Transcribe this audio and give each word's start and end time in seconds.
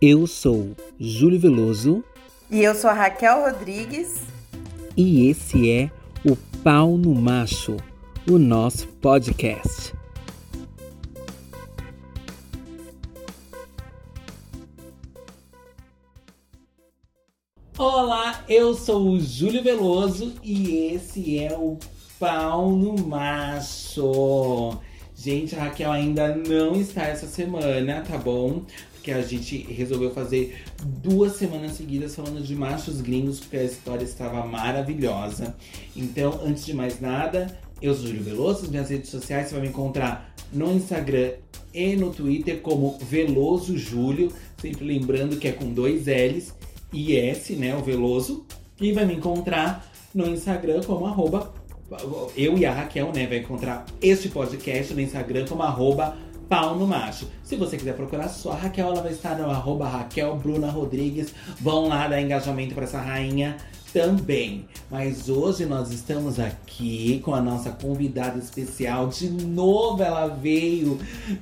Eu 0.00 0.28
sou 0.28 0.76
Júlio 0.96 1.40
Veloso. 1.40 2.04
E 2.48 2.62
eu 2.62 2.72
sou 2.72 2.88
a 2.88 2.92
Raquel 2.92 3.42
Rodrigues. 3.42 4.22
E 4.96 5.28
esse 5.28 5.68
é 5.68 5.90
o 6.24 6.36
Pau 6.62 6.96
no 6.96 7.12
Macho, 7.16 7.76
o 8.30 8.38
nosso 8.38 8.86
podcast. 8.86 9.92
Olá, 17.76 18.44
eu 18.48 18.74
sou 18.74 19.08
o 19.08 19.18
Júlio 19.18 19.64
Veloso 19.64 20.32
e 20.44 20.92
esse 20.94 21.40
é 21.40 21.58
o 21.58 21.76
Pau 22.20 22.70
no 22.70 22.96
Macho. 23.04 24.78
Gente, 25.20 25.56
a 25.56 25.64
Raquel 25.64 25.90
ainda 25.90 26.32
não 26.36 26.76
está 26.76 27.02
essa 27.02 27.26
semana, 27.26 28.04
tá 28.08 28.16
bom? 28.16 28.62
Porque 29.08 29.20
a 29.20 29.22
gente 29.22 29.56
resolveu 29.72 30.10
fazer 30.10 30.60
duas 30.84 31.36
semanas 31.36 31.72
seguidas 31.72 32.14
falando 32.14 32.42
de 32.42 32.54
machos 32.54 33.00
gringos, 33.00 33.40
porque 33.40 33.56
a 33.56 33.64
história 33.64 34.04
estava 34.04 34.44
maravilhosa. 34.44 35.56
Então, 35.96 36.38
antes 36.44 36.66
de 36.66 36.74
mais 36.74 37.00
nada, 37.00 37.58
eu 37.80 37.94
sou 37.94 38.06
Júlio 38.06 38.22
Veloso, 38.22 38.62
nas 38.62 38.70
minhas 38.70 38.90
redes 38.90 39.08
sociais 39.08 39.48
você 39.48 39.54
vai 39.54 39.62
me 39.62 39.68
encontrar 39.68 40.34
no 40.52 40.74
Instagram 40.74 41.32
e 41.72 41.96
no 41.96 42.10
Twitter 42.10 42.60
como 42.60 42.98
Veloso 42.98 43.78
Júlio, 43.78 44.30
sempre 44.60 44.84
lembrando 44.84 45.38
que 45.38 45.48
é 45.48 45.52
com 45.52 45.72
dois 45.72 46.04
L's 46.06 46.52
e 46.92 47.16
S, 47.16 47.54
né, 47.54 47.74
o 47.74 47.82
Veloso. 47.82 48.44
E 48.78 48.92
vai 48.92 49.06
me 49.06 49.14
encontrar 49.14 49.90
no 50.14 50.28
Instagram 50.28 50.82
como 50.82 51.06
arroba, 51.06 51.54
eu 52.36 52.58
e 52.58 52.66
a 52.66 52.74
Raquel, 52.74 53.10
né, 53.14 53.26
vai 53.26 53.38
encontrar 53.38 53.86
este 54.02 54.28
podcast 54.28 54.92
no 54.92 55.00
Instagram 55.00 55.46
como 55.46 55.62
arroba 55.62 56.14
pau 56.48 56.76
no 56.76 56.86
macho. 56.86 57.26
Se 57.44 57.56
você 57.56 57.76
quiser 57.76 57.94
procurar 57.94 58.28
só 58.28 58.52
a 58.52 58.56
Raquel, 58.56 58.88
ela 58.88 59.02
vai 59.02 59.12
estar 59.12 59.36
no 59.36 59.50
arroba 59.50 59.88
Raquel 59.88 60.36
Bruna 60.36 60.70
Rodrigues. 60.70 61.34
Vão 61.60 61.88
lá 61.88 62.08
dar 62.08 62.20
engajamento 62.20 62.74
para 62.74 62.84
essa 62.84 63.00
rainha 63.00 63.56
também. 63.92 64.66
Mas 64.90 65.28
hoje 65.28 65.66
nós 65.66 65.90
estamos 65.90 66.38
aqui 66.38 67.20
com 67.24 67.34
a 67.34 67.40
nossa 67.40 67.70
convidada 67.70 68.38
especial. 68.38 69.08
De 69.08 69.28
novo, 69.28 70.02
ela 70.02 70.28
veio 70.28 70.98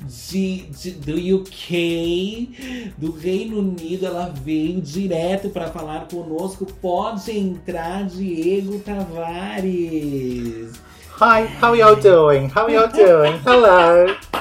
de, 0.09 0.63
de 0.63 0.91
do 0.93 1.37
UK, 1.37 2.95
do 2.98 3.13
Reino 3.13 3.59
Unido. 3.59 4.07
Ela 4.07 4.33
veio 4.43 4.81
direto 4.81 5.51
para 5.51 5.69
falar 5.69 6.09
conosco. 6.09 6.67
Pode 6.81 7.31
entrar, 7.37 8.05
Diego 8.07 8.79
Tavares. 8.81 10.73
Hi, 11.19 11.48
how 11.63 11.75
y'all 11.75 11.97
doing? 11.97 12.51
How 12.55 12.69
y'all 12.69 12.89
doing? 12.89 13.41
Hello. 13.45 14.36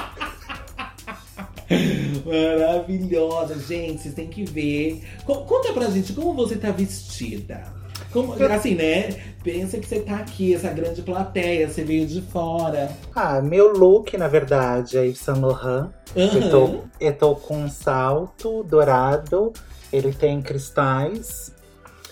Maravilhosa, 2.24 3.58
gente, 3.58 4.02
vocês 4.02 4.14
têm 4.14 4.28
que 4.28 4.44
ver. 4.44 5.02
Conta 5.24 5.72
pra 5.72 5.90
gente 5.90 6.12
como 6.12 6.34
você 6.34 6.56
tá 6.56 6.70
vestida. 6.70 7.74
Como, 8.12 8.32
assim, 8.32 8.74
né? 8.74 9.16
Pensa 9.42 9.78
que 9.78 9.86
você 9.86 10.00
tá 10.00 10.16
aqui, 10.16 10.54
essa 10.54 10.70
grande 10.70 11.02
plateia, 11.02 11.68
você 11.68 11.84
veio 11.84 12.06
de 12.06 12.22
fora. 12.22 12.90
Ah, 13.14 13.40
meu 13.40 13.72
look, 13.72 14.16
na 14.16 14.28
verdade, 14.28 14.96
é 14.96 15.06
Yves 15.06 15.18
Saint 15.18 15.38
Laurent. 15.38 15.90
Uhum. 16.14 16.24
Eu, 16.24 16.50
tô, 16.50 16.80
eu 17.00 17.12
tô 17.12 17.34
com 17.36 17.64
um 17.64 17.68
salto 17.68 18.62
dourado, 18.62 19.52
ele 19.92 20.12
tem 20.12 20.40
cristais. 20.40 21.54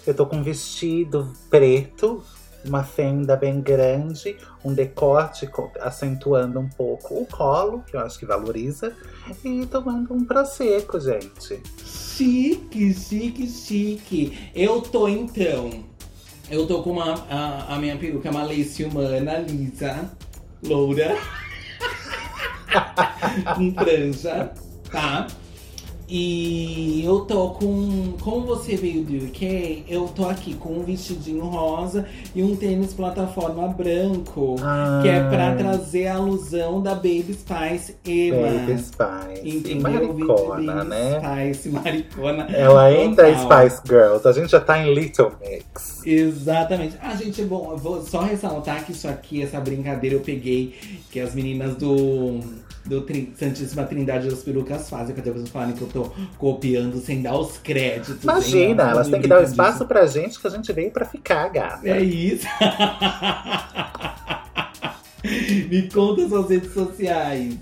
Eu 0.06 0.12
tô 0.12 0.26
com 0.26 0.36
um 0.36 0.42
vestido 0.42 1.32
preto, 1.48 2.22
uma 2.66 2.82
fenda 2.82 3.36
bem 3.36 3.60
grande, 3.60 4.36
um 4.64 4.72
decote 4.72 5.48
acentuando 5.80 6.58
um 6.58 6.68
pouco 6.68 7.20
o 7.20 7.26
colo, 7.26 7.82
que 7.86 7.96
eu 7.96 8.00
acho 8.00 8.18
que 8.18 8.26
valoriza, 8.26 8.94
e 9.44 9.66
tomando 9.66 10.14
um 10.14 10.24
prosecco, 10.24 10.98
gente. 10.98 11.60
Chique, 11.84 12.94
chique, 12.94 13.46
chique. 13.46 14.50
Eu 14.54 14.80
tô 14.80 15.08
então 15.08 15.70
eu 16.50 16.66
tô 16.66 16.82
com 16.82 16.90
uma, 16.92 17.14
a, 17.30 17.74
a 17.74 17.78
minha 17.78 17.96
peruca 17.96 18.28
é 18.28 18.44
lace 18.44 18.84
humana, 18.84 19.38
lisa, 19.38 20.10
loura, 20.62 21.16
com 23.56 23.74
franja, 23.74 24.52
tá? 24.90 25.26
E 26.08 27.02
eu 27.04 27.20
tô 27.20 27.50
com. 27.50 28.12
Como 28.20 28.46
você 28.46 28.76
veio 28.76 29.02
do 29.02 29.24
UK, 29.26 29.84
eu 29.88 30.06
tô 30.08 30.28
aqui 30.28 30.54
com 30.54 30.74
um 30.74 30.82
vestidinho 30.82 31.44
rosa 31.44 32.06
e 32.34 32.42
um 32.42 32.54
tênis 32.54 32.92
plataforma 32.92 33.68
branco. 33.68 34.56
Ah. 34.62 35.00
Que 35.02 35.08
é 35.08 35.20
pra 35.28 35.54
trazer 35.54 36.08
a 36.08 36.16
alusão 36.16 36.82
da 36.82 36.94
Baby 36.94 37.34
Spice 37.34 37.96
Emma. 38.04 38.48
Baby 38.48 38.78
Spice. 38.78 39.56
Entendeu? 39.56 39.82
Maricona, 39.82 40.74
Baby 40.74 40.88
né? 40.88 41.52
Spice, 41.52 41.68
maricona. 41.70 42.46
Ela 42.50 42.84
ainda 42.84 43.28
é 43.28 43.34
total. 43.34 43.70
Spice 43.70 43.82
Girls. 43.86 44.28
A 44.28 44.32
gente 44.32 44.50
já 44.50 44.60
tá 44.60 44.78
em 44.78 44.94
Little 44.94 45.32
Mix. 45.40 46.02
Exatamente. 46.06 46.96
Ah, 47.00 47.14
gente, 47.16 47.42
bom, 47.42 47.70
eu 47.72 47.78
vou 47.78 48.02
só 48.02 48.20
ressaltar 48.20 48.84
que 48.84 48.92
isso 48.92 49.08
aqui, 49.08 49.42
essa 49.42 49.58
brincadeira, 49.58 50.16
eu 50.16 50.20
peguei 50.20 50.74
que 51.10 51.18
as 51.18 51.34
meninas 51.34 51.76
do, 51.76 52.40
do 52.86 53.00
Tri- 53.02 53.32
Santíssima 53.38 53.84
Trindade 53.84 54.28
das 54.28 54.42
Perucas 54.42 54.88
fazem. 54.90 55.14
Cadê 55.14 55.30
vocês 55.30 55.48
falarem 55.48 55.74
que 55.74 55.82
eu 55.82 55.88
tô 55.88 56.10
copiando 56.38 56.98
sem 57.00 57.22
dar 57.22 57.38
os 57.38 57.56
créditos? 57.58 58.12
hein? 58.14 58.18
Imagina, 58.22 58.82
Elas 58.82 58.92
elas 58.94 59.08
têm 59.08 59.20
que 59.22 59.28
dar 59.28 59.40
o 59.40 59.44
espaço 59.44 59.72
disso. 59.72 59.86
pra 59.86 60.06
gente 60.06 60.38
que 60.40 60.46
a 60.46 60.50
gente 60.50 60.72
veio 60.72 60.90
pra 60.90 61.04
ficar, 61.04 61.48
gata. 61.48 61.88
É 61.88 62.00
isso. 62.02 62.46
Me 65.70 65.88
conta 65.90 66.28
suas 66.28 66.50
redes 66.50 66.72
sociais. 66.72 67.56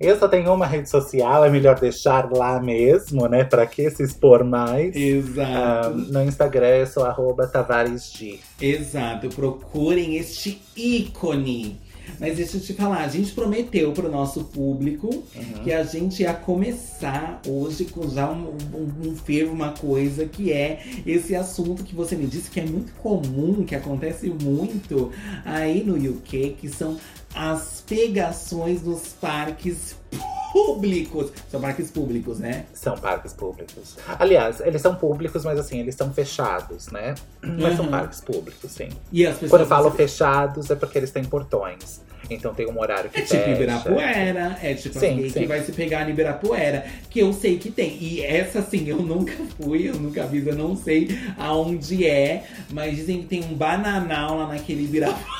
Eu 0.00 0.18
só 0.18 0.26
tenho 0.26 0.52
uma 0.52 0.66
rede 0.66 0.88
social, 0.90 1.44
é 1.44 1.50
melhor 1.50 1.78
deixar 1.78 2.28
lá 2.32 2.60
mesmo, 2.60 3.28
né? 3.28 3.44
Pra 3.44 3.64
que 3.66 3.88
se 3.90 4.02
expor 4.02 4.42
mais? 4.42 4.94
Ah, 4.94 4.98
Exato. 4.98 5.96
no 5.96 6.24
Instagram 6.24 6.66
eu 6.66 6.86
sou 6.86 7.04
arroba 7.04 7.46
tavaresg. 7.46 8.40
Exato, 8.60 9.28
procurem 9.28 10.16
este 10.16 10.60
ícone. 10.76 11.78
Mas 12.20 12.36
deixa 12.36 12.56
eu 12.56 12.60
te 12.60 12.72
falar, 12.72 12.98
a 13.04 13.08
gente 13.08 13.32
prometeu 13.32 13.92
pro 13.92 14.10
nosso 14.10 14.44
público 14.44 15.08
Uhum. 15.34 15.64
que 15.64 15.72
a 15.72 15.82
gente 15.82 16.22
ia 16.22 16.32
começar 16.32 17.40
hoje 17.46 17.84
com 17.86 18.08
já 18.08 18.30
um, 18.30 18.56
um, 18.74 19.08
um 19.10 19.16
fervo, 19.16 19.52
uma 19.52 19.72
coisa 19.72 20.26
que 20.26 20.52
é 20.52 20.82
esse 21.06 21.34
assunto 21.34 21.82
que 21.82 21.94
você 21.94 22.14
me 22.16 22.26
disse 22.26 22.50
que 22.50 22.60
é 22.60 22.64
muito 22.64 22.92
comum, 22.94 23.64
que 23.64 23.74
acontece 23.74 24.28
muito 24.30 25.10
aí 25.44 25.82
no 25.84 25.96
UK, 25.96 26.56
que 26.60 26.68
são 26.68 26.96
as 27.34 27.82
pegações 27.86 28.82
nos 28.82 29.08
parques 29.20 29.96
públicos. 30.10 30.43
São 31.50 31.60
parques 31.60 31.90
públicos, 31.90 32.38
né? 32.38 32.64
São 32.72 32.96
parques 32.96 33.32
públicos. 33.32 33.96
Aliás, 34.18 34.60
eles 34.60 34.80
são 34.80 34.94
públicos, 34.94 35.44
mas 35.44 35.58
assim, 35.58 35.80
eles 35.80 35.94
são 35.96 36.12
fechados, 36.12 36.88
né? 36.92 37.14
Mas 37.42 37.76
são 37.76 37.84
Uhum. 37.86 37.90
parques 37.90 38.20
públicos, 38.20 38.70
sim. 38.70 38.88
E 39.12 39.26
as 39.26 39.34
pessoas. 39.34 39.50
Quando 39.50 39.62
eu 39.62 39.66
falo 39.66 39.90
fechados, 39.90 40.70
é 40.70 40.74
porque 40.76 40.96
eles 40.98 41.10
têm 41.10 41.24
portões. 41.24 42.00
Então 42.30 42.54
tem 42.54 42.66
um 42.66 42.80
horário 42.80 43.10
que 43.10 43.18
É 43.18 43.22
tipo 43.22 43.36
fecha. 43.36 43.50
Ibirapuera, 43.50 44.58
é 44.62 44.72
tipo 44.74 44.98
Sim, 44.98 45.10
alguém 45.10 45.28
sim. 45.30 45.40
que 45.40 45.46
vai 45.46 45.60
se 45.62 45.72
pegar 45.72 46.04
no 46.04 46.10
Ibirapuera, 46.10 46.86
que 47.10 47.18
eu 47.18 47.32
sei 47.34 47.58
que 47.58 47.70
tem. 47.70 47.98
E 48.02 48.22
essa 48.24 48.62
sim, 48.62 48.88
eu 48.88 48.96
nunca 49.02 49.34
fui, 49.60 49.88
eu 49.90 49.94
nunca 49.96 50.24
vi, 50.24 50.46
eu 50.46 50.54
não 50.54 50.74
sei 50.74 51.08
aonde 51.36 52.06
é, 52.06 52.44
mas 52.72 52.96
dizem 52.96 53.20
que 53.22 53.26
tem 53.26 53.44
um 53.44 53.54
bananal 53.54 54.38
lá 54.38 54.46
naquele 54.48 54.84
Ibirapuera. 54.84 55.34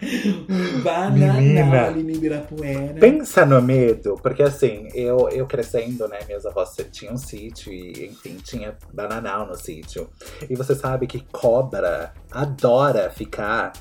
bananal 0.80 1.92
no 1.92 2.10
Ibirapuera. 2.10 2.94
Pensa 3.00 3.44
no 3.46 3.60
medo, 3.62 4.18
porque 4.22 4.42
assim, 4.42 4.88
eu, 4.94 5.28
eu 5.30 5.46
crescendo, 5.46 6.06
né, 6.08 6.18
meus 6.28 6.44
avós 6.46 6.74
tinham 6.92 7.14
um 7.14 7.16
sítio 7.16 7.72
e, 7.72 8.06
enfim, 8.06 8.36
tinha 8.42 8.74
bananal 8.92 9.46
no 9.46 9.54
sítio. 9.56 10.08
E 10.48 10.54
você 10.54 10.74
sabe 10.74 11.06
que 11.06 11.24
cobra 11.32 12.12
adora 12.30 13.10
ficar 13.10 13.72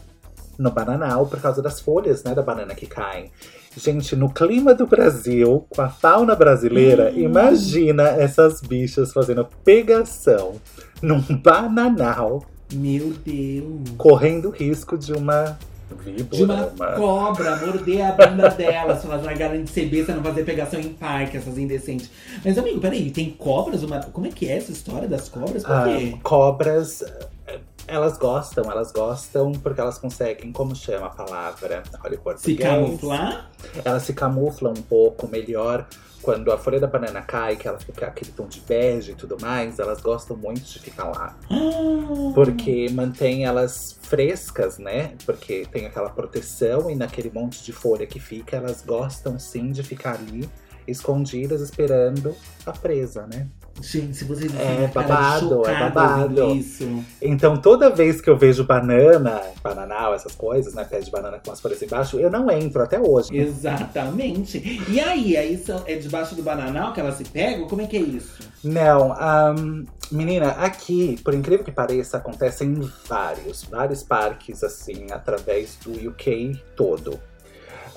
no 0.57 0.71
bananal 0.71 1.25
por 1.25 1.39
causa 1.39 1.61
das 1.61 1.79
folhas, 1.79 2.23
né, 2.23 2.33
da 2.35 2.41
banana 2.41 2.75
que 2.75 2.85
caem. 2.85 3.31
Gente, 3.77 4.15
no 4.15 4.29
clima 4.33 4.73
do 4.73 4.85
Brasil, 4.87 5.65
com 5.69 5.81
a 5.81 5.89
fauna 5.89 6.35
brasileira, 6.35 7.11
Hum. 7.15 7.19
imagina 7.19 8.03
essas 8.09 8.59
bichas 8.61 9.13
fazendo 9.13 9.47
pegação 9.63 10.55
num 11.01 11.21
bananal, 11.41 12.43
Meu 12.73 13.13
Deus. 13.25 13.89
correndo 13.97 14.49
risco 14.49 14.97
de 14.97 15.13
uma 15.13 15.57
víbora. 15.95 16.23
De 16.37 16.43
uma 16.43 16.65
uma- 16.67 16.91
cobra 16.95 17.55
morder 17.57 18.01
a 18.05 18.11
bunda 18.11 18.49
dela, 18.49 18.95
se 18.95 19.05
elas 19.07 19.23
largarem 19.23 19.63
de 19.63 19.69
ser 19.69 19.85
besta, 19.89 20.13
não 20.15 20.23
fazer 20.23 20.43
pegação 20.43 20.79
em 20.79 20.89
parque, 20.93 21.37
essas 21.37 21.57
indecentes. 21.57 22.09
Mas, 22.43 22.57
amigo, 22.57 22.79
peraí, 22.79 23.11
tem 23.11 23.31
cobras? 23.31 23.83
Uma... 23.83 23.99
Como 24.03 24.25
é 24.27 24.29
que 24.29 24.47
é 24.49 24.57
essa 24.57 24.71
história 24.71 25.07
das 25.07 25.29
cobras? 25.29 25.63
Por 25.63 25.71
Ah, 25.71 25.83
quê? 25.85 26.17
cobras, 26.23 27.01
eh, 27.47 27.59
elas 27.87 28.17
gostam, 28.17 28.69
elas 28.69 28.91
gostam 28.91 29.51
porque 29.53 29.81
elas 29.81 29.97
conseguem, 29.97 30.51
como 30.51 30.75
chama 30.75 31.07
a 31.07 31.09
palavra? 31.09 31.83
Olha 32.03 32.19
o 32.23 32.37
Se 32.37 32.55
camuflar? 32.55 33.49
Elas 33.83 34.03
se 34.03 34.13
camuflam 34.13 34.73
um 34.77 34.81
pouco 34.81 35.27
melhor 35.27 35.87
quando 36.21 36.51
a 36.51 36.57
folha 36.57 36.79
da 36.79 36.87
banana 36.87 37.21
cai, 37.21 37.55
que 37.55 37.67
ela 37.67 37.79
fica 37.79 38.07
aquele 38.07 38.31
tom 38.31 38.47
de 38.47 38.59
bege 38.61 39.11
e 39.11 39.15
tudo 39.15 39.37
mais. 39.39 39.79
Elas 39.79 40.01
gostam 40.01 40.35
muito 40.35 40.61
de 40.61 40.79
ficar 40.79 41.05
lá. 41.05 41.37
Ah, 41.49 42.31
Porque 42.33 42.87
mantém 42.91 43.45
elas 43.45 43.97
frescas, 44.03 44.77
né? 44.77 45.13
Porque 45.25 45.65
tem 45.71 45.85
aquela 45.85 46.09
proteção 46.09 46.89
e 46.89 46.95
naquele 46.95 47.29
monte 47.29 47.63
de 47.63 47.71
folha 47.71 48.05
que 48.05 48.19
fica, 48.19 48.57
elas 48.57 48.83
gostam 48.85 49.39
sim 49.39 49.71
de 49.71 49.83
ficar 49.83 50.15
ali 50.15 50.49
escondidas 50.87 51.61
esperando 51.61 52.35
a 52.65 52.71
presa, 52.71 53.27
né? 53.27 53.47
Gente, 53.81 54.17
se 54.17 54.25
vocês 54.25 54.51
É 54.55 54.87
babado, 54.87 55.67
é 55.67 55.79
babado. 55.79 56.55
isso. 56.55 57.03
Então 57.21 57.57
toda 57.57 57.89
vez 57.89 58.19
que 58.21 58.29
eu 58.29 58.37
vejo 58.37 58.63
banana, 58.63 59.41
bananal, 59.63 60.13
essas 60.13 60.33
coisas, 60.35 60.73
né? 60.73 60.83
Pé 60.83 60.99
de 60.99 61.09
banana 61.11 61.39
com 61.43 61.51
as 61.51 61.59
folhas 61.61 61.81
embaixo, 61.81 62.19
eu 62.19 62.29
não 62.29 62.49
entro 62.51 62.81
até 62.83 62.99
hoje. 62.99 63.35
Exatamente. 63.35 64.83
E 64.89 64.99
aí, 64.99 65.37
aí 65.37 65.63
é 65.85 65.95
debaixo 65.95 66.35
do 66.35 66.43
bananal 66.43 66.93
que 66.93 66.99
ela 66.99 67.11
se 67.11 67.23
pega? 67.23 67.65
Como 67.65 67.81
é 67.81 67.87
que 67.87 67.97
é 67.97 68.01
isso? 68.01 68.39
Não, 68.63 69.13
ahn, 69.13 69.85
menina, 70.11 70.49
aqui, 70.51 71.17
por 71.23 71.33
incrível 71.33 71.63
que 71.63 71.71
pareça, 71.71 72.17
acontecem 72.17 72.75
vários, 73.07 73.63
vários 73.63 74.03
parques, 74.03 74.63
assim, 74.63 75.07
através 75.11 75.77
do 75.83 76.09
UK 76.09 76.59
todo. 76.75 77.19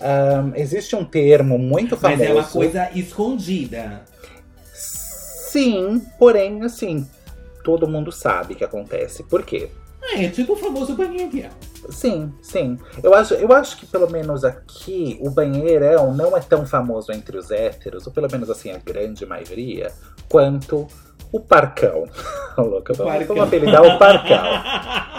Ahn, 0.01 0.53
existe 0.57 0.95
um 0.97 1.05
termo 1.05 1.59
muito 1.59 1.99
Mas 2.01 2.13
famoso. 2.19 2.23
é 2.25 2.33
uma 2.33 2.45
coisa 2.45 2.91
escondida. 2.95 4.03
Sim, 5.53 6.01
porém, 6.19 6.63
assim, 6.63 7.07
todo 7.63 7.87
mundo 7.87 8.11
sabe 8.11 8.55
que 8.55 8.65
acontece. 8.65 9.23
Por 9.23 9.45
quê? 9.45 9.69
Ah, 10.03 10.23
é 10.23 10.31
tipo 10.31 10.55
o 10.55 10.57
famoso 10.57 10.95
banheiro. 10.95 11.51
Sim, 11.91 12.33
sim. 12.41 12.79
Eu 13.03 13.13
acho, 13.13 13.35
eu 13.35 13.53
acho 13.53 13.77
que 13.77 13.85
pelo 13.85 14.11
menos 14.11 14.47
aqui 14.47 15.19
o 15.21 15.29
banheirão 15.29 16.15
não 16.15 16.35
é 16.35 16.41
tão 16.41 16.65
famoso 16.65 17.13
entre 17.13 17.37
os 17.37 17.51
héteros, 17.51 18.07
ou 18.07 18.13
pelo 18.15 18.31
menos 18.33 18.49
assim, 18.49 18.71
a 18.71 18.79
grande 18.79 19.27
maioria, 19.27 19.93
quanto 20.27 20.87
o 21.31 21.39
parcão. 21.39 22.09
Louca, 22.57 22.95
vamos, 22.95 23.27
vamos 23.27 23.43
apelidar 23.45 23.83
o 23.83 23.99
parcão. 23.99 24.43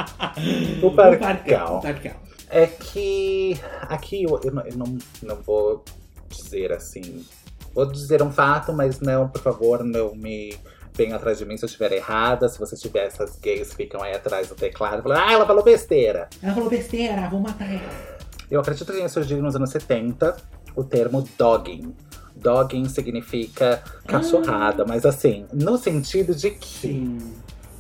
O 0.82 0.92
parcão. 0.92 1.78
o 1.78 1.82
parcão. 1.82 2.16
É 2.50 2.66
que 2.66 3.56
aqui 3.82 4.24
eu, 4.24 4.42
eu 4.44 4.52
não, 4.52 4.66
eu 4.66 4.76
não, 4.76 4.98
não 5.22 5.36
vou 5.36 5.86
dizer 6.28 6.72
assim. 6.72 7.24
Vou 7.74 7.86
dizer 7.86 8.22
um 8.22 8.32
fato, 8.32 8.72
mas 8.74 9.00
não, 9.00 9.28
por 9.28 9.42
favor, 9.42 9.84
não 9.84 10.14
me 10.16 10.56
venha 10.96 11.16
atrás 11.16 11.40
de 11.40 11.46
mim 11.46 11.58
se 11.58 11.66
eu 11.66 11.68
estiver 11.68 11.92
errada. 11.92 12.48
Se 12.48 12.60
você 12.60 12.76
tiver 12.76 13.08
essas 13.08 13.36
gays 13.38 13.70
que 13.70 13.76
ficam 13.78 14.02
aí 14.02 14.14
atrás 14.14 14.48
do 14.48 14.56
teclado 14.56 15.02
falando, 15.02 15.20
ah, 15.20 15.32
ela 15.34 15.46
falou 15.46 15.64
besteira. 15.64 16.30
Ela 16.42 16.54
falou 16.54 16.70
besteira, 16.70 17.30
vou 17.30 17.40
matar 17.40 17.70
ela. 17.70 18.14
Eu 18.50 18.60
acredito 18.60 18.86
que 18.86 18.98
tenha 18.98 19.10
surgido 19.10 19.42
nos 19.42 19.56
anos 19.56 19.72
70 19.72 20.36
o 20.76 20.84
termo 20.84 21.28
dogging. 21.38 21.96
Dogging 22.36 22.88
significa 22.90 23.84
cachorrada, 24.08 24.86
mas 24.86 25.06
assim, 25.06 25.46
no 25.54 25.78
sentido 25.78 26.36
de 26.36 26.52
que 26.52 26.68
Sim. 26.88 27.34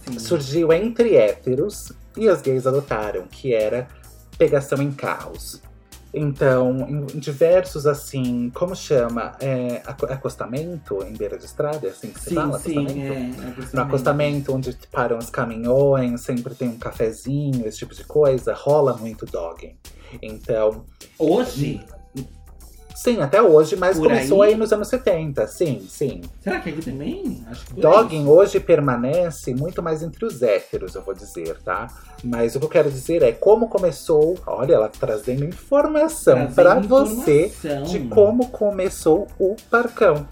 Sim. 0.08 0.20
surgiu 0.20 0.72
entre 0.74 1.16
héteros 1.16 1.92
e 2.18 2.28
as 2.30 2.42
gays 2.42 2.66
adotaram, 2.68 3.26
que 3.28 3.54
era 3.54 3.88
pegação 4.38 4.82
em 4.82 4.92
carros. 4.92 5.62
Então, 6.14 6.78
em 6.90 7.20
diversos, 7.20 7.88
assim, 7.88 8.52
como 8.54 8.76
chama? 8.76 9.36
É, 9.40 9.82
aco- 9.86 10.06
acostamento 10.06 11.04
em 11.04 11.14
beira 11.14 11.38
de 11.40 11.46
estrada? 11.46 11.88
É 11.88 11.90
assim 11.90 12.12
que 12.12 12.20
se 12.20 12.30
Sim, 12.30 12.36
fala? 12.36 12.60
sim, 12.60 12.78
acostamento? 12.86 13.14
é. 13.14 13.74
No 13.74 13.82
acostamento, 13.82 14.54
onde 14.54 14.78
param 14.92 15.18
os 15.18 15.30
caminhões, 15.32 16.22
sempre 16.22 16.54
tem 16.54 16.70
um 16.70 16.78
cafezinho, 16.78 17.66
esse 17.68 17.80
tipo 17.80 17.96
de 17.96 18.04
coisa, 18.04 18.54
rola 18.54 18.96
muito 18.96 19.26
dogging. 19.26 19.76
Então, 20.22 20.86
Hoje, 21.18 21.84
sim, 22.96 23.22
até 23.22 23.42
hoje, 23.42 23.76
mas 23.76 23.98
Por 23.98 24.08
começou 24.08 24.42
aí? 24.42 24.54
aí? 24.54 24.58
nos 24.58 24.72
anos 24.72 24.88
70, 24.88 25.48
sim, 25.48 25.86
sim. 25.88 26.22
será 26.42 26.60
que 26.60 26.70
aqui 26.70 26.82
também? 26.82 27.44
Acho 27.50 27.66
que. 27.66 27.82
Dogging 27.82 28.28
hoje 28.28 28.60
permanece 28.60 29.54
muito 29.54 29.82
mais 29.82 30.04
entre 30.04 30.26
os 30.26 30.42
héteros, 30.42 30.96
eu 30.96 31.02
vou 31.02 31.14
dizer, 31.14 31.58
tá? 31.64 31.88
Mas 32.24 32.56
o 32.56 32.60
que 32.60 32.66
eu 32.66 32.70
quero 32.70 32.90
dizer 32.90 33.22
é 33.22 33.32
como 33.32 33.68
começou. 33.68 34.38
Olha, 34.46 34.76
ela 34.76 34.90
trazendo 34.90 35.44
informação 35.44 36.48
pra 36.48 36.80
você 36.80 37.52
de 37.86 38.00
como 38.08 38.48
começou 38.50 39.28
o 39.40 39.56
parcão. 39.70 40.28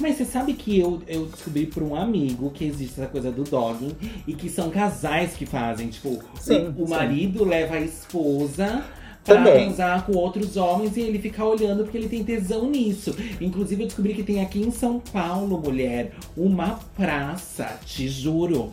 Mas 0.00 0.16
você 0.16 0.24
sabe 0.24 0.54
que 0.54 0.78
eu, 0.78 1.02
eu 1.06 1.26
descobri 1.26 1.66
por 1.66 1.82
um 1.82 1.94
amigo 1.94 2.50
que 2.50 2.64
existe 2.64 2.98
essa 2.98 3.10
coisa 3.10 3.30
do 3.30 3.44
dogging 3.44 3.94
e 4.26 4.32
que 4.32 4.48
são 4.48 4.70
casais 4.70 5.34
que 5.34 5.44
fazem. 5.44 5.88
Tipo, 5.88 6.18
Sim, 6.40 6.74
o, 6.78 6.84
o 6.84 6.88
marido 6.88 7.44
leva 7.44 7.74
a 7.74 7.80
esposa 7.80 8.84
pra 9.26 9.34
Também. 9.36 9.66
transar 9.66 10.06
com 10.06 10.16
outros 10.16 10.56
homens 10.56 10.96
e 10.96 11.00
ele 11.00 11.18
fica 11.18 11.44
olhando 11.44 11.82
porque 11.82 11.98
ele 11.98 12.08
tem 12.08 12.22
tesão 12.24 12.70
nisso. 12.70 13.14
Inclusive, 13.40 13.82
eu 13.82 13.86
descobri 13.88 14.14
que 14.14 14.22
tem 14.22 14.40
aqui 14.40 14.60
em 14.60 14.70
São 14.70 15.00
Paulo, 15.12 15.58
mulher, 15.58 16.12
uma 16.36 16.78
praça, 16.96 17.78
te 17.84 18.08
juro. 18.08 18.72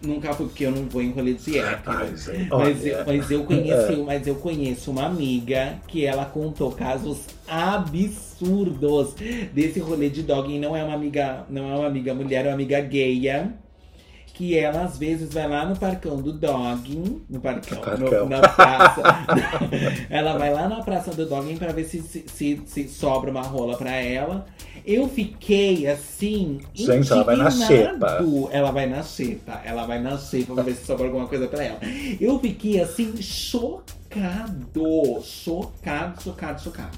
Nunca 0.00 0.32
fui 0.32 0.46
porque 0.46 0.64
eu 0.66 0.70
não 0.70 0.84
vou 0.84 1.02
em 1.02 1.10
rolê 1.10 1.34
de 1.34 1.58
hétero. 1.58 2.16
gente, 2.16 2.48
Mas 2.50 2.86
eu, 2.86 3.04
mas 3.04 3.30
eu 3.32 3.44
conheci, 3.44 3.96
mas 4.06 4.26
eu 4.28 4.34
conheço 4.36 4.90
uma 4.92 5.06
amiga 5.06 5.74
que 5.88 6.04
ela 6.04 6.24
contou 6.24 6.70
casos 6.70 7.22
absurdos 7.48 9.14
desse 9.52 9.80
rolê 9.80 10.08
de 10.08 10.22
dogging. 10.22 10.60
Não 10.60 10.76
é 10.76 10.84
uma 10.84 10.94
amiga, 10.94 11.44
não 11.50 11.68
é 11.68 11.74
uma 11.76 11.86
amiga 11.86 12.14
mulher, 12.14 12.44
é 12.44 12.48
uma 12.48 12.54
amiga 12.54 12.80
gaya. 12.80 13.52
Que 14.38 14.56
ela 14.56 14.84
às 14.84 14.96
vezes 14.96 15.34
vai 15.34 15.48
lá 15.48 15.66
no 15.66 15.76
parcão 15.76 16.22
do 16.22 16.32
dogging, 16.32 17.22
no 17.28 17.40
parcão, 17.40 17.80
no- 17.98 18.08
na 18.28 18.40
praça. 18.48 19.02
ela 20.08 20.38
vai 20.38 20.54
lá 20.54 20.68
na 20.68 20.80
praça 20.80 21.10
do 21.10 21.26
dogging 21.26 21.56
pra 21.56 21.72
ver 21.72 21.82
se, 21.84 22.00
se, 22.00 22.24
se, 22.28 22.62
se 22.64 22.88
sobra 22.88 23.32
uma 23.32 23.42
rola 23.42 23.76
pra 23.76 23.90
ela. 23.90 24.46
Eu 24.86 25.08
fiquei 25.08 25.88
assim. 25.88 26.60
Gente, 26.72 27.12
ela 27.12 27.24
vai 27.24 27.36
na 27.36 27.50
indignado. 27.50 28.48
Ela 28.52 28.70
vai 28.70 28.86
na 28.88 29.02
xepa. 29.02 29.60
Ela 29.64 29.84
vai 29.86 30.00
na 30.00 30.16
xepa 30.16 30.54
pra 30.54 30.62
ver 30.62 30.74
se 30.76 30.86
sobra 30.86 31.06
alguma 31.06 31.26
coisa 31.26 31.48
pra 31.48 31.64
ela. 31.64 31.78
Eu 32.20 32.38
fiquei 32.38 32.80
assim, 32.80 33.20
chocado. 33.20 35.20
Chocado, 35.24 36.22
chocado, 36.22 36.62
chocado. 36.62 36.96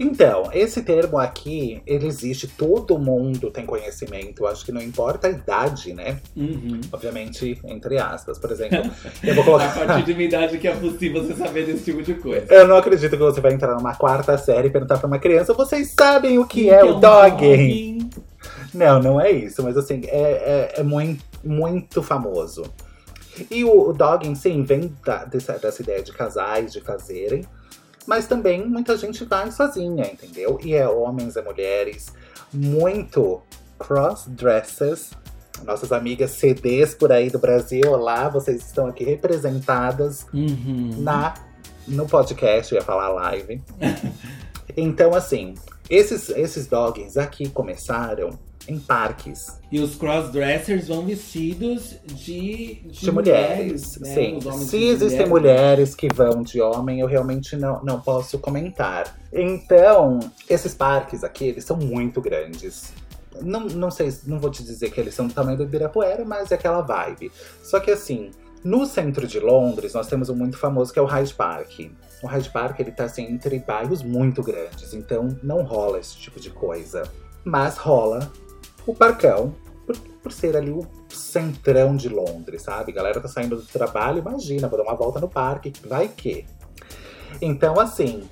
Então, 0.00 0.50
esse 0.52 0.82
termo 0.82 1.18
aqui, 1.18 1.82
ele 1.86 2.06
existe, 2.06 2.46
todo 2.46 2.98
mundo 2.98 3.50
tem 3.50 3.66
conhecimento. 3.66 4.46
Acho 4.46 4.64
que 4.64 4.70
não 4.72 4.80
importa 4.80 5.26
a 5.26 5.30
idade, 5.30 5.92
né? 5.92 6.18
Uhum. 6.36 6.80
Obviamente, 6.92 7.58
entre 7.64 7.98
aspas. 7.98 8.38
Por 8.38 8.50
exemplo, 8.52 8.90
eu 9.24 9.34
vou 9.34 9.42
A 9.56 9.68
colocar. 9.68 9.86
partir 9.86 10.04
de 10.06 10.12
uma 10.12 10.22
idade 10.22 10.58
que 10.58 10.68
é 10.68 10.74
possível 10.76 11.24
você 11.24 11.34
saber 11.34 11.66
desse 11.66 11.84
tipo 11.84 12.02
de 12.02 12.14
coisa. 12.14 12.46
Eu 12.52 12.68
não 12.68 12.76
acredito 12.76 13.10
que 13.10 13.16
você 13.16 13.40
vai 13.40 13.52
entrar 13.52 13.74
numa 13.74 13.94
quarta 13.94 14.38
série 14.38 14.68
e 14.68 14.70
perguntar 14.70 14.98
pra 14.98 15.06
uma 15.06 15.18
criança: 15.18 15.52
vocês 15.52 15.90
sabem 15.98 16.38
o 16.38 16.46
que 16.46 16.70
é 16.70 16.84
o 16.84 16.96
um 16.96 17.00
dogging? 17.00 18.10
Não, 18.72 19.00
não 19.02 19.20
é 19.20 19.30
isso, 19.30 19.62
mas 19.62 19.76
assim, 19.76 20.02
é, 20.06 20.72
é, 20.76 20.80
é 20.80 20.82
muito, 20.82 21.24
muito 21.42 22.02
famoso. 22.02 22.64
E 23.50 23.64
o, 23.64 23.88
o 23.88 23.92
dogging, 23.92 24.34
sim, 24.34 24.62
vem 24.62 24.92
da- 25.04 25.24
dessa, 25.24 25.54
dessa 25.58 25.80
ideia 25.82 26.02
de 26.02 26.12
casais, 26.12 26.72
de 26.72 26.80
fazerem. 26.80 27.44
Mas 28.08 28.26
também 28.26 28.66
muita 28.66 28.96
gente 28.96 29.22
vai 29.26 29.52
sozinha, 29.52 30.06
entendeu? 30.10 30.58
E 30.64 30.72
é 30.74 30.88
homens 30.88 31.36
e 31.36 31.42
mulheres, 31.42 32.10
muito 32.52 33.42
cross-dressers. 33.78 35.10
Nossas 35.64 35.92
amigas 35.92 36.30
CDs 36.30 36.94
por 36.94 37.12
aí 37.12 37.28
do 37.28 37.38
Brasil, 37.38 37.82
olá, 37.90 38.28
vocês 38.30 38.64
estão 38.64 38.86
aqui 38.86 39.04
representadas 39.04 40.26
Uhum. 40.32 40.90
na 41.02 41.34
no 41.86 42.06
podcast, 42.06 42.72
eu 42.72 42.78
ia 42.80 42.84
falar 42.84 43.08
live. 43.10 43.62
então, 44.76 45.14
assim, 45.14 45.54
esses, 45.90 46.30
esses 46.30 46.66
doggings 46.66 47.16
aqui 47.18 47.48
começaram 47.50 48.38
em 48.68 48.78
parques 48.78 49.58
E 49.72 49.80
os 49.80 49.96
crossdressers 49.96 50.88
vão 50.88 51.04
vestidos 51.04 51.96
de, 52.04 52.82
de, 52.84 53.00
de 53.00 53.10
mulheres. 53.10 53.98
né? 53.98 54.14
Sim. 54.14 54.38
Se 54.66 54.84
existem 54.84 55.26
mulheres 55.26 55.94
que 55.94 56.08
vão 56.12 56.42
de 56.42 56.60
homem, 56.60 57.00
eu 57.00 57.06
realmente 57.06 57.56
não, 57.56 57.82
não 57.82 58.00
posso 58.00 58.38
comentar. 58.38 59.18
Então, 59.32 60.20
esses 60.48 60.74
parques 60.74 61.24
aqui, 61.24 61.46
eles 61.46 61.64
são 61.64 61.76
muito 61.76 62.20
grandes. 62.20 62.92
Não, 63.40 63.60
não 63.60 63.90
sei, 63.90 64.12
não 64.26 64.38
vou 64.38 64.50
te 64.50 64.62
dizer 64.62 64.90
que 64.90 65.00
eles 65.00 65.14
são 65.14 65.26
do 65.26 65.32
tamanho 65.34 65.56
do 65.56 65.62
Ibirapuera, 65.64 66.24
mas 66.24 66.52
é 66.52 66.54
aquela 66.54 66.82
vibe. 66.82 67.30
Só 67.62 67.80
que 67.80 67.90
assim, 67.90 68.30
no 68.64 68.84
centro 68.86 69.26
de 69.26 69.38
Londres, 69.38 69.94
nós 69.94 70.08
temos 70.08 70.28
um 70.28 70.34
muito 70.34 70.58
famoso 70.58 70.92
que 70.92 70.98
é 70.98 71.02
o 71.02 71.06
Hyde 71.06 71.34
Park. 71.34 71.80
O 72.22 72.26
Hyde 72.26 72.50
Park, 72.50 72.80
ele 72.80 72.90
tá 72.90 73.04
assim, 73.04 73.24
entre 73.24 73.58
bairros 73.60 74.02
muito 74.02 74.42
grandes, 74.42 74.92
então 74.92 75.28
não 75.42 75.62
rola 75.62 76.00
esse 76.00 76.16
tipo 76.16 76.40
de 76.40 76.50
coisa. 76.50 77.04
Mas 77.44 77.76
rola 77.76 78.30
o 78.92 78.94
Parcão, 78.94 79.54
por, 79.86 79.96
por 80.22 80.32
ser 80.32 80.56
ali 80.56 80.70
o 80.70 80.86
centrão 81.08 81.96
de 81.96 82.08
Londres, 82.08 82.62
sabe? 82.62 82.92
A 82.92 82.94
galera 82.94 83.20
tá 83.20 83.28
saindo 83.28 83.56
do 83.56 83.62
trabalho, 83.62 84.18
imagina, 84.18 84.68
vou 84.68 84.78
dar 84.78 84.84
uma 84.84 84.94
volta 84.96 85.20
no 85.20 85.28
parque, 85.28 85.72
vai 85.86 86.08
que. 86.08 86.44
Então, 87.40 87.78
assim, 87.78 88.24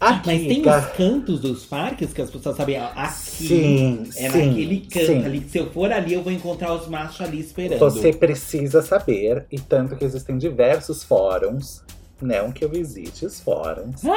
aqui... 0.00 0.26
Mas 0.26 0.42
tem 0.46 0.62
ga- 0.62 0.78
os 0.78 0.86
cantos 0.96 1.40
dos 1.40 1.64
parques 1.66 2.12
que 2.12 2.20
as 2.22 2.30
pessoas 2.30 2.56
sabem. 2.56 2.78
ó, 2.80 2.86
Aqui 2.94 3.46
Sim, 3.48 4.02
é 4.16 4.30
sim, 4.30 4.48
naquele 4.48 4.80
canto 4.80 5.06
sim. 5.06 5.24
ali. 5.24 5.40
que 5.40 5.50
Se 5.50 5.58
eu 5.58 5.70
for 5.70 5.90
ali, 5.92 6.14
eu 6.14 6.22
vou 6.22 6.32
encontrar 6.32 6.72
os 6.74 6.86
machos 6.88 7.20
ali 7.20 7.40
esperando. 7.40 7.78
Você 7.78 8.12
precisa 8.12 8.82
saber, 8.82 9.46
e 9.50 9.58
tanto 9.58 9.96
que 9.96 10.04
existem 10.04 10.36
diversos 10.38 11.02
fóruns, 11.02 11.82
não 12.20 12.52
que 12.52 12.64
eu 12.64 12.68
visite 12.68 13.24
os 13.26 13.40
fóruns. 13.40 14.02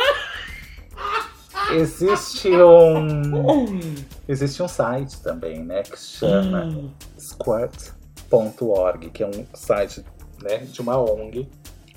Existe 1.74 2.50
um. 2.50 3.72
Existe 4.28 4.62
um 4.64 4.68
site 4.68 5.22
também, 5.22 5.64
né? 5.64 5.84
Que 5.84 5.98
chama 5.98 6.66
Hum. 6.66 6.92
squirt.org, 7.18 9.10
que 9.10 9.24
é 9.24 9.28
um 9.28 9.46
site 9.54 10.04
né, 10.42 10.58
de 10.60 10.82
uma 10.82 10.98
ONG. 10.98 11.48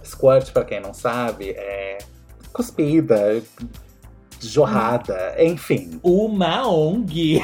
Squirt, 0.05 0.53
pra 0.53 0.65
quem 0.65 0.81
não 0.81 0.95
sabe, 0.95 1.51
é 1.51 1.99
cuspida, 2.53 3.43
jorrada, 4.41 5.35
enfim. 5.39 6.01
Uma 6.03 6.67
ONG. 6.67 7.41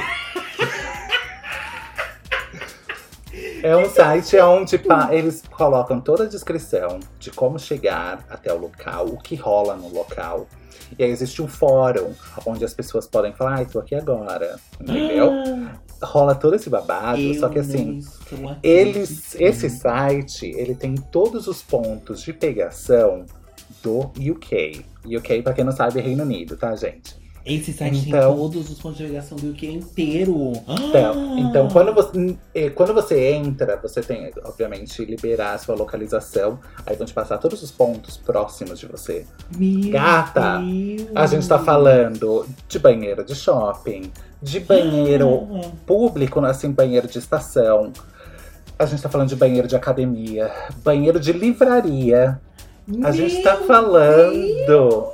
É 3.62 3.76
um 3.76 3.88
site 3.90 4.38
onde 4.38 4.80
eles 5.10 5.42
colocam 5.50 6.00
toda 6.00 6.24
a 6.24 6.26
descrição 6.26 7.00
de 7.18 7.30
como 7.30 7.58
chegar 7.58 8.24
até 8.30 8.52
o 8.52 8.58
local, 8.58 9.06
o 9.06 9.18
que 9.18 9.34
rola 9.34 9.76
no 9.76 9.88
local. 9.92 10.46
E 10.98 11.02
aí 11.02 11.10
existe 11.10 11.42
um 11.42 11.48
fórum 11.48 12.12
onde 12.44 12.64
as 12.64 12.74
pessoas 12.74 13.06
podem 13.06 13.32
falar, 13.32 13.56
ai, 13.56 13.66
tô 13.66 13.78
aqui 13.78 13.94
agora. 13.94 14.58
Entendeu? 14.80 15.30
Rola 16.02 16.34
todo 16.34 16.54
esse 16.54 16.68
babado, 16.68 17.20
Eu 17.20 17.34
só 17.34 17.48
que 17.48 17.58
assim, 17.58 18.00
eles, 18.62 19.34
esse 19.36 19.70
site, 19.70 20.46
ele 20.46 20.74
tem 20.74 20.94
todos 20.94 21.46
os 21.46 21.62
pontos 21.62 22.22
de 22.22 22.32
pegação 22.32 23.24
do 23.82 24.12
UK. 24.16 24.84
UK, 25.04 25.42
pra 25.42 25.52
quem 25.52 25.64
não 25.64 25.72
sabe, 25.72 25.98
é 25.98 26.02
Reino 26.02 26.22
Unido, 26.22 26.56
tá, 26.56 26.74
gente? 26.76 27.25
Esse 27.46 27.72
site 27.72 28.08
Então- 28.08 28.34
tem 28.34 28.38
todos 28.38 28.68
os 28.70 28.78
pontos 28.80 28.98
de 28.98 29.06
ligação 29.06 29.38
do 29.38 29.50
UK 29.50 29.66
inteiro. 29.68 30.52
Então, 30.68 31.38
então 31.38 31.68
quando, 31.68 31.94
você, 31.94 32.36
eh, 32.52 32.70
quando 32.70 32.92
você 32.92 33.30
entra, 33.30 33.76
você 33.80 34.00
tem, 34.02 34.32
obviamente, 34.44 35.04
liberar 35.04 35.54
a 35.54 35.58
sua 35.58 35.76
localização. 35.76 36.58
Aí 36.84 36.96
vão 36.96 37.06
te 37.06 37.14
passar 37.14 37.38
todos 37.38 37.62
os 37.62 37.70
pontos 37.70 38.16
próximos 38.16 38.80
de 38.80 38.86
você. 38.86 39.24
Meu 39.56 39.92
Gata, 39.92 40.58
Deus. 40.58 41.08
A 41.14 41.26
gente 41.26 41.46
tá 41.46 41.58
falando 41.60 42.44
de 42.68 42.78
banheiro 42.80 43.24
de 43.24 43.36
shopping, 43.36 44.10
de 44.42 44.58
banheiro 44.58 45.48
Ah, 45.54 45.70
público, 45.86 46.40
assim, 46.44 46.72
banheiro 46.72 47.06
de 47.06 47.18
estação. 47.18 47.92
A 48.76 48.84
gente 48.86 49.00
tá 49.02 49.08
falando 49.08 49.28
de 49.28 49.36
banheiro 49.36 49.68
de 49.68 49.76
academia, 49.76 50.50
banheiro 50.84 51.20
de 51.20 51.32
livraria. 51.32 52.40
A 53.02 53.10
gente 53.10 53.42
tá 53.42 53.56
meu 53.56 53.66
falando 53.66 54.32
Deus, 54.66 55.04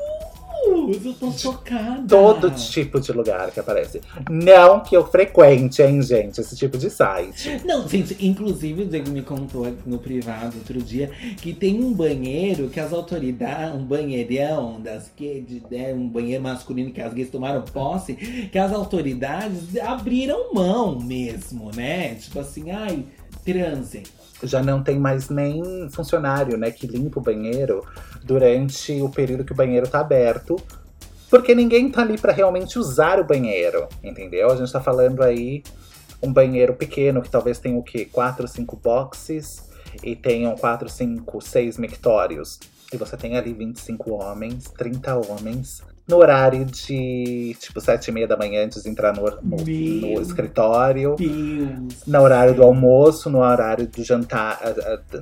eu 0.63 1.15
tô 1.19 1.31
chocada. 1.33 2.05
todo 2.07 2.51
tipo 2.51 3.01
de 3.01 3.13
lugar 3.13 3.51
que 3.51 3.61
aparece. 3.61 4.01
Não 4.31 4.81
que 4.81 4.97
eu 4.97 5.07
frequente, 5.07 5.83
hein, 5.83 6.03
gente, 6.03 6.41
esse 6.41 6.57
tipo 6.57 6.79
de 6.79 6.91
site. 6.91 7.61
Não, 7.65 7.87
gente, 7.89 8.17
inclusive 8.25 8.83
o 8.83 8.87
Diego 8.87 9.11
me 9.11 9.23
contou 9.23 9.73
no 9.85 9.99
privado 9.99 10.57
outro 10.59 10.81
dia 10.81 11.11
que 11.37 11.53
tem 11.53 11.83
um 11.83 11.93
banheiro 11.93 12.69
que 12.69 12.81
as 12.81 12.93
autoridades, 12.93 13.75
um 13.75 13.85
banheirão 13.85 14.81
das 14.81 15.11
que 15.15 15.41
de, 15.41 15.63
né, 15.71 15.93
um 15.93 16.09
banheiro 16.09 16.43
masculino 16.43 16.91
que 16.91 17.01
as 17.01 17.13
gays 17.13 17.31
tomaram 17.31 17.63
posse, 17.63 18.15
que 18.15 18.59
as 18.59 18.73
autoridades 18.73 19.77
abriram 19.77 20.53
mão 20.55 20.99
mesmo, 21.01 21.71
né? 21.75 22.15
Tipo 22.15 22.41
assim, 22.41 22.71
ai, 22.71 23.05
transem. 23.45 24.03
Já 24.43 24.61
não 24.61 24.83
tem 24.83 24.99
mais 24.99 25.29
nem 25.29 25.89
funcionário, 25.91 26.57
né, 26.57 26.71
que 26.71 26.87
limpa 26.87 27.21
o 27.21 27.23
banheiro 27.23 27.85
durante 28.25 29.01
o 29.01 29.09
período 29.09 29.45
que 29.45 29.53
o 29.53 29.57
banheiro 29.57 29.89
tá 29.89 30.01
aberto. 30.01 30.57
Porque 31.31 31.55
ninguém 31.55 31.91
tá 31.91 32.03
ali 32.03 32.19
pra 32.19 32.33
realmente 32.33 32.79
usar 32.79 33.19
o 33.19 33.25
banheiro, 33.25 33.89
entendeu? 34.03 34.51
A 34.51 34.57
gente 34.57 34.71
tá 34.71 34.81
falando 34.81 35.23
aí 35.23 35.63
um 36.23 36.33
banheiro 36.33 36.75
pequeno 36.75 37.23
que 37.23 37.31
talvez 37.31 37.59
tenha 37.59 37.77
o 37.77 37.83
quê? 37.83 38.05
4, 38.05 38.47
5 38.47 38.77
boxes 38.77 39.69
e 40.03 40.15
tenham 40.15 40.55
4, 40.57 40.89
5, 40.89 41.41
6 41.41 41.79
mictórios. 41.79 42.61
E 42.93 42.97
você 42.97 43.17
tem 43.17 43.37
ali 43.37 43.55
25 43.55 44.13
homens, 44.13 44.65
30 44.77 45.17
homens, 45.17 45.83
no 46.09 46.17
horário 46.17 46.65
de 46.65 47.57
tipo 47.61 47.81
7 47.81 48.09
e 48.09 48.13
meia 48.13 48.27
da 48.27 48.37
manhã 48.37 48.65
antes 48.65 48.83
de 48.83 48.89
entrar 48.89 49.15
no, 49.15 49.23
no- 49.23 49.57
no 49.57 50.21
escritório. 50.21 51.15
Deus. 51.17 52.03
No 52.07 52.21
horário 52.21 52.55
do 52.55 52.63
almoço, 52.63 53.31
no 53.31 53.39
horário 53.39 53.87
do 53.87 54.03
jantar. 54.05 54.59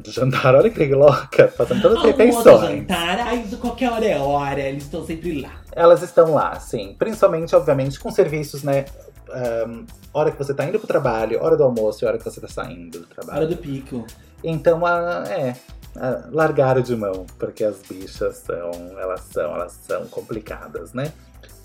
Do 0.02 0.10
jantar, 0.10 0.54
olha 0.54 0.70
que 0.70 0.86
louca, 0.94 1.48
fazendo 1.48 1.82
todas 1.82 1.98
as 1.98 2.04
Almoço, 2.04 2.18
refeições. 2.18 2.78
jantar, 2.80 3.18
ai, 3.20 3.44
qualquer 3.60 3.90
hora 3.92 4.06
é 4.06 4.18
hora, 4.18 4.60
eles 4.60 4.84
estão 4.84 5.04
sempre 5.04 5.40
lá. 5.42 5.52
Elas 5.72 6.02
estão 6.02 6.32
lá, 6.34 6.58
sim. 6.58 6.96
Principalmente, 6.98 7.54
obviamente, 7.54 8.00
com 8.00 8.10
serviços, 8.10 8.62
né? 8.62 8.84
ahn, 9.32 9.84
hora 10.12 10.32
que 10.32 10.38
você 10.38 10.52
tá 10.52 10.64
indo 10.64 10.78
pro 10.78 10.88
trabalho, 10.88 11.38
hora 11.40 11.56
do 11.56 11.62
almoço 11.62 12.04
e 12.04 12.08
hora 12.08 12.18
que 12.18 12.24
você 12.24 12.40
tá 12.40 12.48
saindo 12.48 12.98
do 12.98 13.04
Hora 13.04 13.14
trabalho. 13.14 13.48
do 13.48 13.56
pico. 13.56 14.04
Então, 14.42 14.84
ah, 14.84 15.22
é. 15.28 15.54
Ah, 15.96 16.28
largaram 16.30 16.80
de 16.82 16.94
mão, 16.96 17.26
porque 17.38 17.64
as 17.64 17.76
bichas 17.88 18.38
são. 18.38 18.70
Elas 18.98 19.20
são, 19.32 19.54
elas 19.54 19.72
são 19.86 20.06
complicadas, 20.06 20.92
né? 20.92 21.12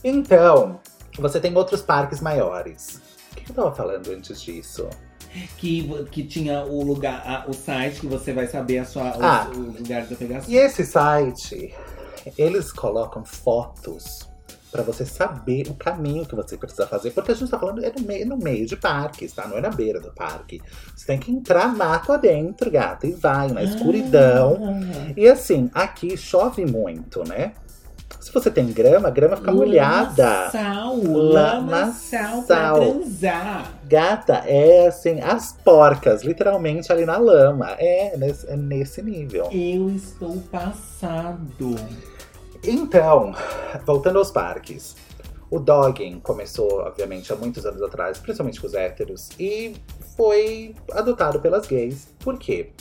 Então, 0.03 0.79
você 1.17 1.39
tem 1.39 1.55
outros 1.55 1.81
parques 1.81 2.19
maiores. 2.21 3.01
O 3.31 3.35
que 3.35 3.51
eu 3.51 3.55
tava 3.55 3.73
falando 3.75 4.09
antes 4.11 4.41
disso? 4.41 4.87
Que, 5.57 6.05
que 6.05 6.23
tinha 6.23 6.63
o 6.63 6.81
lugar, 6.83 7.21
a- 7.27 7.45
o 7.49 7.53
site 7.53 7.99
que 8.01 8.07
você 8.07 8.31
vai 8.31 8.47
saber 8.47 8.79
a 8.79 8.85
sua, 8.85 9.09
os, 9.17 9.21
Ah. 9.23 9.47
os 9.51 9.79
lugares 9.79 10.09
da 10.09 10.15
pegação. 10.15 10.49
E 10.49 10.55
esse 10.57 10.85
site, 10.85 11.73
eles 12.37 12.71
colocam 12.71 13.25
fotos 13.25 14.29
pra 14.75 14.83
você 14.83 15.05
saber 15.05 15.67
o 15.69 15.73
caminho 15.73 16.25
que 16.25 16.35
você 16.35 16.57
precisa 16.57 16.85
fazer. 16.85 17.11
Porque 17.11 17.31
a 17.31 17.35
gente 17.35 17.49
tá 17.49 17.57
falando 17.57 17.83
é 17.83 17.91
no 17.97 18.05
meio, 18.05 18.27
no 18.27 18.37
meio 18.37 18.65
de 18.65 18.75
parques, 18.75 19.31
tá? 19.31 19.47
Não 19.47 19.57
é 19.57 19.61
na 19.61 19.69
beira 19.69 20.01
do 20.01 20.11
parque. 20.11 20.61
Você 20.93 21.05
tem 21.07 21.17
que 21.17 21.31
entrar 21.31 21.73
mato 21.73 22.11
adentro, 22.11 22.69
gata, 22.69 23.07
e 23.07 23.13
vai 23.13 23.47
na 23.47 23.63
escuridão. 23.63 24.59
Ah. 24.61 25.13
E 25.15 25.27
assim, 25.27 25.71
aqui 25.73 26.17
chove 26.17 26.65
muito, 26.65 27.23
né? 27.25 27.53
Se 28.19 28.33
você 28.33 28.51
tem 28.51 28.65
grama, 28.67 29.07
a 29.07 29.11
grama 29.11 29.37
fica 29.37 29.51
molhada. 29.51 30.49
Lamaçal, 30.51 30.97
Lamaçal. 30.97 31.61
lamaçal 31.61 32.43
pra 32.43 32.73
transar. 32.73 33.71
Gata, 33.87 34.33
é 34.45 34.87
assim, 34.87 35.21
as 35.21 35.53
porcas, 35.63 36.23
literalmente 36.23 36.91
ali 36.91 37.05
na 37.05 37.17
lama. 37.17 37.75
É 37.77 38.17
nesse, 38.17 38.49
é 38.49 38.57
nesse 38.57 39.01
nível. 39.01 39.47
Eu 39.51 39.89
estou 39.89 40.37
passado. 40.51 41.75
Então, 42.67 43.31
voltando 43.85 44.17
aos 44.17 44.31
parques. 44.31 44.95
O 45.51 45.59
dogging 45.59 46.19
começou, 46.19 46.79
obviamente, 46.79 47.31
há 47.31 47.35
muitos 47.35 47.63
anos 47.63 47.81
atrás, 47.83 48.17
principalmente 48.17 48.59
com 48.59 48.65
os 48.65 48.73
héteros, 48.73 49.29
e 49.39 49.75
foi 50.17 50.75
adotado 50.91 51.39
pelas 51.39 51.67
gays. 51.67 52.07
Por 52.19 52.39
quê? 52.39 52.71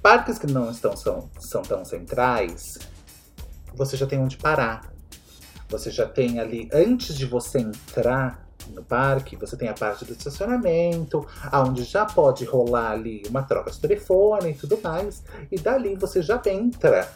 Parques 0.00 0.38
que 0.38 0.46
não 0.46 0.70
estão, 0.70 0.96
são, 0.96 1.28
são 1.40 1.62
tão 1.62 1.84
centrais, 1.84 2.78
você 3.74 3.96
já 3.96 4.06
tem 4.06 4.20
onde 4.20 4.36
parar. 4.36 4.92
Você 5.68 5.90
já 5.90 6.06
tem 6.06 6.38
ali, 6.38 6.68
antes 6.72 7.16
de 7.16 7.26
você 7.26 7.58
entrar 7.58 8.48
no 8.72 8.84
parque, 8.84 9.36
você 9.36 9.56
tem 9.56 9.68
a 9.68 9.74
parte 9.74 10.04
do 10.04 10.12
estacionamento, 10.12 11.26
onde 11.52 11.82
já 11.82 12.06
pode 12.06 12.44
rolar 12.44 12.92
ali 12.92 13.22
uma 13.28 13.42
troca 13.42 13.70
de 13.70 13.80
telefone 13.80 14.50
e 14.50 14.54
tudo 14.54 14.78
mais. 14.82 15.24
E 15.50 15.58
dali 15.58 15.96
você 15.96 16.22
já 16.22 16.40
entra 16.46 17.12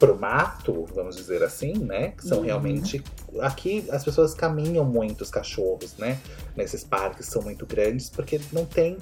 pro 0.00 0.18
mato, 0.18 0.86
vamos 0.94 1.14
dizer 1.14 1.42
assim, 1.44 1.74
né? 1.74 2.12
Que 2.16 2.26
são 2.26 2.38
Uhum. 2.38 2.44
realmente. 2.46 3.04
Aqui 3.40 3.84
as 3.90 4.02
pessoas 4.02 4.32
caminham 4.34 4.84
muito, 4.84 5.20
os 5.20 5.30
cachorros, 5.30 5.94
né? 5.98 6.18
Nesses 6.56 6.82
parques 6.82 7.26
são 7.26 7.42
muito 7.42 7.66
grandes, 7.66 8.08
porque 8.10 8.40
não 8.50 8.64
tem. 8.64 8.96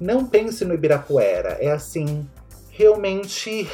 Não 0.00 0.24
pense 0.24 0.64
no 0.64 0.72
Ibirapuera. 0.72 1.58
É 1.60 1.72
assim, 1.72 2.26
realmente 2.70 3.68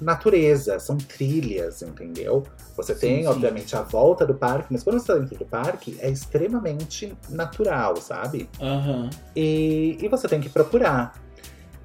natureza, 0.00 0.78
são 0.78 0.96
trilhas, 0.96 1.82
entendeu? 1.82 2.44
Você 2.76 2.94
Sim, 2.94 3.00
tem, 3.00 3.22
sim. 3.22 3.28
obviamente, 3.28 3.76
a 3.76 3.82
volta 3.82 4.24
do 4.24 4.34
parque, 4.34 4.68
mas 4.70 4.82
quando 4.82 4.98
você 4.98 5.12
está 5.12 5.14
dentro 5.16 5.36
do 5.38 5.44
parque, 5.44 5.96
é 6.00 6.08
extremamente 6.08 7.12
natural, 7.28 7.96
sabe? 7.96 8.48
Aham. 8.60 9.10
E, 9.36 9.98
e 10.00 10.08
você 10.08 10.26
tem 10.28 10.40
que 10.40 10.48
procurar. 10.48 11.20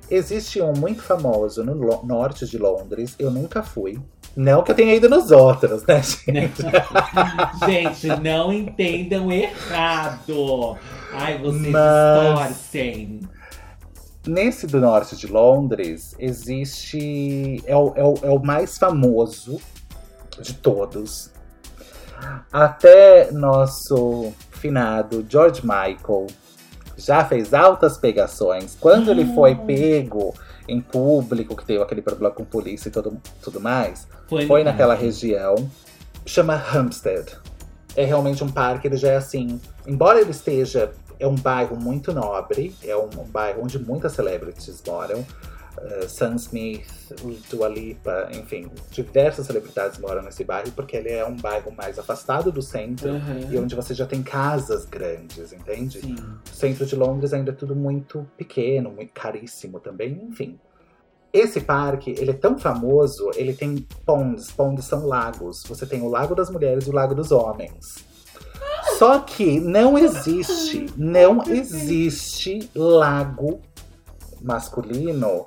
Existe 0.10 0.62
um 0.62 0.74
muito 0.74 1.02
famoso 1.02 1.64
no 1.64 2.04
norte 2.04 2.46
de 2.46 2.58
Londres, 2.58 3.16
eu 3.18 3.32
nunca 3.32 3.64
fui. 3.64 4.00
Não 4.36 4.62
que 4.62 4.72
eu 4.72 4.76
tenha 4.76 4.94
ido 4.94 5.08
nos 5.10 5.32
outros, 5.32 5.84
né, 5.86 6.02
gente? 6.04 6.62
Gente, 7.66 8.08
não 8.22 8.52
entendam 8.52 9.32
errado. 9.32 10.78
Ai, 11.14 11.38
vocês 11.38 11.68
Mas- 11.72 12.50
distorcem. 12.50 13.20
Nesse 14.28 14.66
do 14.68 14.82
norte 14.82 15.16
de 15.16 15.28
Londres, 15.28 16.16
existe. 16.20 17.64
É 17.66 17.76
o, 17.76 17.94
é 17.96 18.04
o, 18.04 18.14
é 18.24 18.30
o 18.32 18.40
mais 18.44 18.78
famoso 18.78 19.62
de 20.42 20.54
todos. 20.56 21.30
Até 22.52 23.32
nosso 23.32 24.34
finado 24.52 25.24
George 25.30 25.62
Michael 25.62 26.28
já 26.98 27.24
fez 27.26 27.54
altas 27.54 27.98
pegações. 27.98 28.76
Quando 28.80 29.12
ele 29.12 29.26
foi 29.34 29.52
Ah. 29.54 29.56
pego 29.56 30.34
em 30.68 30.82
público, 30.82 31.56
que 31.56 31.66
teve 31.66 31.82
aquele 31.84 32.02
problema 32.02 32.34
com 32.34 32.44
polícia 32.44 32.90
e 32.90 32.92
tudo, 32.92 33.22
tudo 33.42 33.60
mais, 33.60 34.08
Foi, 34.28 34.48
foi 34.48 34.64
naquela 34.64 34.96
região. 34.96 35.56
Chama 36.26 36.56
Hampstead. 36.56 37.32
É 37.96 38.04
realmente 38.04 38.44
um 38.44 38.50
parque, 38.50 38.88
ele 38.88 38.98
já 38.98 39.10
é 39.10 39.16
assim. 39.18 39.60
Embora 39.86 40.20
ele 40.20 40.32
esteja. 40.32 40.92
É 41.18 41.26
um 41.26 41.36
bairro 41.36 41.78
muito 41.80 42.12
nobre, 42.12 42.76
é 42.84 42.94
um 42.98 43.08
bairro 43.30 43.62
onde 43.64 43.80
muitas 43.80 44.12
celebrities 44.12 44.84
moram. 44.86 45.26
Uh, 45.78 46.08
Sam 46.08 46.36
Smith, 46.36 47.14
Dua 47.50 47.68
Lipa, 47.68 48.30
enfim, 48.34 48.72
diversas 48.92 49.46
celebridades 49.46 50.00
moram 50.00 50.22
nesse 50.22 50.44
bairro, 50.44 50.72
porque 50.72 50.96
ele 50.96 51.10
é 51.10 51.26
um 51.26 51.36
bairro 51.36 51.72
mais 51.72 52.00
afastado 52.00 52.52
do 52.52 52.62
centro 52.62 53.10
Aham. 53.10 53.52
e 53.52 53.58
onde 53.58 53.76
você 53.76 53.94
já 53.94 54.06
tem 54.06 54.24
casas 54.24 54.86
grandes, 54.86 55.52
entende? 55.52 56.00
Sim. 56.00 56.16
O 56.16 56.56
centro 56.56 56.86
de 56.86 56.96
Londres 56.96 57.34
ainda 57.34 57.52
é 57.52 57.54
tudo 57.54 57.76
muito 57.76 58.26
pequeno, 58.38 58.90
muito 58.90 59.12
caríssimo 59.14 59.80
também, 59.80 60.22
enfim. 60.30 60.58
Esse 61.34 61.60
parque, 61.60 62.16
ele 62.18 62.32
é 62.32 62.34
tão 62.34 62.58
famoso, 62.58 63.30
ele 63.36 63.54
tem 63.54 63.86
ponds, 64.06 64.52
ponds 64.52 64.86
são 64.86 65.06
lagos. 65.06 65.64
Você 65.68 65.86
tem 65.86 66.02
o 66.02 66.08
Lago 66.08 66.34
das 66.34 66.50
Mulheres 66.50 66.88
e 66.88 66.90
o 66.90 66.94
Lago 66.94 67.14
dos 67.14 67.30
Homens. 67.30 68.06
Só 68.98 69.20
que 69.20 69.60
não 69.60 69.98
existe, 69.98 70.86
não 70.96 71.44
existe 71.44 72.70
lago 72.74 73.60
masculino 74.42 75.46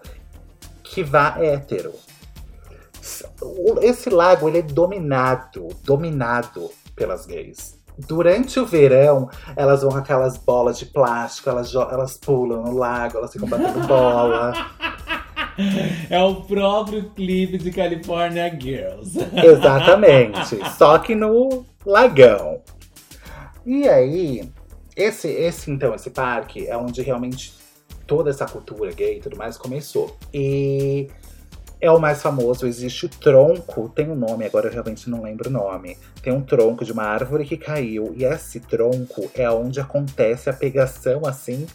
que 0.91 1.03
vá 1.03 1.37
hétero. 1.39 1.93
Esse 3.83 4.11
lago 4.11 4.49
ele 4.49 4.59
é 4.59 4.63
dominado, 4.63 5.69
dominado 5.85 6.71
pelas 6.95 7.27
gays. 7.27 7.79
Durante 7.97 8.61
o 8.61 8.67
verão, 8.67 9.29
elas 9.57 9.83
vão 9.83 9.91
com 9.91 9.99
aquelas 9.99 10.37
bolas 10.37 10.79
de 10.79 10.87
plástico, 10.87 11.51
elas, 11.51 11.75
elas 11.75 12.17
pulam 12.17 12.63
no 12.63 12.77
lago, 12.77 13.19
elas 13.19 13.33
ficam 13.33 13.49
batendo 13.49 13.87
bola. 13.87 14.53
É 16.09 16.23
o 16.23 16.37
próprio 16.37 17.11
clipe 17.11 17.59
de 17.59 17.73
California 17.73 18.49
Girls. 18.49 19.19
Exatamente. 19.35 20.57
Só 20.77 20.99
que 20.99 21.17
no 21.17 21.67
lagão. 21.85 22.61
E 23.67 23.89
aí, 23.89 24.49
esse, 24.97 25.27
esse 25.27 25.69
então, 25.69 25.97
esse 25.97 26.11
parque 26.11 26.69
é 26.69 26.77
onde 26.77 27.03
realmente 27.03 27.53
toda 28.09 28.31
essa 28.31 28.47
cultura 28.47 28.91
gay 28.91 29.19
e 29.19 29.21
tudo 29.21 29.37
mais 29.37 29.57
começou. 29.57 30.17
E 30.35 31.09
é 31.81 31.91
o 31.91 32.01
mais 32.01 32.21
famoso, 32.21 32.67
existe 32.67 33.07
o 33.07 33.09
tronco, 33.09 33.89
tem 33.91 34.11
um 34.11 34.17
nome, 34.17 34.45
agora 34.45 34.67
eu 34.67 34.73
realmente 34.73 35.09
não 35.09 35.23
lembro 35.23 35.49
o 35.49 35.53
nome. 35.53 35.97
Tem 36.21 36.33
um 36.33 36.43
tronco 36.43 36.85
de 36.85 36.91
uma 36.91 37.05
árvore 37.05 37.45
que 37.45 37.57
caiu, 37.57 38.13
e 38.17 38.25
esse 38.25 38.59
tronco 38.59 39.31
é 39.35 39.49
onde 39.49 39.79
acontece 39.79 40.51
a 40.51 40.53
pegação 40.53 41.25
assim 41.25 41.67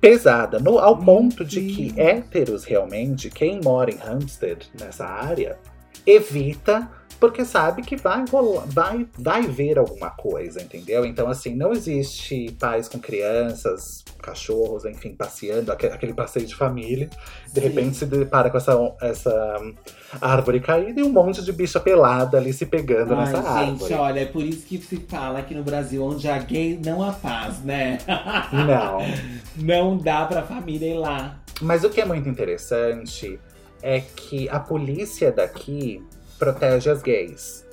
pesada, 0.00 0.58
no, 0.58 0.78
ao 0.78 0.98
ponto 0.98 1.44
de 1.44 1.60
que 1.60 1.94
héteros 2.00 2.64
realmente, 2.64 3.30
quem 3.30 3.60
mora 3.62 3.90
em 3.90 3.98
Hampstead, 4.02 4.68
nessa 4.80 5.04
área, 5.06 5.58
evita 6.04 6.90
porque 7.22 7.44
sabe 7.44 7.82
que 7.82 7.94
vai 7.94 8.24
rolar, 8.28 8.64
vai, 8.66 9.06
vai 9.16 9.42
ver 9.42 9.78
alguma 9.78 10.10
coisa, 10.10 10.60
entendeu? 10.60 11.06
Então, 11.06 11.28
assim, 11.28 11.54
não 11.54 11.70
existe 11.70 12.50
pais 12.58 12.88
com 12.88 12.98
crianças, 12.98 14.04
cachorros, 14.20 14.84
enfim, 14.84 15.14
passeando, 15.14 15.70
aquele 15.70 16.14
passeio 16.14 16.44
de 16.44 16.56
família. 16.56 17.08
De 17.46 17.60
Sim. 17.60 17.68
repente 17.68 17.96
se 17.96 18.06
depara 18.06 18.50
com 18.50 18.56
essa, 18.56 18.76
essa 19.00 19.56
árvore 20.20 20.58
caída 20.58 20.98
e 20.98 21.04
um 21.04 21.12
monte 21.12 21.44
de 21.44 21.52
bicha 21.52 21.78
pelada 21.78 22.38
ali 22.38 22.52
se 22.52 22.66
pegando 22.66 23.14
Ai, 23.14 23.20
nessa 23.20 23.36
gente, 23.36 23.46
árvore. 23.46 23.78
Gente, 23.78 24.00
olha, 24.00 24.20
é 24.20 24.26
por 24.26 24.42
isso 24.42 24.66
que 24.66 24.78
se 24.78 24.96
fala 24.96 25.38
aqui 25.38 25.54
no 25.54 25.62
Brasil, 25.62 26.04
onde 26.04 26.28
há 26.28 26.38
gay 26.38 26.76
não 26.84 27.04
há 27.04 27.12
paz, 27.12 27.62
né? 27.62 27.98
Não. 28.52 28.98
não 29.56 29.96
dá 29.96 30.24
pra 30.26 30.42
família 30.42 30.88
ir 30.88 30.98
lá. 30.98 31.38
Mas 31.60 31.84
o 31.84 31.90
que 31.90 32.00
é 32.00 32.04
muito 32.04 32.28
interessante 32.28 33.38
é 33.80 34.00
que 34.00 34.48
a 34.48 34.58
polícia 34.58 35.30
daqui 35.30 36.02
protege 36.42 36.90
as 36.90 37.00
gays. 37.00 37.64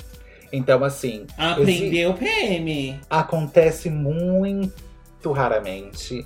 Então, 0.53 0.83
assim. 0.83 1.25
Aprendeu 1.35 2.13
PM. 2.13 2.99
Acontece 3.09 3.89
muito 3.89 5.31
raramente. 5.31 6.25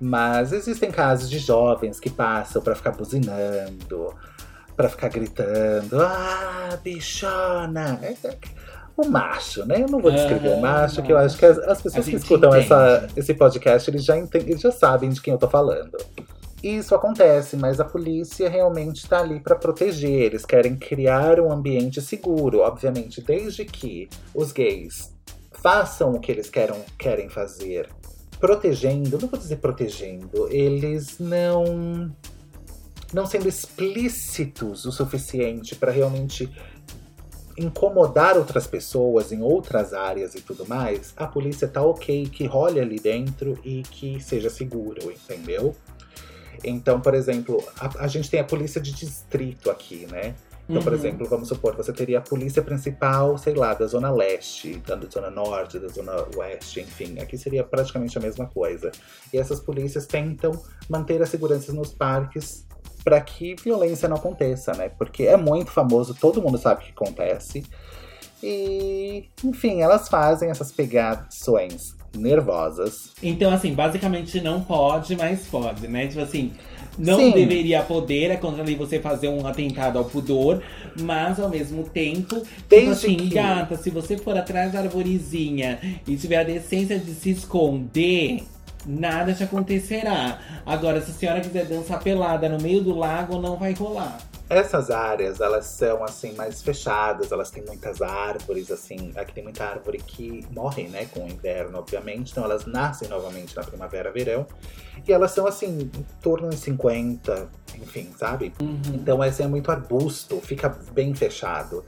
Mas 0.00 0.52
existem 0.52 0.90
casos 0.90 1.28
de 1.28 1.38
jovens 1.38 2.00
que 2.00 2.08
passam 2.08 2.62
para 2.62 2.74
ficar 2.74 2.92
buzinando, 2.92 4.14
para 4.74 4.88
ficar 4.88 5.08
gritando, 5.08 6.02
ah, 6.02 6.76
bichona! 6.82 8.00
É, 8.02 8.16
é, 8.26 8.38
o 8.96 9.06
macho, 9.06 9.64
né? 9.64 9.82
Eu 9.82 9.88
não 9.88 10.00
vou 10.00 10.10
descrever 10.10 10.48
o 10.48 10.60
macho, 10.60 11.02
que 11.02 11.12
eu 11.12 11.18
acho 11.18 11.38
que 11.38 11.46
as, 11.46 11.56
as 11.58 11.80
pessoas 11.80 12.06
que 12.06 12.16
escutam 12.16 12.52
essa, 12.52 13.06
esse 13.16 13.32
podcast, 13.32 13.88
eles 13.88 14.04
já, 14.04 14.16
entendem, 14.16 14.50
eles 14.50 14.60
já 14.60 14.72
sabem 14.72 15.08
de 15.08 15.20
quem 15.20 15.32
eu 15.32 15.38
tô 15.38 15.48
falando. 15.48 15.96
Isso 16.62 16.94
acontece, 16.94 17.56
mas 17.56 17.80
a 17.80 17.84
polícia 17.84 18.48
realmente 18.48 18.98
está 18.98 19.18
ali 19.20 19.40
para 19.40 19.56
proteger. 19.56 20.26
Eles 20.26 20.46
querem 20.46 20.76
criar 20.76 21.40
um 21.40 21.50
ambiente 21.50 22.00
seguro, 22.00 22.60
obviamente, 22.60 23.20
desde 23.20 23.64
que 23.64 24.08
os 24.32 24.52
gays 24.52 25.12
façam 25.50 26.12
o 26.12 26.20
que 26.20 26.30
eles 26.30 26.48
querem, 26.48 26.80
querem 26.96 27.28
fazer, 27.28 27.88
protegendo, 28.38 29.18
não 29.20 29.28
vou 29.28 29.38
dizer 29.38 29.56
protegendo, 29.56 30.48
eles 30.50 31.18
não 31.18 32.14
não 33.12 33.26
sendo 33.26 33.46
explícitos 33.46 34.86
o 34.86 34.92
suficiente 34.92 35.76
para 35.76 35.92
realmente 35.92 36.50
incomodar 37.58 38.38
outras 38.38 38.66
pessoas 38.66 39.30
em 39.30 39.42
outras 39.42 39.92
áreas 39.92 40.34
e 40.34 40.40
tudo 40.40 40.66
mais, 40.66 41.12
a 41.16 41.26
polícia 41.26 41.68
tá 41.68 41.82
ok 41.82 42.26
que 42.26 42.46
role 42.46 42.80
ali 42.80 42.98
dentro 42.98 43.58
e 43.62 43.82
que 43.82 44.18
seja 44.20 44.48
seguro, 44.48 45.12
entendeu? 45.12 45.74
Então, 46.64 47.00
por 47.00 47.14
exemplo, 47.14 47.62
a, 47.78 48.04
a 48.04 48.06
gente 48.06 48.30
tem 48.30 48.40
a 48.40 48.44
polícia 48.44 48.80
de 48.80 48.92
distrito 48.92 49.70
aqui, 49.70 50.06
né? 50.10 50.34
Então, 50.64 50.76
uhum. 50.76 50.84
por 50.84 50.92
exemplo, 50.92 51.26
vamos 51.28 51.48
supor, 51.48 51.74
você 51.76 51.92
teria 51.92 52.18
a 52.18 52.20
polícia 52.20 52.62
principal, 52.62 53.36
sei 53.36 53.54
lá, 53.54 53.74
da 53.74 53.86
zona 53.86 54.10
leste, 54.10 54.78
da 54.86 54.98
zona 55.10 55.28
norte, 55.28 55.78
da 55.78 55.88
zona 55.88 56.12
oeste, 56.36 56.80
enfim. 56.80 57.18
Aqui 57.18 57.36
seria 57.36 57.64
praticamente 57.64 58.16
a 58.16 58.20
mesma 58.20 58.46
coisa. 58.46 58.92
E 59.32 59.38
essas 59.38 59.60
polícias 59.60 60.06
tentam 60.06 60.52
manter 60.88 61.20
a 61.20 61.26
segurança 61.26 61.72
nos 61.72 61.92
parques 61.92 62.64
para 63.04 63.20
que 63.20 63.56
violência 63.56 64.08
não 64.08 64.16
aconteça, 64.16 64.72
né? 64.74 64.88
Porque 64.88 65.24
é 65.24 65.36
muito 65.36 65.72
famoso, 65.72 66.14
todo 66.14 66.40
mundo 66.40 66.56
sabe 66.56 66.82
o 66.82 66.86
que 66.86 66.92
acontece. 66.92 67.66
E, 68.40 69.28
enfim, 69.44 69.82
elas 69.82 70.08
fazem 70.08 70.48
essas 70.48 70.70
pegações 70.70 71.96
nervosas. 72.16 73.10
Então, 73.22 73.52
assim, 73.52 73.74
basicamente 73.74 74.40
não 74.40 74.62
pode, 74.62 75.16
mas 75.16 75.46
pode, 75.46 75.88
né? 75.88 76.06
Tipo 76.06 76.20
assim, 76.20 76.52
não 76.98 77.18
Sim. 77.18 77.30
deveria 77.32 77.82
poder, 77.82 78.30
é 78.30 78.36
contra 78.36 78.62
lei 78.62 78.76
você 78.76 79.00
fazer 79.00 79.28
um 79.28 79.46
atentado 79.46 79.98
ao 79.98 80.04
pudor, 80.04 80.62
mas 81.00 81.40
ao 81.40 81.48
mesmo 81.48 81.84
tempo, 81.84 82.42
Desde 82.68 82.76
tipo 82.78 82.90
assim, 82.90 83.16
que... 83.16 83.34
gata, 83.34 83.76
se 83.76 83.90
você 83.90 84.18
for 84.18 84.36
atrás 84.36 84.72
da 84.72 84.80
arvorezinha 84.80 85.78
e 86.06 86.16
tiver 86.16 86.36
a 86.36 86.44
decência 86.44 86.98
de 86.98 87.12
se 87.14 87.30
esconder, 87.30 88.42
nada 88.86 89.32
te 89.32 89.42
acontecerá. 89.42 90.38
Agora, 90.66 91.00
se 91.00 91.10
a 91.10 91.14
senhora 91.14 91.40
quiser 91.40 91.64
dançar 91.64 92.02
pelada 92.02 92.48
no 92.48 92.60
meio 92.60 92.82
do 92.82 92.94
lago, 92.96 93.40
não 93.40 93.56
vai 93.56 93.72
rolar. 93.72 94.18
Essas 94.52 94.90
áreas, 94.90 95.40
elas 95.40 95.64
são, 95.64 96.04
assim, 96.04 96.34
mais 96.34 96.62
fechadas, 96.62 97.32
elas 97.32 97.50
têm 97.50 97.64
muitas 97.64 98.02
árvores, 98.02 98.70
assim. 98.70 99.10
Aqui 99.16 99.32
tem 99.32 99.42
muita 99.42 99.64
árvore 99.64 99.96
que 99.96 100.46
morre, 100.50 100.88
né, 100.88 101.06
com 101.06 101.24
o 101.24 101.26
inverno, 101.26 101.78
obviamente. 101.78 102.32
Então 102.32 102.44
elas 102.44 102.66
nascem 102.66 103.08
novamente 103.08 103.56
na 103.56 103.62
primavera, 103.62 104.12
verão. 104.12 104.46
E 105.08 105.10
elas 105.10 105.30
são, 105.30 105.46
assim, 105.46 105.90
em 105.94 106.06
torno 106.20 106.50
de 106.50 106.56
50, 106.56 107.48
enfim, 107.76 108.12
sabe? 108.18 108.52
Uhum. 108.60 108.80
Então 108.92 109.24
esse 109.24 109.42
é 109.42 109.46
muito 109.46 109.70
arbusto, 109.70 110.38
fica 110.42 110.68
bem 110.68 111.14
fechado. 111.14 111.82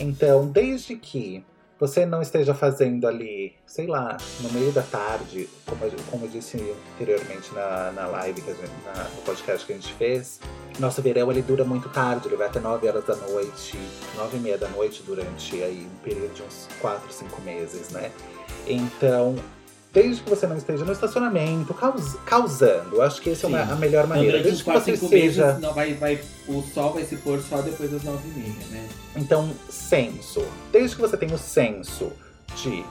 Então, 0.00 0.48
desde 0.48 0.96
que 0.96 1.44
você 1.78 2.04
não 2.04 2.20
esteja 2.20 2.54
fazendo 2.54 3.06
ali, 3.06 3.54
sei 3.64 3.86
lá, 3.86 4.16
no 4.40 4.50
meio 4.52 4.72
da 4.72 4.82
tarde, 4.82 5.48
como, 5.64 5.80
como 6.10 6.24
eu 6.24 6.28
disse 6.28 6.74
anteriormente 6.94 7.54
na, 7.54 7.92
na 7.92 8.06
live, 8.06 8.40
que 8.40 8.50
gente, 8.50 8.72
na, 8.84 9.04
no 9.04 9.22
podcast 9.22 9.64
que 9.64 9.72
a 9.72 9.76
gente 9.76 9.92
fez, 9.94 10.40
nosso 10.78 11.00
verão 11.00 11.30
ele 11.30 11.42
dura 11.42 11.64
muito 11.64 11.88
tarde, 11.88 12.28
ele 12.28 12.36
vai 12.36 12.48
até 12.48 12.58
9 12.60 12.88
horas 12.88 13.04
da 13.04 13.14
noite, 13.14 13.78
9 14.16 14.36
e 14.36 14.40
meia 14.40 14.58
da 14.58 14.68
noite 14.68 15.02
durante 15.04 15.62
aí 15.62 15.86
um 15.86 16.02
período 16.02 16.34
de 16.34 16.42
uns 16.42 16.68
4, 16.80 17.12
5 17.12 17.42
meses, 17.42 17.90
né? 17.90 18.10
Então, 18.66 19.36
desde 19.92 20.22
que 20.22 20.30
você 20.30 20.46
não 20.46 20.56
esteja 20.56 20.84
no 20.84 20.92
estacionamento, 20.92 21.72
caus, 21.74 22.14
causando. 22.26 23.00
Acho 23.02 23.20
que 23.20 23.30
essa 23.30 23.46
é 23.46 23.62
a 23.62 23.76
melhor 23.76 24.06
maneira. 24.06 24.42
Desde 24.42 24.62
que 24.62 24.70
você 24.70 24.96
seja. 24.96 25.46
Meses, 25.46 25.62
não, 25.62 25.72
vai, 25.72 25.94
vai, 25.94 26.20
o 26.46 26.62
sol 26.62 26.94
vai 26.94 27.04
se 27.04 27.16
pôr 27.16 27.40
só 27.40 27.60
depois 27.62 27.90
das 27.90 28.02
nove 28.02 28.28
e 28.28 28.38
meia, 28.38 28.66
né? 28.70 28.88
Então, 29.16 29.50
senso. 29.68 30.44
Desde 30.70 30.96
que 30.96 31.02
você 31.02 31.16
tenha 31.16 31.34
o 31.34 31.38
senso 31.38 32.12
de 32.56 32.84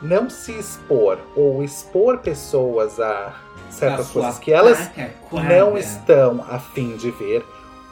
não 0.00 0.28
se 0.28 0.52
expor 0.52 1.18
ou 1.34 1.62
expor 1.62 2.18
pessoas 2.18 3.00
a 3.00 3.34
certas 3.70 4.08
coisas 4.08 4.38
que 4.38 4.52
elas 4.52 4.90
não 5.32 5.76
estão 5.76 6.44
a 6.48 6.58
fim 6.58 6.96
de 6.96 7.10
ver, 7.10 7.44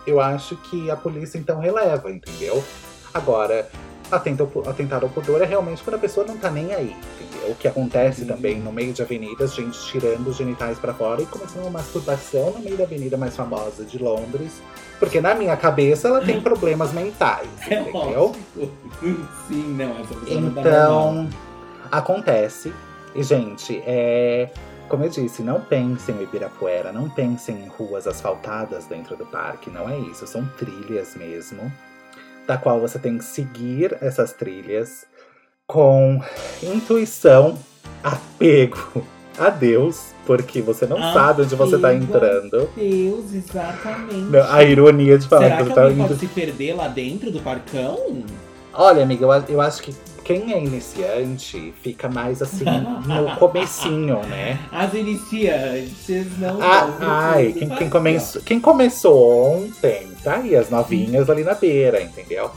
eu 0.07 0.21
acho 0.21 0.57
que 0.57 0.91
a 0.91 0.97
polícia 0.97 1.39
então 1.39 1.59
releva, 1.59 2.11
entendeu? 2.11 2.63
Agora, 3.13 3.69
atentar 4.17 5.03
ao 5.03 5.09
pudor 5.09 5.43
é 5.43 5.47
realmente 5.47 5.83
quando 5.83 5.97
a 5.97 5.99
pessoa 5.99 6.27
não 6.27 6.37
tá 6.37 6.51
nem 6.51 6.75
aí, 6.75 6.97
o 7.49 7.55
que 7.55 7.67
acontece 7.67 8.25
também 8.25 8.61
no 8.61 8.73
meio 8.73 8.93
de 8.93 9.03
avenidas, 9.03 9.55
gente 9.55 9.79
tirando 9.87 10.29
os 10.29 10.37
genitais 10.37 10.79
para 10.79 10.95
fora 10.95 11.23
e 11.23 11.27
começando 11.27 11.63
uma 11.63 11.71
masturbação 11.71 12.53
no 12.53 12.61
meio 12.61 12.77
da 12.77 12.85
avenida 12.85 13.17
mais 13.17 13.37
famosa 13.37 13.85
de 13.85 13.99
Londres. 13.99 14.63
Porque 14.99 15.21
na 15.21 15.35
minha 15.35 15.57
cabeça 15.57 16.09
ela 16.09 16.21
tem 16.21 16.41
problemas 16.41 16.93
mentais, 16.93 17.49
é 17.69 17.81
entendeu? 17.81 18.33
Sim, 19.49 19.75
não, 19.77 20.01
essa 20.01 20.15
Então, 20.31 21.29
acontece. 21.91 22.73
E, 23.15 23.23
gente, 23.23 23.83
é. 23.85 24.51
Como 24.89 25.05
eu 25.05 25.09
disse, 25.09 25.43
não 25.43 25.61
pensem 25.61 26.17
em 26.17 26.23
Ibirapuera, 26.23 26.93
não 26.93 27.09
pensem 27.09 27.65
em 27.65 27.67
ruas 27.67 28.07
asfaltadas 28.07 28.85
dentro 28.85 29.17
do 29.17 29.25
parque, 29.25 29.71
não 29.71 29.89
é 29.89 29.99
isso. 29.99 30.27
São 30.27 30.47
trilhas 30.59 31.17
mesmo, 31.17 31.73
da 32.47 32.57
qual 32.57 32.81
você 32.81 32.99
tem 32.99 33.19
que 33.19 33.25
seguir 33.25 33.97
essas 34.01 34.33
trilhas 34.33 35.05
com 35.67 36.21
intuição, 36.63 37.57
apego 38.03 39.05
adeus, 39.39 40.13
porque 40.27 40.61
você 40.61 40.87
não 40.87 40.99
sabe 41.13 41.43
onde 41.43 41.55
você 41.55 41.79
tá 41.79 41.89
Apego. 41.89 42.05
entrando. 42.05 42.69
Deus, 42.77 43.33
exatamente. 43.33 44.15
Não, 44.31 44.53
A 44.53 44.63
ironia 44.63 45.19
de 45.19 45.27
falar 45.27 45.43
Será 45.45 45.57
que 45.57 45.63
que 45.63 45.69
você 45.71 45.75
tá 45.75 45.91
indo. 45.91 46.07
pode 46.09 46.19
se 46.21 46.27
perder 46.27 46.75
lá 46.75 46.89
dentro 46.89 47.31
do 47.31 47.41
parcão? 47.41 48.23
Olha, 48.75 49.03
amiga, 49.03 49.25
eu, 49.25 49.33
a- 49.33 49.45
eu 49.49 49.61
acho 49.61 49.83
que 49.83 49.95
quem 50.25 50.53
é 50.53 50.63
iniciante 50.63 51.75
fica 51.83 52.09
mais 52.09 52.41
assim 52.43 52.65
no 53.07 53.35
comecinho, 53.37 54.21
né? 54.27 54.59
As 54.71 54.93
iniciantes 54.95 56.39
não 56.39 56.59
Ah, 56.63 56.97
ai, 57.01 57.53
quem, 57.53 57.69
quem, 57.71 57.91
começou, 57.91 58.43
quem 58.43 58.61
começou 58.61 59.57
ontem, 59.57 60.09
tá 60.23 60.37
aí, 60.37 60.57
as 60.57 60.71
novinhas 60.71 61.29
ali 61.29 61.45
na 61.45 61.55
beira, 61.55 62.01
entendeu? 62.01 62.51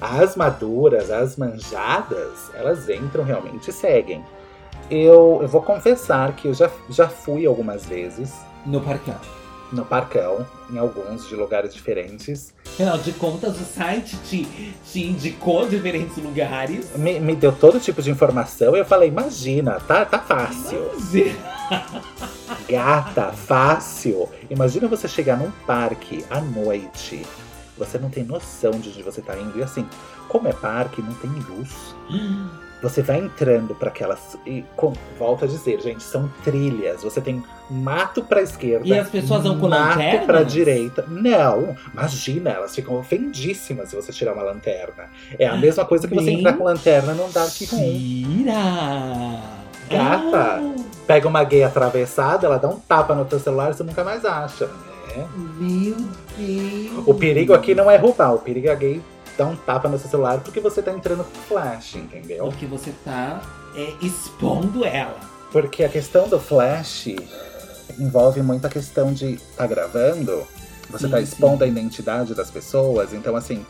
As 0.00 0.36
maduras, 0.36 1.10
as 1.10 1.36
manjadas, 1.36 2.50
elas 2.54 2.88
entram 2.88 3.24
realmente 3.24 3.70
e 3.70 3.72
seguem. 3.72 4.24
Eu, 4.90 5.40
eu 5.42 5.48
vou 5.48 5.62
confessar 5.62 6.34
que 6.34 6.48
eu 6.48 6.54
já, 6.54 6.70
já 6.88 7.08
fui 7.08 7.44
algumas 7.44 7.84
vezes 7.84 8.32
No 8.64 8.80
parcão. 8.80 9.16
No 9.72 9.84
parcão, 9.84 10.46
em 10.70 10.78
alguns 10.78 11.28
de 11.28 11.34
lugares 11.34 11.74
diferentes. 11.74 12.54
Afinal 12.64 12.98
de 12.98 13.12
contas, 13.12 13.60
o 13.60 13.64
site 13.64 14.16
te, 14.18 14.44
te 14.90 15.04
indicou 15.04 15.68
diferentes 15.68 16.16
lugares. 16.16 16.96
Me, 16.96 17.18
me 17.20 17.34
deu 17.34 17.52
todo 17.52 17.80
tipo 17.80 18.02
de 18.02 18.10
informação 18.10 18.74
e 18.76 18.78
eu 18.78 18.84
falei, 18.84 19.08
imagina, 19.08 19.80
tá, 19.80 20.04
tá 20.04 20.18
fácil. 20.18 20.90
Gata, 22.68 23.32
fácil. 23.32 24.28
Imagina 24.50 24.88
você 24.88 25.08
chegar 25.08 25.36
num 25.36 25.50
parque 25.66 26.24
à 26.30 26.40
noite. 26.40 27.24
Você 27.76 27.98
não 27.98 28.10
tem 28.10 28.24
noção 28.24 28.72
de 28.72 28.88
onde 28.88 29.02
você 29.02 29.20
tá 29.20 29.36
indo. 29.38 29.58
E 29.58 29.62
assim, 29.62 29.86
como 30.28 30.48
é 30.48 30.52
parque, 30.52 31.00
não 31.02 31.14
tem 31.14 31.30
luz. 31.30 31.94
Você 32.82 33.02
vai 33.02 33.18
entrando 33.18 33.74
para 33.74 33.88
aquelas. 33.88 34.38
E 34.46 34.64
com, 34.76 34.92
volto 35.18 35.44
a 35.44 35.48
dizer, 35.48 35.80
gente, 35.80 36.02
são 36.02 36.30
trilhas. 36.44 37.02
Você 37.02 37.20
tem 37.20 37.42
mato 37.68 38.22
pra 38.22 38.40
esquerda. 38.40 38.86
E 38.86 38.96
as 38.98 39.08
pessoas 39.08 39.42
vão 39.42 39.58
com 39.58 39.68
mato 39.68 39.98
lanternas? 39.98 40.26
pra 40.26 40.42
direita. 40.44 41.04
Não, 41.08 41.76
imagina, 41.92 42.50
elas 42.50 42.74
ficam 42.74 42.96
ofendíssimas 42.96 43.88
se 43.88 43.96
você 43.96 44.12
tirar 44.12 44.32
uma 44.32 44.42
lanterna. 44.42 45.10
É 45.38 45.46
a 45.46 45.56
mesma 45.56 45.84
coisa 45.84 46.06
que 46.06 46.14
você 46.14 46.30
entrar 46.30 46.52
com 46.52 46.64
lanterna 46.64 47.12
num 47.14 47.30
dark 47.30 47.52
room. 47.70 47.78
Tira! 47.78 49.40
Gata. 49.90 50.60
Ah, 50.60 50.74
Pega 51.06 51.26
uma 51.26 51.42
gay 51.44 51.62
atravessada, 51.64 52.46
ela 52.46 52.58
dá 52.58 52.68
um 52.68 52.78
tapa 52.78 53.14
no 53.14 53.24
teu 53.24 53.38
celular 53.40 53.70
e 53.70 53.74
você 53.74 53.82
nunca 53.82 54.04
mais 54.04 54.24
acha. 54.24 54.66
né? 54.66 55.26
meu 55.58 55.96
Deus! 56.36 57.06
O 57.06 57.14
perigo 57.14 57.54
aqui 57.54 57.74
não 57.74 57.90
é 57.90 57.96
roubar, 57.96 58.34
o 58.34 58.38
perigo 58.38 58.68
é 58.68 58.70
a 58.70 58.74
gay 58.74 59.00
dar 59.38 59.46
um 59.46 59.56
tapa 59.56 59.88
no 59.88 59.96
seu 59.98 60.10
celular 60.10 60.40
porque 60.40 60.60
você 60.60 60.82
tá 60.82 60.92
entrando 60.92 61.24
com 61.24 61.38
flash, 61.42 61.94
entendeu? 61.94 62.46
Porque 62.46 62.66
você 62.66 62.92
tá 63.04 63.40
é, 63.74 63.94
expondo 64.02 64.84
ela. 64.84 65.16
Porque 65.52 65.84
a 65.84 65.88
questão 65.88 66.28
do 66.28 66.38
flash 66.40 67.14
envolve 67.98 68.42
muita 68.42 68.68
questão 68.68 69.12
de 69.14 69.38
tá 69.56 69.66
gravando, 69.66 70.46
você 70.90 71.06
Sim, 71.06 71.10
tá 71.10 71.16
sim. 71.18 71.22
expondo 71.22 71.64
a 71.64 71.66
identidade 71.66 72.34
das 72.34 72.50
pessoas, 72.50 73.14
então 73.14 73.34
assim, 73.36 73.64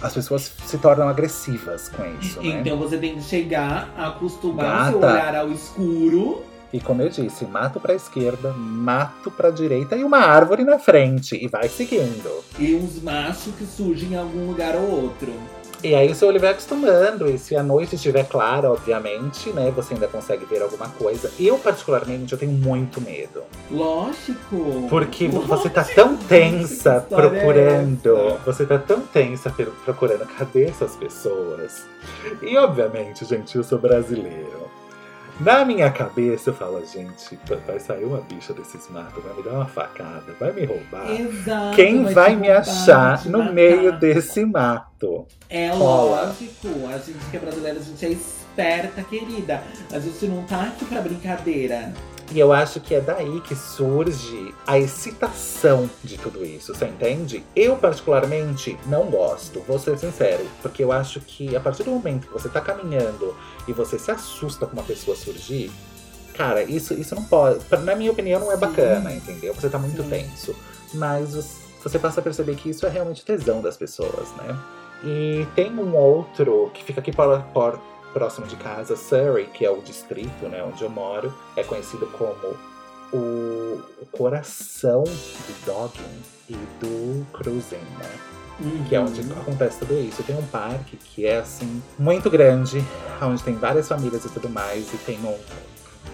as 0.00 0.12
pessoas 0.12 0.52
se 0.66 0.78
tornam 0.78 1.08
agressivas 1.08 1.88
com 1.88 2.04
isso, 2.20 2.40
né? 2.42 2.60
Então 2.60 2.76
você 2.76 2.98
tem 2.98 3.16
que 3.16 3.22
chegar, 3.22 3.92
acostumar 3.96 4.88
o 4.88 4.90
seu 4.90 5.00
Gata. 5.00 5.12
olhar 5.14 5.36
ao 5.36 5.50
escuro. 5.50 6.44
E 6.72 6.80
como 6.80 7.02
eu 7.02 7.08
disse, 7.08 7.44
mato 7.44 7.78
pra 7.78 7.94
esquerda, 7.94 8.52
mato 8.52 9.30
pra 9.30 9.50
direita 9.50 9.96
e 9.96 10.04
uma 10.04 10.18
árvore 10.18 10.64
na 10.64 10.78
frente. 10.78 11.36
E 11.36 11.46
vai 11.46 11.68
seguindo. 11.68 12.42
E 12.58 12.74
uns 12.74 13.02
machos 13.02 13.54
que 13.54 13.66
surgem 13.66 14.12
em 14.12 14.16
algum 14.16 14.46
lugar 14.46 14.74
ou 14.76 15.02
outro. 15.02 15.32
E 15.84 15.96
aí 15.96 16.08
o 16.12 16.14
seu 16.14 16.28
olho 16.28 16.38
vai 16.38 16.50
acostumando. 16.50 17.28
E 17.28 17.36
se 17.36 17.56
a 17.56 17.62
noite 17.62 17.96
estiver 17.96 18.24
clara, 18.24 18.70
obviamente, 18.70 19.50
né? 19.50 19.70
Você 19.72 19.94
ainda 19.94 20.06
consegue 20.06 20.44
ver 20.44 20.62
alguma 20.62 20.88
coisa. 20.88 21.30
Eu, 21.38 21.58
particularmente, 21.58 22.32
eu 22.32 22.38
tenho 22.38 22.52
muito 22.52 23.00
medo. 23.00 23.42
Lógico. 23.68 24.86
Porque 24.88 25.26
Lógico. 25.26 25.46
você 25.48 25.68
tá 25.68 25.82
tão 25.82 26.16
tensa 26.16 27.04
é 27.10 27.14
procurando. 27.14 28.16
essa? 28.16 28.38
Você 28.46 28.64
tá 28.64 28.78
tão 28.78 29.00
tensa 29.00 29.52
procurando 29.84 30.24
cadê 30.38 30.66
essas 30.66 30.94
pessoas. 30.94 31.84
E 32.40 32.56
obviamente, 32.56 33.24
gente, 33.24 33.56
eu 33.56 33.64
sou 33.64 33.78
brasileiro. 33.78 34.70
Na 35.44 35.64
minha 35.64 35.90
cabeça 35.90 36.50
eu 36.50 36.54
falo, 36.54 36.80
gente, 36.86 37.36
vai 37.66 37.80
sair 37.80 38.04
uma 38.04 38.20
bicha 38.20 38.52
desses 38.52 38.88
matos, 38.88 39.24
vai 39.24 39.34
me 39.34 39.42
dar 39.42 39.54
uma 39.54 39.66
facada, 39.66 40.32
vai 40.38 40.52
me 40.52 40.64
roubar. 40.64 41.10
Exato. 41.10 41.74
Quem 41.74 42.04
vai 42.04 42.30
te 42.30 42.36
me 42.36 42.46
roubar, 42.46 42.60
achar 42.60 43.26
no 43.26 43.38
matar. 43.38 43.52
meio 43.52 43.98
desse 43.98 44.44
mato? 44.44 45.26
É 45.50 45.72
lógico. 45.72 46.68
A 46.88 46.98
gente 46.98 47.18
que 47.28 47.36
é 47.36 47.40
brasileira, 47.40 47.80
a 47.80 47.82
gente 47.82 48.06
é 48.06 48.10
esperta, 48.10 49.02
querida. 49.02 49.60
A 49.92 49.98
gente 49.98 50.26
não 50.26 50.44
tá 50.44 50.62
aqui 50.62 50.84
pra 50.84 51.00
brincadeira. 51.00 51.92
E 52.32 52.38
eu 52.38 52.50
acho 52.50 52.80
que 52.80 52.94
é 52.94 53.00
daí 53.00 53.40
que 53.42 53.54
surge 53.54 54.54
a 54.66 54.78
excitação 54.78 55.90
de 56.02 56.16
tudo 56.16 56.42
isso, 56.46 56.74
você 56.74 56.86
entende? 56.86 57.44
Eu, 57.54 57.76
particularmente, 57.76 58.78
não 58.86 59.04
gosto, 59.10 59.60
vou 59.68 59.78
ser 59.78 59.98
sincero, 59.98 60.46
porque 60.62 60.82
eu 60.82 60.90
acho 60.92 61.20
que 61.20 61.54
a 61.54 61.60
partir 61.60 61.82
do 61.82 61.90
momento 61.90 62.26
que 62.28 62.32
você 62.32 62.48
tá 62.48 62.60
caminhando 62.60 63.36
e 63.68 63.72
você 63.74 63.98
se 63.98 64.10
assusta 64.10 64.64
com 64.66 64.72
uma 64.72 64.82
pessoa 64.82 65.14
surgir, 65.14 65.70
cara, 66.34 66.62
isso, 66.62 66.94
isso 66.94 67.14
não 67.14 67.24
pode. 67.24 67.60
Na 67.84 67.94
minha 67.94 68.10
opinião, 68.10 68.40
não 68.40 68.50
é 68.50 68.54
Sim. 68.54 68.60
bacana, 68.60 69.12
entendeu? 69.12 69.52
Você 69.52 69.68
tá 69.68 69.78
muito 69.78 70.02
Sim. 70.02 70.08
tenso. 70.08 70.56
Mas 70.94 71.58
você 71.82 71.98
passa 71.98 72.20
a 72.20 72.22
perceber 72.22 72.54
que 72.56 72.70
isso 72.70 72.86
é 72.86 72.88
realmente 72.88 73.22
tesão 73.24 73.60
das 73.60 73.76
pessoas, 73.76 74.30
né? 74.38 74.56
E 75.04 75.46
tem 75.54 75.70
um 75.78 75.94
outro 75.96 76.70
que 76.72 76.82
fica 76.82 77.00
aqui 77.00 77.12
por, 77.12 77.42
por- 77.52 77.78
próximo 78.12 78.46
de 78.46 78.56
casa, 78.56 78.96
Surrey, 78.96 79.46
que 79.46 79.64
é 79.64 79.70
o 79.70 79.80
distrito 79.80 80.46
né, 80.48 80.62
onde 80.62 80.82
eu 80.82 80.90
moro, 80.90 81.32
é 81.56 81.62
conhecido 81.64 82.06
como 82.06 82.56
o, 83.12 83.80
o 84.00 84.06
coração 84.10 85.04
do 85.04 85.66
dogging 85.66 86.22
e 86.48 86.54
do 86.80 87.26
cruising, 87.32 87.76
né? 87.98 88.10
Que 88.88 88.94
é 88.94 89.00
onde 89.00 89.20
Uhum. 89.22 89.40
acontece 89.40 89.78
tudo 89.80 89.94
isso. 89.94 90.22
Tem 90.22 90.36
um 90.36 90.46
parque 90.46 90.96
que 90.96 91.26
é 91.26 91.38
assim, 91.38 91.82
muito 91.98 92.30
grande, 92.30 92.84
onde 93.20 93.42
tem 93.42 93.54
várias 93.54 93.88
famílias 93.88 94.24
e 94.24 94.28
tudo 94.28 94.48
mais, 94.48 94.92
e 94.92 94.96
tem 94.98 95.18
um, 95.20 95.28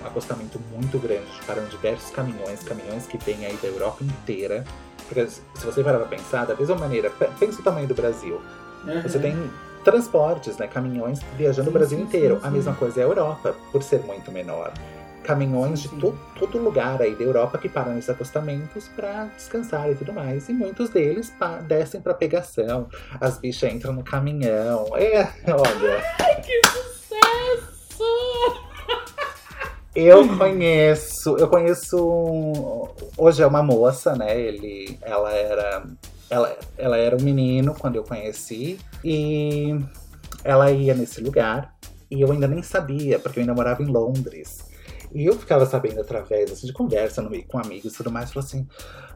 um 0.03 0.07
acostamento 0.07 0.59
muito 0.73 0.99
grande, 0.99 1.27
param 1.47 1.65
diversos 1.67 2.11
caminhões, 2.11 2.63
caminhões 2.63 3.07
que 3.07 3.19
vêm 3.19 3.45
aí 3.45 3.57
da 3.61 3.69
Europa 3.69 4.03
inteira. 4.03 4.65
Porque 5.09 5.27
se 5.27 5.43
você 5.65 5.83
parar 5.83 5.99
pra 5.99 6.07
pensar, 6.09 6.47
da 6.47 6.55
mesma 6.55 6.77
maneira, 6.77 7.11
pe- 7.11 7.29
pensa 7.39 7.61
o 7.61 7.65
tamanho 7.65 7.87
do 7.89 7.95
Brasil. 7.95 8.41
Uhum. 8.87 9.03
Você 9.03 9.19
tem 9.19 9.51
transportes, 9.85 10.57
né? 10.59 10.67
Caminhões 10.67 11.21
viajando 11.37 11.65
Sim, 11.71 11.71
o 11.71 11.79
Brasil 11.79 11.99
sim, 11.99 12.05
inteiro. 12.05 12.41
sim, 12.41 12.47
A 12.47 12.51
mesma 12.51 12.75
coisa 12.75 13.01
é 13.01 13.05
a 13.05 13.07
Europa, 13.07 13.55
por 13.73 13.83
ser 13.83 14.01
muito 14.01 14.31
menor. 14.33 14.73
Caminhões 15.25 15.81
de 15.81 15.89
to- 15.91 16.19
todo 16.39 16.57
lugar 16.59 17.03
aí 17.03 17.15
da 17.15 17.23
Europa 17.23 17.59
que 17.59 17.69
param 17.69 17.93
nesses 17.95 18.09
acostamentos 18.09 18.89
pra 18.89 19.27
descansar 19.37 19.91
e 19.91 19.95
tudo 19.95 20.13
mais. 20.13 20.49
E 20.49 20.53
muitos 20.55 20.89
deles 20.89 21.31
pa- 21.39 21.59
descem 21.59 22.01
pra 22.01 22.15
pegação. 22.15 22.89
As 23.21 23.37
bichas 23.39 23.71
entram 23.73 23.93
no 23.93 24.03
caminhão. 24.03 24.87
É, 24.97 25.29
olha. 25.53 26.03
Eu 29.95 30.37
conheço, 30.39 31.37
eu 31.39 31.49
conheço. 31.49 32.89
Hoje 33.17 33.43
é 33.43 33.47
uma 33.47 33.63
moça, 33.63 34.15
né? 34.15 34.39
Ele, 34.39 34.97
ela 35.03 35.33
era, 35.33 35.83
ela, 36.31 36.57
ela 36.77 36.97
era 36.97 37.17
um 37.17 37.21
menino 37.23 37.75
quando 37.75 37.97
eu 37.97 38.05
conheci 38.05 38.79
e 39.05 39.79
ela 40.45 40.71
ia 40.71 40.95
nesse 40.95 41.21
lugar 41.21 41.75
e 42.11 42.21
eu 42.21 42.31
ainda 42.33 42.47
nem 42.49 42.63
sabia 42.63 43.19
porque 43.19 43.39
eu 43.39 43.43
ainda 43.43 43.55
morava 43.55 43.83
em 43.83 43.87
Londres. 43.87 44.67
E 45.15 45.25
eu 45.25 45.39
ficava 45.39 45.65
sabendo 45.65 46.01
através 46.03 46.53
assim, 46.53 46.67
de 46.67 46.73
conversa 46.73 47.23
no 47.23 47.31
meio 47.31 47.47
com 47.47 47.59
amigos 47.59 47.95
e 47.95 47.97
tudo 47.97 48.11
mais, 48.13 48.31
falou 48.31 48.47
assim: 48.47 48.67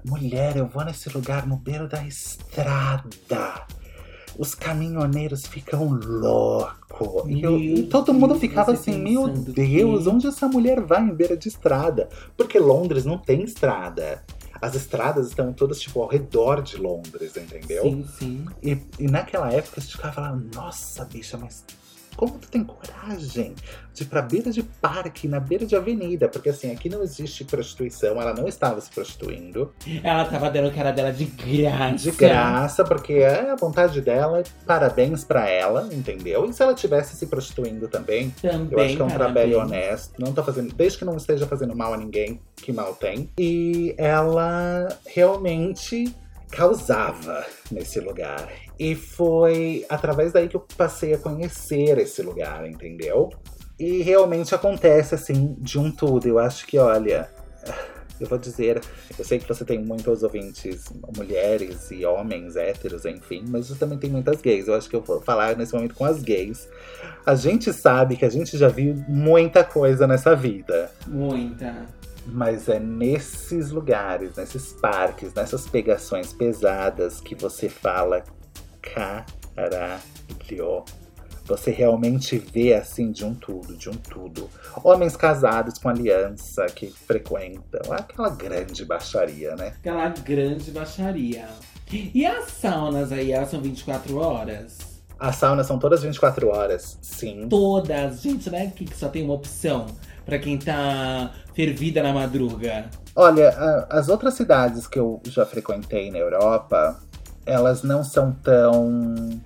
mulher, 0.05 0.57
eu 0.57 0.67
vou 0.67 0.83
nesse 0.85 1.09
lugar 1.11 1.47
no 1.47 1.57
beiro 1.57 1.87
da 1.87 2.03
estrada. 2.07 3.67
Os 4.39 4.55
caminhoneiros 4.55 5.45
ficam 5.47 5.91
loucos. 5.93 7.29
E, 7.29 7.43
eu- 7.43 7.59
e 7.59 7.75
Meu 7.81 7.89
todo 7.91 8.15
mundo 8.15 8.35
ficava 8.37 8.73
assim: 8.73 8.99
Meu 8.99 9.25
pensando 9.29 9.53
Deus, 9.53 10.03
que- 10.05 10.09
onde 10.09 10.27
essa 10.27 10.49
mulher 10.49 10.81
vai 10.81 11.03
em 11.03 11.15
beira 11.15 11.37
de 11.37 11.49
estrada? 11.49 12.09
Porque 12.37 12.59
Londres 12.59 13.05
não 13.05 13.19
tem 13.19 13.43
estrada. 13.43 14.25
As 14.63 14.77
estradas 14.77 15.29
estão 15.29 15.53
todas, 15.53 15.81
tipo, 15.81 16.01
ao 16.01 16.09
redor 16.09 16.63
de 16.63 16.77
Londres, 16.77 17.37
entendeu? 17.37 17.83
Sim, 17.83 18.07
sim. 18.17 18.47
E, 18.63 18.79
e 18.97 19.09
naquela 19.09 19.53
época 19.53 19.75
a 19.79 19.81
gente 19.81 19.97
ficava 19.97 20.15
falando, 20.15 20.55
nossa, 20.55 21.05
bicha, 21.05 21.37
mas 21.37 21.65
como 22.17 22.39
tu 22.39 22.49
tem 22.49 22.63
coragem 22.65 23.55
de 23.95 24.03
ir 24.03 24.07
pra 24.07 24.23
beira 24.23 24.51
de 24.51 24.63
parque, 24.63 25.29
na 25.29 25.39
beira 25.41 25.67
de 25.67 25.77
avenida? 25.77 26.29
Porque 26.29 26.49
assim, 26.49 26.71
aqui 26.73 26.89
não 26.89 27.03
existe 27.03 27.45
prostituição, 27.45 28.21
ela 28.21 28.33
não 28.35 28.47
estava 28.49 28.81
se 28.81 28.91
prostituindo. 28.91 29.73
Ela 30.03 30.25
tava 30.25 30.51
dando 30.51 30.73
cara 30.75 30.91
dela 30.93 31.13
de 31.13 31.25
graça. 31.27 31.97
De 31.97 32.11
graça, 32.13 32.85
porque 32.85 33.15
é 33.15 33.51
a 33.51 33.57
vontade 33.57 34.01
dela, 34.01 34.43
parabéns 34.67 35.25
pra 35.25 35.49
ela, 35.49 35.89
entendeu? 35.93 36.45
E 36.49 36.53
se 36.53 36.63
ela 36.63 36.75
tivesse 36.75 37.17
se 37.17 37.27
prostituindo 37.27 37.89
também, 37.89 38.31
Também, 38.41 38.69
eu 38.71 38.81
acho 38.85 38.97
que 38.97 39.03
é 39.03 39.05
um 39.05 39.09
trabalho 39.09 39.57
parabéns. 39.57 39.83
honesto. 39.91 40.15
Não 40.19 40.33
tá 40.33 40.43
fazendo. 40.43 40.73
Desde 40.75 40.99
que 40.99 41.05
não 41.05 41.17
esteja 41.17 41.47
fazendo 41.47 41.77
mal 41.77 41.93
a 41.93 41.97
ninguém, 41.97 42.41
que 42.57 42.73
mal 42.73 42.95
tem. 42.95 43.31
E 43.39 43.95
ela 43.99 44.89
realmente 45.07 46.15
causava 46.51 47.45
nesse 47.71 47.99
lugar. 48.01 48.49
E 48.79 48.95
foi 48.95 49.85
através 49.89 50.33
daí 50.33 50.49
que 50.49 50.57
eu 50.57 50.67
passei 50.77 51.15
a 51.15 51.19
conhecer 51.19 51.99
esse 51.99 52.23
lugar, 52.23 52.67
entendeu? 52.67 53.31
E 53.79 54.03
realmente 54.03 54.55
acontece 54.55 55.15
assim 55.15 55.57
de 55.59 55.79
um 55.79 55.91
tudo. 55.91 56.27
Eu 56.27 56.39
acho 56.39 56.67
que, 56.67 56.79
olha, 56.79 57.29
eu 58.21 58.27
vou 58.27 58.39
dizer, 58.39 58.81
eu 59.19 59.25
sei 59.25 59.39
que 59.39 59.49
você 59.49 59.65
tem 59.65 59.83
muitos 59.83 60.23
ouvintes, 60.23 60.85
mulheres 61.17 61.91
e 61.91 62.05
homens 62.05 62.57
héteros, 62.57 63.05
enfim, 63.05 63.45
mas 63.49 63.69
você 63.69 63.79
também 63.79 63.99
tem 63.99 64.11
muitas 64.11 64.41
gays. 64.41 64.69
Eu 64.69 64.75
acho 64.75 64.89
que 64.89 64.97
eu 64.97 65.03
vou 65.03 65.21
falar 65.21 65.57
nesse 65.57 65.75
momento 65.75 65.95
com 65.95 66.05
as 66.05 66.23
gays. 66.23 66.69
A 67.27 67.35
gente 67.35 67.73
sabe 67.73 68.17
que 68.17 68.25
a 68.25 68.31
gente 68.31 68.57
já 68.57 68.69
viu 68.69 68.95
muita 69.09 69.65
coisa 69.65 70.07
nessa 70.07 70.35
vida. 70.35 70.91
Muita. 71.07 71.87
Mas 72.25 72.69
é 72.69 72.79
nesses 72.79 73.71
lugares, 73.71 74.37
nesses 74.37 74.73
parques, 74.75 75.35
nessas 75.35 75.67
pegações 75.67 76.33
pesadas 76.33 77.21
que 77.21 77.35
você 77.35 77.69
fala 77.69 78.23
caralho. 78.83 80.03
Você 81.45 81.71
realmente 81.71 82.39
vê 82.39 82.75
assim 82.75 83.11
de 83.11 83.25
um 83.25 83.35
tudo, 83.35 83.77
de 83.77 83.91
um 83.91 83.95
tudo. 83.95 84.49
Homens 84.83 85.17
casados 85.17 85.79
com 85.79 85.89
aliança 85.89 86.67
que 86.67 86.87
frequentam 86.87 87.93
aquela 87.93 88.31
grande 88.31 88.85
baixaria, 88.85 89.55
né? 89.57 89.75
Aquela 89.79 90.09
grande 90.09 90.71
baixaria. 90.71 91.49
E 91.93 92.25
as 92.25 92.47
saunas 92.53 93.13
aí, 93.13 93.33
elas 93.33 93.51
são 93.51 93.61
24 93.61 94.17
horas? 94.17 94.79
As 95.19 95.37
saunas 95.37 95.67
são 95.67 95.79
todas 95.79 96.03
24 96.03 96.49
horas, 96.49 96.99
sim. 97.03 97.47
Todas, 97.49 98.23
gente, 98.23 98.49
né? 98.49 98.73
Que 98.75 98.89
só 98.97 99.09
tem 99.09 99.23
uma 99.23 99.35
opção 99.35 99.87
para 100.25 100.39
quem 100.39 100.59
tá 100.59 101.33
fervida 101.55 102.03
na 102.03 102.13
madruga. 102.13 102.89
Olha, 103.15 103.51
a, 103.51 103.99
as 103.99 104.09
outras 104.09 104.35
cidades 104.35 104.87
que 104.87 104.99
eu 104.99 105.21
já 105.27 105.45
frequentei 105.45 106.11
na 106.11 106.19
Europa, 106.19 106.99
elas 107.45 107.83
não 107.83 108.05
são 108.05 108.33
tão 108.33 109.41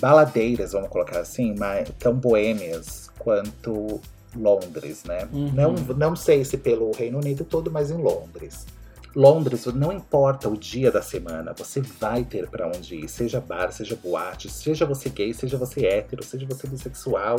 baladeiras, 0.00 0.72
vamos 0.72 0.88
colocar 0.88 1.20
assim, 1.20 1.54
mas 1.58 1.88
tão 1.98 2.14
boêmias 2.14 3.10
quanto 3.18 4.00
Londres, 4.36 5.04
né? 5.04 5.28
Uhum. 5.32 5.52
Não, 5.52 5.72
não 5.72 6.16
sei 6.16 6.44
se 6.44 6.56
pelo 6.56 6.92
Reino 6.92 7.18
Unido 7.18 7.44
todo, 7.44 7.70
mas 7.70 7.90
em 7.90 7.96
Londres. 7.96 8.66
Londres, 9.14 9.66
não 9.66 9.92
importa 9.92 10.48
o 10.48 10.56
dia 10.56 10.92
da 10.92 11.02
semana, 11.02 11.52
você 11.56 11.80
vai 11.80 12.24
ter 12.24 12.48
para 12.48 12.68
onde 12.68 12.94
ir, 12.94 13.08
seja 13.08 13.40
bar, 13.40 13.72
seja 13.72 13.98
boate, 14.00 14.48
seja 14.48 14.86
você 14.86 15.08
gay, 15.08 15.34
seja 15.34 15.56
você 15.56 15.84
hétero, 15.84 16.22
seja 16.22 16.46
você 16.46 16.68
bissexual. 16.68 17.36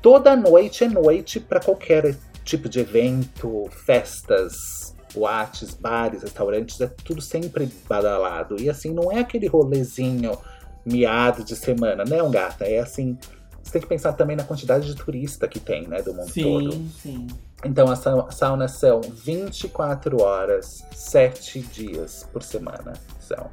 Toda 0.00 0.36
noite 0.36 0.84
é 0.84 0.88
noite 0.88 1.40
para 1.40 1.58
qualquer 1.58 2.16
tipo 2.44 2.68
de 2.68 2.80
evento, 2.80 3.68
festas, 3.84 4.91
boates, 5.14 5.74
bares, 5.74 6.22
restaurantes, 6.22 6.80
é 6.80 6.86
tudo 6.86 7.20
sempre 7.20 7.70
badalado. 7.88 8.60
E 8.60 8.68
assim, 8.70 8.92
não 8.92 9.10
é 9.12 9.18
aquele 9.20 9.46
rolezinho 9.46 10.36
miado 10.84 11.44
de 11.44 11.54
semana, 11.56 12.04
não, 12.04 12.30
gata? 12.30 12.64
É 12.64 12.78
assim. 12.80 13.16
Você 13.62 13.72
tem 13.74 13.82
que 13.82 13.86
pensar 13.88 14.12
também 14.14 14.34
na 14.36 14.42
quantidade 14.42 14.86
de 14.86 14.94
turista 14.96 15.46
que 15.46 15.60
tem, 15.60 15.86
né, 15.86 16.02
do 16.02 16.12
mundo 16.12 16.30
sim, 16.30 16.42
todo. 16.42 16.72
sim. 17.00 17.26
Então, 17.64 17.88
as 17.88 18.00
sa- 18.00 18.28
saunas 18.32 18.72
são 18.72 19.00
24 19.00 20.20
horas, 20.20 20.84
7 20.92 21.60
dias 21.60 22.26
por 22.32 22.42
semana. 22.42 22.94
São. 23.20 23.46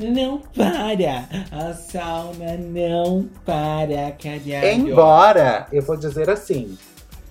Não 0.00 0.38
para! 0.54 1.28
A 1.50 1.74
sauna 1.74 2.56
não 2.56 3.28
para, 3.44 4.12
caralho. 4.12 4.88
Embora, 4.88 5.66
eu 5.70 5.82
vou 5.82 5.96
dizer 5.98 6.30
assim, 6.30 6.76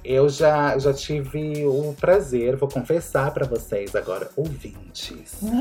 eu 0.03 0.27
já, 0.29 0.77
já 0.77 0.93
tive 0.93 1.65
o 1.65 1.95
prazer, 1.99 2.55
vou 2.55 2.67
confessar 2.67 3.31
pra 3.33 3.45
vocês 3.45 3.95
agora, 3.95 4.29
ouvintes. 4.35 5.39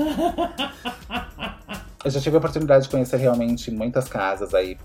Eu 2.03 2.11
já 2.11 2.18
tive 2.18 2.37
a 2.37 2.38
oportunidade 2.38 2.85
de 2.85 2.90
conhecer 2.90 3.18
realmente 3.18 3.70
muitas 3.70 4.09
casas 4.09 4.55
aí 4.55 4.79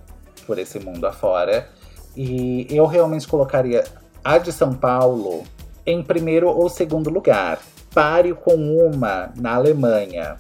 por 0.46 0.60
esse 0.60 0.80
mundo 0.80 1.08
afora. 1.08 1.70
E 2.16 2.68
eu 2.70 2.86
realmente 2.86 3.26
colocaria 3.26 3.86
a 4.24 4.38
de 4.38 4.52
São 4.52 4.74
Paulo 4.74 5.44
em 5.86 6.04
primeiro 6.04 6.50
ou 6.50 6.68
segundo 6.68 7.10
lugar. 7.10 7.60
Páreo 7.94 8.36
com 8.36 8.56
uma 8.56 9.32
na 9.38 9.56
Alemanha. 9.56 10.36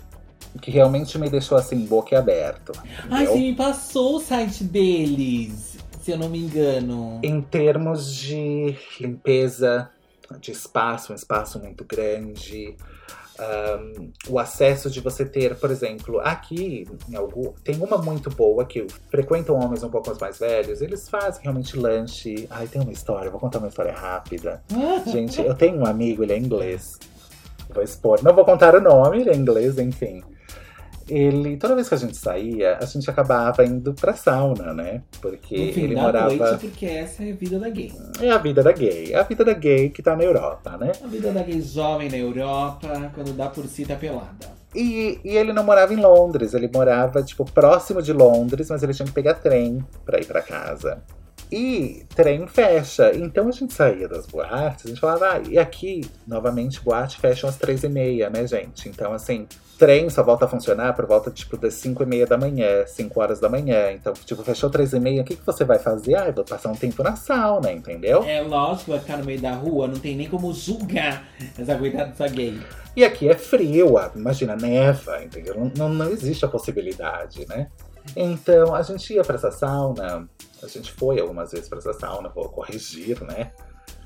Que 0.62 0.72
realmente 0.72 1.18
me 1.18 1.30
deixou 1.30 1.58
assim, 1.58 1.86
boquiaberto. 1.86 2.72
Ai, 3.10 3.26
você 3.26 3.36
me 3.36 3.56
passou 3.56 4.18
o 4.18 4.20
site 4.20 4.64
deles, 4.64 5.75
se 6.06 6.12
eu 6.12 6.20
não 6.20 6.30
me 6.30 6.38
engano. 6.38 7.20
Em 7.24 7.42
termos 7.42 8.14
de 8.14 8.76
limpeza 9.02 9.90
de 10.40 10.52
espaço, 10.52 11.12
um 11.12 11.16
espaço 11.16 11.60
muito 11.60 11.84
grande, 11.84 12.76
ahn, 13.40 14.12
o 14.30 14.38
acesso 14.38 14.88
de 14.88 15.02
você 15.02 15.26
ter, 15.26 15.56
por 15.56 15.72
exemplo, 15.72 16.20
aqui 16.20 16.88
em 17.10 17.16
algum, 17.16 17.54
tem 17.64 17.78
uma 17.82 17.98
muito 17.98 18.30
boa 18.30 18.66
que 18.66 18.86
frequentam 19.10 19.56
homens 19.56 19.82
um 19.82 19.90
pouco 19.90 20.16
mais 20.22 20.38
velhos, 20.38 20.80
eles 20.80 21.10
fazem 21.10 21.42
realmente 21.42 21.76
lanche. 21.76 22.48
Ai, 22.52 22.68
tem 22.68 22.84
uma 22.84 22.92
história, 22.92 23.32
vou 23.32 23.40
contar 23.40 23.58
uma 23.58 23.68
história 23.68 23.94
rápida. 23.94 24.62
Gente, 25.12 25.42
eu 25.42 25.56
tenho 25.56 25.80
um 25.80 25.88
amigo, 25.88 26.22
ele 26.22 26.34
é 26.34 26.38
inglês. 26.38 27.00
Vou 27.74 27.84
expor, 27.84 28.24
não 28.24 28.36
vou 28.36 28.46
contar 28.46 28.76
o 28.76 28.80
nome, 28.80 29.22
ele 29.22 29.32
é 29.32 29.36
inglês, 29.36 29.80
enfim. 29.80 30.24
Ele, 31.08 31.58
toda 31.58 31.76
vez 31.76 31.88
que 31.88 31.94
a 31.94 31.98
gente 31.98 32.18
saía, 32.18 32.80
a 32.82 32.86
gente 32.86 33.10
acabava 33.10 33.64
indo 33.64 33.94
pra 33.94 34.14
sauna, 34.14 34.74
né? 34.74 35.04
Porque 35.22 35.68
no 35.68 35.74
fim 35.74 35.82
ele 35.84 35.96
da 35.96 36.02
morava. 36.02 36.36
noite, 36.36 36.58
porque 36.68 36.86
essa 36.86 37.24
é 37.24 37.32
a 37.32 37.36
vida 37.36 37.60
da 37.60 37.70
gay. 37.70 37.92
É 38.22 38.32
a 38.32 38.38
vida 38.38 38.64
da 38.64 38.72
gay. 38.72 39.14
É 39.14 39.20
a 39.20 39.24
vida 39.24 39.46
da 39.46 39.54
gay 39.54 39.90
que 39.90 40.02
tá 40.02 40.16
na 40.16 40.24
Europa, 40.24 40.78
né? 40.78 40.92
A 41.04 41.08
vida 41.08 41.32
da 41.32 41.44
gay 41.44 41.62
jovem 41.62 42.10
na 42.10 42.18
Europa, 42.18 43.12
quando 43.14 43.34
dá 43.34 43.48
por 43.50 43.66
si 43.68 43.86
tá 43.86 43.96
pelada. 43.96 44.56
E, 44.74 45.20
e 45.24 45.38
ele 45.38 45.54
não 45.54 45.64
morava 45.64 45.94
em 45.94 45.98
Londres, 45.98 46.54
ele 46.54 46.70
morava, 46.74 47.24
tipo, 47.24 47.46
próximo 47.46 48.02
de 48.02 48.12
Londres, 48.12 48.70
mas 48.70 48.84
ele 48.84 48.94
tinha 48.94 49.06
que 49.06 49.14
pegar 49.14 49.36
trem 49.36 49.86
pra 50.06 50.20
ir 50.20 50.26
pra 50.26 50.42
casa. 50.42 51.02
E 51.58 52.06
trem 52.14 52.46
fecha. 52.48 53.16
Então 53.16 53.48
a 53.48 53.52
gente 53.52 53.74
saía 53.74 54.10
das 54.10 54.26
boates, 54.26 54.86
a 54.86 54.90
gente 54.90 55.00
falava, 55.00 55.36
ah, 55.36 55.42
e 55.50 55.58
aqui, 55.58 56.02
novamente, 56.28 56.82
boate 56.82 57.18
fecha 57.18 57.48
às 57.48 57.56
três 57.56 57.82
e 57.82 57.88
meia, 57.88 58.30
né, 58.30 58.46
gente? 58.46 58.90
Então, 58.90 59.14
assim, 59.14 59.48
trem 59.80 60.10
só 60.10 60.22
volta 60.22 60.44
a 60.44 60.48
funcionar 60.50 60.94
por 60.94 61.06
volta, 61.06 61.32
tipo, 61.32 61.56
das 61.56 61.76
cinco 61.76 62.04
e 62.04 62.06
meia 62.06 62.28
da 62.28 62.38
manhã, 62.38 62.86
cinco 62.86 63.22
horas 63.22 63.40
da 63.40 63.48
manhã. 63.48 63.94
Então, 63.94 64.12
tipo, 64.26 64.44
fechou 64.44 64.70
três 64.70 64.92
e 64.92 65.00
meia, 65.00 65.22
o 65.22 65.24
que, 65.24 65.38
que 65.38 65.46
você 65.46 65.64
vai 65.64 65.80
fazer? 65.80 66.16
Ah, 66.16 66.28
eu 66.28 66.34
vou 66.34 66.44
passar 66.44 66.70
um 66.70 66.76
tempo 66.76 67.02
na 67.02 67.16
sauna, 67.16 67.72
entendeu? 67.72 68.22
É 68.24 68.42
lógico, 68.42 68.92
vai 68.92 69.00
ficar 69.00 69.16
no 69.16 69.24
meio 69.24 69.40
da 69.40 69.54
rua, 69.54 69.88
não 69.88 69.98
tem 69.98 70.14
nem 70.14 70.28
como 70.28 70.54
julgar 70.54 71.26
essa 71.58 71.78
coitada 71.78 72.08
dessa 72.08 72.28
gay. 72.28 72.60
E 72.98 73.06
aqui 73.06 73.30
é 73.30 73.34
frio, 73.34 73.98
ah, 73.98 74.12
imagina, 74.14 74.58
neva, 74.58 75.24
entendeu? 75.24 75.56
Não, 75.58 75.72
não, 75.78 75.90
não 75.90 76.10
existe 76.10 76.44
a 76.44 76.50
possibilidade, 76.50 77.46
né? 77.48 77.68
Então 78.16 78.76
a 78.76 78.82
gente 78.82 79.14
ia 79.14 79.24
pra 79.24 79.36
essa 79.36 79.52
sauna, 79.52 80.28
a 80.62 80.68
gente 80.68 80.92
foi 80.92 81.20
algumas 81.20 81.52
vezes 81.52 81.70
pra 81.70 81.78
essa 81.80 81.94
sauna, 81.94 82.30
vou 82.30 82.50
corrigir, 82.50 83.22
né? 83.24 83.52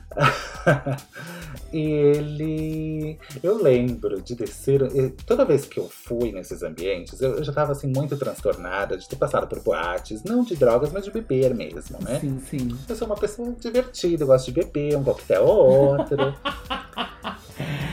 e 1.71 1.79
ele. 1.81 3.19
Eu 3.43 3.61
lembro 3.61 4.21
de 4.21 4.35
descer. 4.35 4.81
Toda 5.25 5.45
vez 5.45 5.65
que 5.65 5.79
eu 5.79 5.87
fui 5.87 6.31
nesses 6.31 6.63
ambientes, 6.63 7.21
eu, 7.21 7.35
eu 7.37 7.43
já 7.43 7.53
tava 7.53 7.73
assim 7.73 7.91
muito 7.95 8.17
transtornada 8.17 8.97
de 8.97 9.07
ter 9.07 9.15
passado 9.15 9.47
por 9.47 9.59
boates, 9.61 10.23
não 10.23 10.43
de 10.43 10.55
drogas, 10.55 10.91
mas 10.91 11.05
de 11.05 11.11
beber 11.11 11.53
mesmo, 11.53 11.97
né? 12.01 12.19
Sim, 12.19 12.39
sim. 12.49 12.77
Eu 12.87 12.95
sou 12.95 13.05
uma 13.07 13.15
pessoa 13.17 13.53
divertida, 13.59 14.23
eu 14.23 14.27
gosto 14.27 14.45
de 14.51 14.51
beber, 14.63 14.97
um 14.97 15.03
coquetel 15.03 15.45
ou 15.45 15.89
outro. 15.91 16.33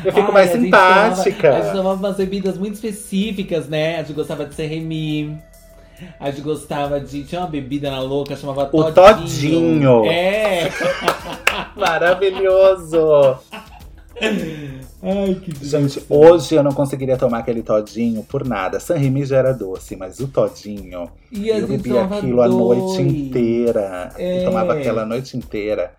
Eu 0.04 0.12
fico 0.12 0.26
Ai, 0.28 0.32
mais 0.32 0.50
a 0.50 0.52
gente 0.54 0.64
simpática. 0.64 1.42
tomava- 1.50 1.58
a 1.58 1.62
gente 1.62 1.76
tomava 1.76 1.98
umas 2.00 2.16
bebidas 2.16 2.56
muito 2.58 2.74
específicas, 2.74 3.68
né? 3.68 3.96
A 3.96 4.02
gente 4.02 4.14
gostava 4.14 4.46
de 4.46 4.54
ser 4.54 4.66
remi. 4.66 5.38
A 6.20 6.30
gente 6.30 6.42
gostava 6.42 7.00
de. 7.00 7.24
Tinha 7.24 7.40
uma 7.42 7.46
bebida 7.48 7.90
na 7.90 8.00
louca, 8.00 8.36
chamava 8.36 8.68
O 8.72 8.92
Todinho. 8.92 8.94
Todinho. 8.94 10.04
É! 10.06 10.70
Maravilhoso! 11.76 13.38
Ai, 15.02 15.34
que 15.34 15.52
Gente, 15.52 15.70
delícia. 15.70 16.02
hoje 16.08 16.54
eu 16.54 16.62
não 16.62 16.72
conseguiria 16.72 17.16
tomar 17.18 17.38
aquele 17.40 17.62
todinho 17.62 18.22
por 18.24 18.46
nada. 18.46 18.80
San 18.80 18.96
Remi 18.96 19.24
já 19.26 19.36
era 19.38 19.52
doce, 19.52 19.94
mas 19.94 20.18
o 20.20 20.28
todinho, 20.28 21.10
E 21.30 21.50
a 21.52 21.58
eu 21.58 21.68
bebia 21.68 22.04
aquilo 22.04 22.40
a 22.40 22.48
noite 22.48 22.96
dois. 22.96 22.98
inteira. 23.12 24.10
É. 24.16 24.40
Eu 24.40 24.44
tomava 24.46 24.72
aquela 24.72 25.02
a 25.02 25.06
noite 25.06 25.36
inteira. 25.36 25.92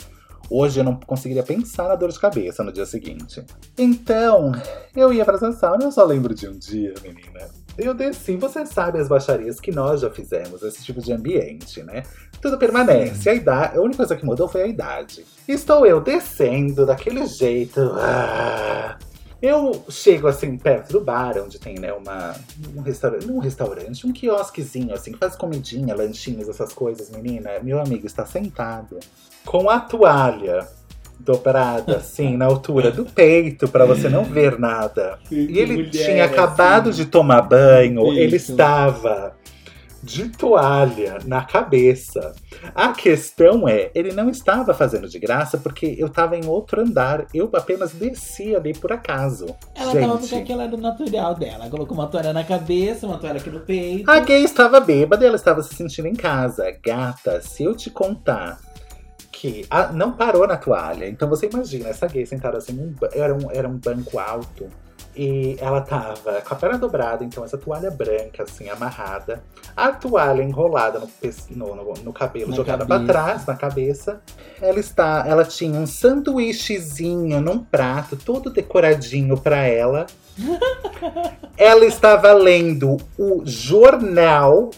Hoje 0.49 0.79
eu 0.79 0.83
não 0.83 0.95
conseguiria 0.95 1.43
pensar 1.43 1.89
na 1.89 1.95
dor 1.95 2.09
de 2.11 2.19
cabeça 2.19 2.63
no 2.63 2.71
dia 2.71 2.85
seguinte. 2.85 3.43
Então, 3.77 4.51
eu 4.95 5.11
ia 5.13 5.23
pra 5.25 5.35
essa 5.35 5.51
sauna 5.51 5.83
eu 5.83 5.91
só 5.91 6.03
lembro 6.05 6.33
de 6.33 6.47
um 6.47 6.57
dia, 6.57 6.93
menina. 7.03 7.47
Eu 7.77 7.93
desci, 7.93 8.35
você 8.35 8.65
sabe 8.65 8.99
as 8.99 9.07
baixarias 9.07 9.59
que 9.59 9.71
nós 9.71 10.01
já 10.01 10.09
fizemos, 10.09 10.63
esse 10.63 10.83
tipo 10.83 10.99
de 10.99 11.13
ambiente, 11.13 11.83
né? 11.83 12.03
Tudo 12.41 12.57
permanece. 12.57 13.29
A, 13.29 13.33
idade, 13.33 13.77
a 13.77 13.81
única 13.81 13.97
coisa 13.97 14.15
que 14.15 14.25
mudou 14.25 14.47
foi 14.47 14.63
a 14.63 14.67
idade. 14.67 15.25
Estou 15.47 15.85
eu 15.85 16.01
descendo 16.01 16.85
daquele 16.85 17.25
jeito. 17.25 17.79
ah. 17.95 18.97
Eu 19.39 19.85
chego 19.87 20.27
assim 20.27 20.57
perto 20.57 20.93
do 20.93 21.01
bar, 21.01 21.37
onde 21.37 21.59
tem, 21.59 21.77
né, 21.77 21.93
uma, 21.93 22.35
um 22.75 22.81
restaurante, 22.81 23.29
um 23.29 23.37
restaurante, 23.37 24.07
um 24.07 24.11
quiosquezinho, 24.11 24.91
assim, 24.95 25.11
que 25.11 25.19
faz 25.19 25.35
comidinha, 25.35 25.93
lanchinhos, 25.93 26.49
essas 26.49 26.73
coisas, 26.73 27.11
menina. 27.11 27.59
Meu 27.61 27.79
amigo 27.79 28.07
está 28.07 28.25
sentado 28.25 28.97
com 29.45 29.69
a 29.69 29.79
toalha 29.79 30.67
dobrada, 31.19 31.97
assim, 31.97 32.37
na 32.37 32.45
altura 32.45 32.91
do 32.91 33.05
peito, 33.05 33.67
pra 33.67 33.85
você 33.85 34.07
não 34.09 34.23
ver 34.23 34.57
nada. 34.59 35.19
E 35.31 35.59
ele 35.59 35.73
Mulher, 35.77 35.89
tinha 35.89 36.25
acabado 36.25 36.89
assim. 36.89 37.03
de 37.03 37.09
tomar 37.09 37.41
banho, 37.41 38.13
ele 38.13 38.35
Isso. 38.37 38.51
estava 38.51 39.35
de 40.01 40.29
toalha 40.29 41.17
na 41.25 41.43
cabeça. 41.43 42.33
A 42.73 42.93
questão 42.93 43.67
é, 43.67 43.91
ele 43.93 44.13
não 44.13 44.29
estava 44.29 44.73
fazendo 44.73 45.07
de 45.07 45.19
graça 45.19 45.57
porque 45.57 45.95
eu 45.97 46.07
estava 46.07 46.37
em 46.37 46.45
outro 46.45 46.81
andar. 46.81 47.25
Eu 47.33 47.49
apenas 47.53 47.91
desci 47.91 48.55
ali 48.55 48.73
por 48.73 48.91
acaso. 48.91 49.47
Ela 49.75 49.91
Gente, 49.91 50.07
tava 50.07 50.17
porque 50.17 50.35
aquilo 50.35 50.61
era 50.61 50.75
o 50.75 50.79
natural 50.79 51.35
dela. 51.35 51.55
Ela 51.55 51.69
colocou 51.69 51.97
uma 51.97 52.07
toalha 52.07 52.31
na 52.31 52.43
cabeça, 52.43 53.05
uma 53.05 53.17
toalha 53.17 53.39
aqui 53.39 53.49
no 53.49 53.59
peito. 53.59 54.09
a 54.09 54.19
gay 54.19 54.43
estava 54.43 54.79
bêbada 54.79 55.23
e 55.23 55.27
ela 55.27 55.35
estava 55.35 55.61
se 55.61 55.75
sentindo 55.75 56.07
em 56.07 56.15
casa. 56.15 56.65
Gata, 56.83 57.41
se 57.41 57.63
eu 57.63 57.75
te 57.75 57.89
contar 57.89 58.59
que 59.39 59.65
a- 59.69 59.87
não 59.91 60.13
parou 60.13 60.47
na 60.47 60.57
toalha. 60.57 61.07
Então 61.07 61.29
você 61.29 61.47
imagina, 61.47 61.89
essa 61.89 62.07
gay 62.07 62.25
sentada 62.25 62.57
assim, 62.57 62.95
ba- 62.99 63.09
era, 63.13 63.33
um, 63.33 63.51
era 63.51 63.67
um 63.67 63.77
banco 63.77 64.17
alto. 64.17 64.67
E 65.15 65.57
ela 65.59 65.81
tava 65.81 66.41
com 66.41 66.53
a 66.53 66.57
perna 66.57 66.77
dobrada, 66.77 67.23
então 67.23 67.43
essa 67.43 67.57
toalha 67.57 67.89
branca, 67.89 68.43
assim, 68.43 68.69
amarrada. 68.69 69.41
A 69.75 69.91
toalha 69.91 70.43
enrolada 70.43 70.99
no, 70.99 71.07
no, 71.55 71.75
no- 71.75 71.93
no 72.03 72.13
cabelo, 72.13 72.51
Na 72.51 72.55
jogada 72.55 72.85
cabeça. 72.85 73.05
trás, 73.11 73.45
na 73.47 73.55
cabeça. 73.55 74.21
Ela 74.61 74.79
está, 74.79 75.23
ela 75.27 75.43
tinha 75.43 75.79
um 75.79 75.87
sanduíchezinho 75.87 77.41
num 77.41 77.63
prato, 77.63 78.15
todo 78.15 78.49
decoradinho 78.51 79.37
pra 79.37 79.57
ela. 79.65 80.05
ela 81.57 81.85
estava 81.85 82.31
lendo 82.33 82.97
o 83.17 83.41
jornal. 83.45 84.69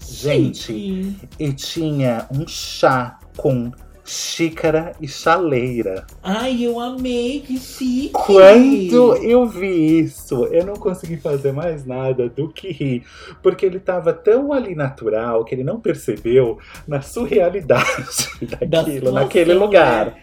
Gente, 0.00 1.16
e 1.38 1.52
tinha 1.52 2.26
um 2.30 2.46
chá 2.48 3.18
com 3.36 3.70
xícara 4.08 4.92
e 5.00 5.06
chaleira. 5.06 6.06
Ai, 6.22 6.64
eu 6.64 6.80
amei, 6.80 7.40
que 7.40 7.58
chique! 7.58 8.10
Quando 8.12 9.14
eu 9.16 9.46
vi 9.46 10.00
isso, 10.00 10.44
eu 10.46 10.64
não 10.64 10.74
consegui 10.74 11.16
fazer 11.16 11.52
mais 11.52 11.84
nada 11.86 12.28
do 12.28 12.48
que 12.48 12.72
rir. 12.72 13.04
Porque 13.42 13.66
ele 13.66 13.78
tava 13.78 14.12
tão 14.12 14.52
ali 14.52 14.74
natural 14.74 15.44
que 15.44 15.54
ele 15.54 15.64
não 15.64 15.78
percebeu 15.80 16.58
na 16.86 17.00
surrealidade 17.02 17.88
Da 18.42 18.56
daquilo, 18.66 18.94
situação, 18.96 19.12
naquele 19.12 19.54
lugar. 19.54 20.06
né? 20.06 20.14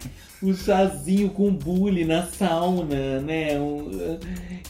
O 0.42 0.52
chazinho 0.52 1.30
com 1.30 1.50
bule 1.50 2.04
na 2.04 2.22
sauna, 2.24 3.20
né? 3.20 3.58
O, 3.58 3.88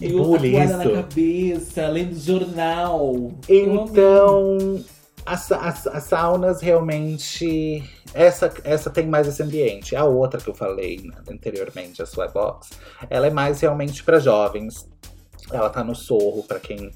e 0.01 0.15
o 0.15 0.23
Bule, 0.23 0.53
toalha 0.53 0.77
na 0.77 0.91
cabeça, 0.91 1.89
lendo 1.89 2.15
jornal. 2.15 3.33
Então, 3.49 4.79
as, 5.27 5.51
as, 5.51 5.87
as 5.89 6.05
saunas 6.05 6.63
realmente. 6.63 7.83
Essa, 8.15 8.51
essa 8.65 8.89
tem 8.89 9.07
mais 9.07 9.27
esse 9.27 9.43
ambiente. 9.43 9.95
A 9.95 10.05
outra 10.05 10.41
que 10.41 10.49
eu 10.49 10.55
falei 10.55 11.11
anteriormente, 11.29 12.01
a 12.01 12.07
Sweatbox, 12.07 12.71
ela 13.11 13.27
é 13.27 13.31
mais 13.31 13.61
realmente 13.61 14.03
para 14.03 14.19
jovens. 14.21 14.89
Ela 15.53 15.69
tá 15.69 15.85
no 15.85 15.95
Sorro, 15.95 16.43
para 16.45 16.59
quem 16.59 16.91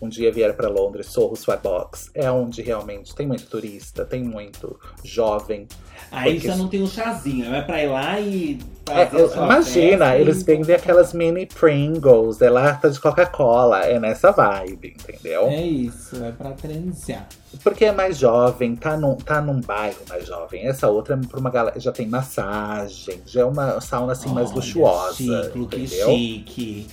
um 0.00 0.08
dia 0.08 0.32
vier 0.32 0.56
para 0.56 0.68
Londres, 0.68 1.06
Sorro 1.06 1.34
Sweatbox. 1.34 2.10
É 2.14 2.30
onde 2.30 2.62
realmente 2.62 3.14
tem 3.14 3.26
muito 3.26 3.46
turista, 3.46 4.04
tem 4.04 4.22
muito 4.22 4.78
jovem. 5.02 5.66
Aí 6.10 6.34
porque 6.34 6.48
já 6.48 6.56
não 6.56 6.68
tem 6.68 6.82
um 6.82 6.86
chazinho, 6.86 7.54
é 7.54 7.62
pra 7.62 7.82
ir 7.82 7.88
lá 7.88 8.20
e 8.20 8.58
É, 8.88 9.36
imagina, 9.36 10.06
festa 10.06 10.18
eles 10.18 10.42
vendem 10.42 10.74
aquelas 10.74 11.12
mini 11.12 11.46
Pringles, 11.46 12.42
é 12.42 12.50
lata 12.50 12.90
de 12.90 12.98
Coca-Cola, 12.98 13.84
é 13.84 14.00
nessa 14.00 14.32
vibe, 14.32 14.96
entendeu? 14.98 15.46
É 15.46 15.62
isso, 15.62 16.16
é 16.24 16.32
pra 16.32 16.50
transar. 16.50 17.28
Porque 17.62 17.84
é 17.84 17.92
mais 17.92 18.18
jovem, 18.18 18.74
tá 18.74 18.96
num, 18.96 19.14
tá 19.16 19.40
num 19.40 19.60
bairro 19.60 19.98
mais 20.08 20.26
jovem. 20.26 20.66
Essa 20.66 20.88
outra 20.88 21.14
é 21.14 21.26
pra 21.26 21.38
uma 21.38 21.50
galera. 21.50 21.78
Já 21.78 21.92
tem 21.92 22.06
massagem, 22.06 23.20
já 23.26 23.42
é 23.42 23.44
uma 23.44 23.80
sauna 23.80 24.12
assim 24.12 24.28
mais 24.30 24.48
Olha, 24.48 24.56
luxuosa. 24.56 25.14
Chique, 25.14 25.58
entendeu? 25.58 26.08
chique. 26.08 26.86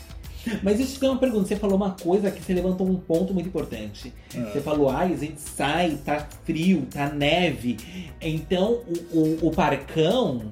Mas 0.64 0.78
deixa 0.78 0.94
eu 0.96 1.00
te 1.00 1.06
uma 1.06 1.18
pergunta. 1.20 1.48
Você 1.48 1.56
falou 1.56 1.76
uma 1.78 1.92
coisa 1.92 2.32
que 2.32 2.42
você 2.42 2.54
levantou 2.54 2.88
um 2.88 2.96
ponto 2.96 3.34
muito 3.34 3.48
importante. 3.48 4.14
Hum. 4.36 4.46
Você 4.52 4.62
falou, 4.62 4.90
ai, 4.90 5.14
a 5.14 5.18
gente 5.18 5.42
sai, 5.42 5.98
tá 6.04 6.28
frio, 6.46 6.86
tá 6.92 7.10
neve. 7.10 7.78
Então 8.22 8.82
o, 9.12 9.18
o, 9.18 9.48
o 9.48 9.52
parcão, 9.52 10.52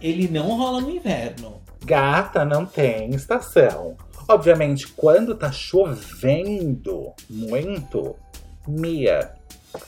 ele 0.00 0.28
não 0.28 0.56
rola 0.56 0.80
no 0.80 0.90
inverno. 0.90 1.60
Gata 1.84 2.44
não 2.44 2.64
tem 2.64 3.10
estação. 3.10 3.96
Obviamente, 4.28 4.86
quando 4.88 5.34
tá 5.34 5.50
chovendo 5.50 7.12
muito, 7.28 8.14
Mia. 8.66 9.32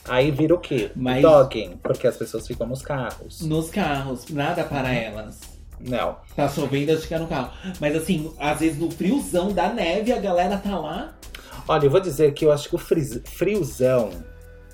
Aí 0.09 0.31
vira 0.31 0.55
o 0.55 0.59
quê? 0.59 0.91
Mas- 0.97 1.23
Dogging, 1.23 1.77
porque 1.83 2.07
as 2.07 2.17
pessoas 2.17 2.47
ficam 2.47 2.67
nos 2.67 2.83
carros. 2.83 3.43
Nos 3.43 3.71
carros, 3.71 4.27
nada 4.31 4.65
para 4.65 4.93
elas. 4.93 5.41
Não. 5.81 6.17
Tá 6.35 6.49
chovendo, 6.49 6.91
elas 6.91 7.03
ficam 7.03 7.21
no 7.21 7.27
carro. 7.27 7.51
Mas 7.81 7.97
assim, 7.97 8.33
às 8.39 8.61
vezes 8.61 8.79
no 8.79 8.91
friozão 8.91 9.53
da 9.53 9.73
neve, 9.73 10.13
a 10.13 10.19
galera 10.19 10.57
tá 10.57 10.79
lá. 10.79 11.15
Olha, 11.67 11.87
eu 11.87 11.91
vou 11.91 12.01
dizer 12.01 12.33
que 12.35 12.45
eu 12.45 12.53
acho 12.53 12.69
que 12.69 12.75
o 12.75 12.79
friozão 12.79 14.11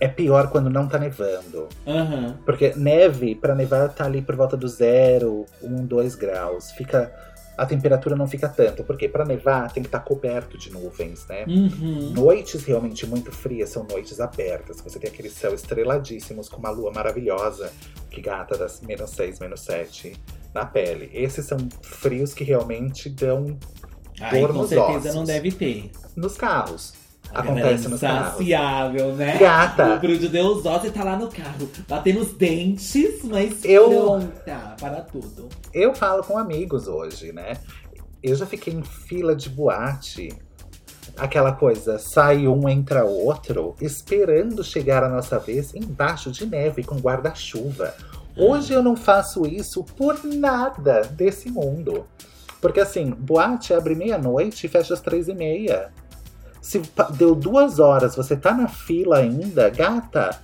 é 0.01 0.09
pior 0.09 0.49
quando 0.49 0.71
não 0.71 0.89
tá 0.89 0.99
nevando. 0.99 1.69
Aham. 1.87 2.39
Porque 2.45 2.73
neve, 2.75 3.35
pra 3.35 3.55
nevar, 3.55 3.91
tá 3.91 4.07
ali 4.07 4.23
por 4.23 4.35
volta 4.35 4.57
do 4.57 4.67
zero, 4.67 5.45
um, 5.63 5.85
dois 5.85 6.15
graus. 6.15 6.71
Fica. 6.73 7.13
A 7.57 7.67
temperatura 7.67 8.17
não 8.17 8.27
fica 8.27 8.49
tanto. 8.49 8.83
Porque 8.83 9.07
pra 9.07 9.25
nevar 9.27 9.71
tem 9.71 9.83
que 9.83 9.89
estar 9.89 10.01
coberto 10.01 10.57
de 10.57 10.73
nuvens, 10.73 11.27
né? 11.29 11.45
Uhum. 11.47 12.13
Noites 12.15 12.65
realmente 12.65 13.07
muito 13.07 13.31
frias 13.31 13.69
são 13.69 13.85
noites 13.85 14.19
abertas. 14.19 14.81
Você 14.81 14.99
tem 14.99 15.11
aquele 15.11 15.29
céu 15.29 15.53
estreladíssimos 15.53 16.49
com 16.49 16.57
uma 16.57 16.71
lua 16.71 16.91
maravilhosa 16.91 17.71
que 18.11 18.23
gata 18.23 18.57
das 18.57 18.81
menos 18.81 19.11
6, 19.11 19.39
menos 19.39 19.61
7 19.61 20.15
na 20.55 20.65
pele. 20.67 21.11
Esses 21.13 21.47
são 21.47 21.59
frios 21.83 22.33
que 22.35 22.45
realmente 22.45 23.09
dão 23.09 23.59
Aí 24.21 24.41
Dor 24.41 24.53
com 24.53 24.59
nos 24.59 24.69
certeza 24.69 24.99
ossos. 24.99 25.15
não 25.15 25.25
deve 25.25 25.51
ter. 25.51 25.91
nos 26.17 26.37
carros. 26.37 26.93
A 27.33 27.41
Acontece 27.41 27.89
nos 27.89 28.01
carros. 28.01 28.35
insaciável, 28.35 29.15
né? 29.15 29.39
Gata. 29.39 29.95
O 29.95 30.01
Bruno 30.01 30.29
Deus 30.29 30.67
Ossi 30.67 30.91
tá 30.91 31.05
lá 31.05 31.17
no 31.17 31.29
carro, 31.29 31.69
batendo 31.89 32.21
os 32.21 32.33
dentes, 32.35 33.23
mas 33.25 33.65
Eu- 33.65 33.89
pronta 33.89 34.75
para 34.81 35.01
tudo. 35.03 35.49
Eu 35.73 35.95
falo 35.95 36.25
com 36.25 36.37
amigos 36.37 36.89
hoje, 36.89 37.33
né? 37.33 37.57
Eu 38.23 38.35
já 38.35 38.45
fiquei 38.47 38.75
em 38.75 38.83
fila 38.83 39.35
de 39.35 39.49
boate. 39.49 40.29
Aquela 41.17 41.53
coisa, 41.53 41.99
sai 41.99 42.47
um, 42.49 42.69
entra 42.69 43.05
outro, 43.05 43.75
esperando 43.81 44.63
chegar 44.65 45.03
a 45.05 45.09
nossa 45.09 45.39
vez 45.39 45.75
embaixo 45.75 46.31
de 46.33 46.45
neve 46.47 46.83
com 46.83 46.97
guarda-chuva. 46.97 47.95
Hoje 48.41 48.73
eu 48.73 48.83
não 48.83 48.97
faço 48.97 49.47
isso 49.47 49.85
por 49.85 50.25
nada 50.25 51.03
desse 51.03 51.51
mundo. 51.51 52.07
Porque 52.61 52.81
assim, 52.81 53.11
boate 53.11 53.73
abre 53.73 53.95
meia-noite 53.95 54.67
e 54.67 54.69
fecha 54.69 54.95
às 54.95 55.01
três 55.01 55.29
e 55.29 55.35
meia. 55.35 55.93
Se 56.61 56.83
deu 57.15 57.35
duas 57.35 57.79
horas, 57.79 58.15
você 58.15 58.37
tá 58.37 58.53
na 58.53 58.69
fila 58.69 59.19
ainda, 59.19 59.71
gata, 59.71 60.39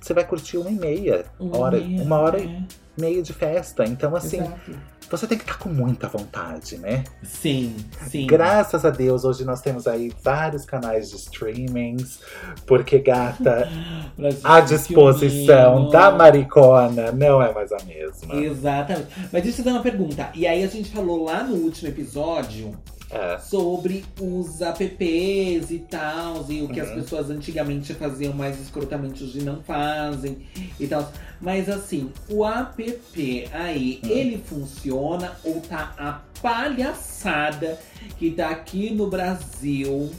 você 0.00 0.14
vai 0.14 0.24
curtir 0.24 0.56
uma 0.56 0.70
e 0.70 0.74
meia 0.74 1.26
hora, 1.38 1.78
meia, 1.78 2.02
uma 2.02 2.18
hora 2.18 2.38
e 2.38 2.46
é, 2.46 2.62
meia 3.00 3.22
de 3.22 3.32
festa. 3.32 3.84
Então, 3.84 4.14
assim, 4.14 4.40
exato. 4.40 4.78
Você 5.16 5.26
tem 5.26 5.36
que 5.36 5.44
estar 5.44 5.58
com 5.58 5.68
muita 5.68 6.06
vontade, 6.08 6.78
né? 6.78 7.04
Sim, 7.22 7.76
sim. 8.08 8.26
Graças 8.26 8.84
a 8.84 8.90
Deus, 8.90 9.24
hoje 9.24 9.44
nós 9.44 9.60
temos 9.60 9.86
aí 9.86 10.12
vários 10.22 10.64
canais 10.64 11.10
de 11.10 11.16
streamings, 11.16 12.20
porque, 12.66 12.98
gata, 12.98 13.68
a 14.44 14.58
um 14.60 14.64
disposição 14.64 15.88
da 15.90 16.10
maricona 16.10 17.10
não 17.10 17.42
é 17.42 17.52
mais 17.52 17.72
a 17.72 17.78
mesma. 17.84 18.36
Exatamente. 18.36 19.08
Mas 19.32 19.42
deixa 19.42 19.48
eu 19.48 19.54
te 19.54 19.62
dar 19.62 19.72
uma 19.72 19.82
pergunta. 19.82 20.30
E 20.34 20.46
aí 20.46 20.62
a 20.62 20.68
gente 20.68 20.90
falou 20.90 21.24
lá 21.24 21.42
no 21.42 21.56
último 21.56 21.88
episódio 21.88 22.78
É. 23.12 23.38
sobre 23.38 24.04
os 24.20 24.60
apps 24.60 25.70
e 25.70 25.78
tal, 25.90 26.46
e 26.48 26.62
o 26.62 26.68
que 26.68 26.78
as 26.78 26.90
Uhum. 26.90 26.94
pessoas 26.94 27.28
antigamente 27.28 27.92
faziam, 27.94 28.32
mais 28.32 28.60
escrotamente 28.60 29.24
hoje 29.24 29.42
não 29.42 29.60
fazem 29.62 30.38
e 30.78 30.86
tal. 30.86 31.10
Mas 31.40 31.68
assim, 31.68 32.12
o 32.28 32.44
app 32.46 33.48
aí, 33.52 34.00
Hum. 34.04 34.08
ele 34.08 34.38
funciona 34.46 35.32
ou 35.42 35.60
tá 35.60 35.92
a 35.98 36.20
palhaçada 36.40 37.78
que 38.18 38.30
tá 38.30 38.48
aqui 38.50 38.90
no 38.94 39.08
Brasil, 39.08 40.10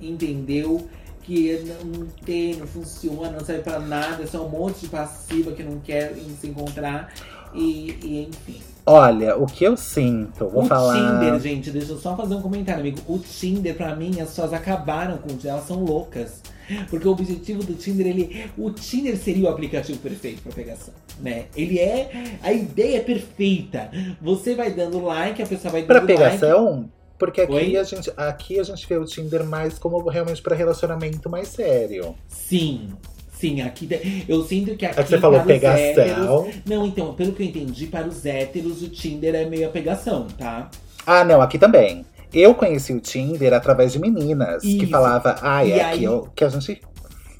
entendeu? 0.00 0.88
Que 1.22 1.62
não 1.92 2.06
tem, 2.24 2.56
não 2.56 2.66
funciona, 2.66 3.30
não 3.30 3.44
serve 3.44 3.62
pra 3.62 3.78
nada, 3.78 4.22
é 4.22 4.26
só 4.26 4.44
um 4.44 4.48
monte 4.48 4.80
de 4.80 4.88
passiva 4.88 5.52
que 5.52 5.62
não 5.62 5.78
quer 5.80 6.14
se 6.40 6.46
encontrar. 6.48 7.12
E, 7.54 7.90
e 8.02 8.28
enfim. 8.28 8.60
Olha, 8.90 9.36
o 9.36 9.46
que 9.46 9.64
eu 9.64 9.76
sinto, 9.76 10.48
vou 10.48 10.64
o 10.64 10.66
falar. 10.66 11.20
Tinder, 11.20 11.40
gente, 11.40 11.70
deixa 11.70 11.92
eu 11.92 11.98
só 11.98 12.16
fazer 12.16 12.34
um 12.34 12.42
comentário, 12.42 12.80
amigo. 12.80 12.98
O 13.06 13.18
Tinder, 13.18 13.76
pra 13.76 13.94
mim, 13.94 14.20
as 14.20 14.30
pessoas 14.30 14.52
acabaram 14.52 15.18
com 15.18 15.28
o 15.28 15.36
Tinder, 15.36 15.52
elas 15.52 15.66
são 15.66 15.84
loucas. 15.84 16.42
Porque 16.88 17.06
o 17.06 17.10
objetivo 17.12 17.62
do 17.64 17.74
Tinder, 17.74 18.06
ele. 18.06 18.50
O 18.56 18.70
Tinder 18.70 19.16
seria 19.16 19.48
o 19.48 19.48
aplicativo 19.48 19.98
perfeito 19.98 20.42
pra 20.42 20.52
pegação, 20.52 20.94
né? 21.20 21.46
Ele 21.56 21.78
é. 21.78 22.38
A 22.42 22.52
ideia 22.52 22.98
é 22.98 23.00
perfeita. 23.00 23.90
Você 24.20 24.54
vai 24.54 24.72
dando 24.72 25.02
like, 25.04 25.42
a 25.42 25.46
pessoa 25.46 25.72
vai 25.72 25.82
dando 25.82 25.88
Pra 25.88 25.96
like. 26.00 26.06
pegação, 26.16 26.88
porque 27.18 27.40
aqui 27.40 27.52
Oi? 27.52 27.76
a, 27.76 27.82
gente, 27.84 28.12
aqui 28.16 28.58
a 28.58 28.62
gente 28.62 28.86
vê 28.88 28.96
o 28.96 29.04
Tinder 29.04 29.44
mais 29.44 29.78
como 29.78 29.98
realmente 30.08 30.40
pra 30.42 30.54
relacionamento 30.54 31.28
mais 31.28 31.48
sério. 31.48 32.14
Sim. 32.28 32.90
Sim, 33.40 33.62
aqui. 33.62 33.88
Eu 34.28 34.44
sinto 34.44 34.76
que 34.76 34.84
aqui. 34.84 35.00
É 35.00 35.02
que 35.02 35.08
você 35.08 35.18
falou 35.18 35.40
para 35.40 35.56
os 35.56 35.62
héteros- 35.62 35.94
pegação. 35.94 36.48
Não, 36.66 36.86
então, 36.86 37.14
pelo 37.14 37.32
que 37.32 37.42
eu 37.42 37.46
entendi, 37.46 37.86
para 37.86 38.06
os 38.06 38.26
héteros, 38.26 38.82
o 38.82 38.88
Tinder 38.88 39.34
é 39.34 39.46
meio 39.46 39.66
a 39.66 39.70
pegação, 39.70 40.26
tá? 40.38 40.68
Ah, 41.06 41.24
não, 41.24 41.40
aqui 41.40 41.58
também. 41.58 42.04
Eu 42.32 42.54
conheci 42.54 42.92
o 42.92 43.00
Tinder 43.00 43.52
através 43.54 43.92
de 43.92 43.98
meninas 43.98 44.62
que 44.62 44.82
Isso. 44.82 44.88
falava, 44.88 45.36
ah, 45.40 45.64
E 45.64 45.72
é 45.72 45.82
aí- 45.84 46.06
aqui 46.06 46.28
que 46.36 46.44
a 46.44 46.48
gente 46.50 46.80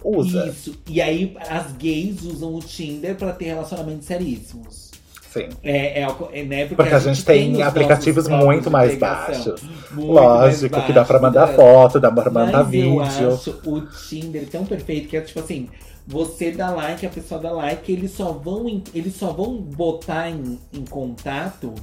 usa. 0.03 0.47
Isso. 0.49 0.75
E 0.89 1.01
aí 1.03 1.37
as 1.49 1.71
gays 1.73 2.23
usam 2.25 2.55
o 2.55 2.61
Tinder 2.61 3.15
pra 3.15 3.33
ter 3.33 3.45
relacionamentos 3.45 4.07
seríssimos. 4.07 4.91
Sim. 5.33 5.49
É, 5.63 6.01
é, 6.03 6.07
é, 6.33 6.43
né? 6.45 6.67
Porque, 6.67 6.93
a 6.93 6.99
gente 6.99 7.25
tem, 7.25 7.53
os 7.55 7.61
aplicativos 7.61 8.27
nossos 8.27 8.45
muito 8.47 8.69
mais 8.69 8.91
pegação. 8.95 9.27
baixos. 9.45 9.63
Muito 9.93 10.13
mais 10.13 10.17
Lógico 10.17 10.83
que 10.83 10.93
dá 10.93 11.05
pra 11.05 11.21
baixos, 11.21 11.23
mandar 11.39 11.47
né? 11.47 11.55
foto, 11.55 12.01
dá 12.01 12.11
pra 12.11 12.31
mandar 12.33 12.65
Mas 12.65 12.69
vídeo. 12.69 12.95
eu 12.95 13.01
acho 13.01 13.61
o 13.65 13.81
Tinder 14.09 14.49
tão 14.49 14.65
perfeito 14.65 15.07
que 15.09 15.17
é 15.17 15.21
tipo 15.21 15.39
assim, 15.39 15.69
você 16.07 16.51
dá 16.51 16.71
like, 16.71 17.05
a 17.05 17.11
pessoa 17.11 17.41
dá 17.41 17.51
like, 17.53 17.91
eles 17.91 18.13
só 18.13 18.33
vão, 18.33 18.83
eles 18.95 19.15
só 19.17 19.33
vão 19.33 19.57
botar 19.57 20.31
em, 20.31 20.59
em 20.73 20.85
contato 20.85 21.75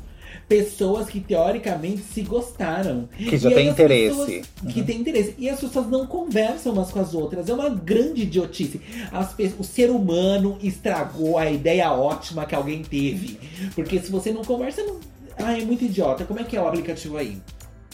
pessoas 0.47 1.07
que 1.07 1.20
teoricamente 1.20 2.01
se 2.01 2.22
gostaram. 2.22 3.07
Que 3.18 3.38
já 3.38 3.49
E 3.49 3.53
tem 3.53 3.68
interesse. 3.70 4.18
pessoas 4.18 4.74
Que 4.74 4.84
tem 4.84 4.99
interesse. 5.01 5.36
E 5.38 5.49
as 5.49 5.59
pessoas 5.59 5.88
não 5.88 6.05
conversam 6.05 6.74
umas 6.74 6.91
com 6.91 6.99
as 6.99 7.13
outras. 7.13 7.49
É 7.49 7.53
uma 7.53 7.70
grande 7.70 8.22
idiotice. 8.24 8.82
As 9.11 9.36
o 9.57 9.63
ser 9.63 9.89
humano 9.89 10.57
estragou 10.61 11.38
a 11.38 11.49
ideia 11.49 11.91
ótima 11.91 12.45
que 12.45 12.55
alguém 12.55 12.82
teve. 12.82 13.39
Porque 13.76 13.99
se 13.99 14.11
você 14.11 14.32
não 14.32 14.43
conversa, 14.43 14.84
não. 14.84 14.99
Ah, 15.38 15.57
é 15.57 15.63
muito 15.63 15.84
idiota. 15.86 16.26
Como 16.26 16.39
é 16.39 16.43
que 16.43 16.55
é 16.57 16.61
o 16.61 16.68
aplicativo 16.68 17.18
aí? 17.18 17.41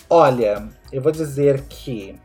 Olha, 0.10 0.68
eu 0.92 1.02
vou 1.02 1.12
dizer 1.12 1.62
que. 1.62 2.16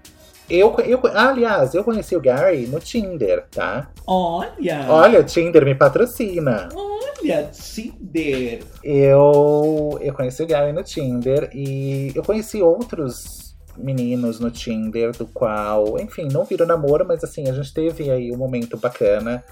Eu, 0.51 0.75
eu, 0.81 1.01
aliás, 1.15 1.75
eu 1.75 1.85
conheci 1.85 2.17
o 2.17 2.21
Gary 2.21 2.67
no 2.67 2.81
Tinder, 2.81 3.45
tá? 3.51 3.91
Olha! 4.07 4.87
Olha, 4.89 5.21
o 5.21 5.25
Tinder 5.25 5.65
me 5.65 5.75
patrocina. 5.75 6.71
Olha, 6.75 7.51
Tinder! 7.53 8.61
Eu, 8.83 9.99
eu 10.01 10.15
conheci 10.15 10.43
o 10.43 10.47
Gary 10.47 10.73
no 10.73 10.83
Tinder 10.83 11.51
e 11.53 12.13
eu 12.15 12.23
conheci 12.23 12.63
outros 12.63 13.55
meninos 13.77 14.41
no 14.41 14.51
Tinder, 14.51 15.13
do 15.13 15.27
qual, 15.27 15.99
enfim, 16.01 16.29
não 16.33 16.45
virou 16.45 16.67
namoro, 16.67 17.07
mas 17.07 17.23
assim, 17.23 17.49
a 17.49 17.53
gente 17.53 17.73
teve 17.73 18.11
aí 18.11 18.33
um 18.33 18.37
momento 18.37 18.77
bacana. 18.77 19.45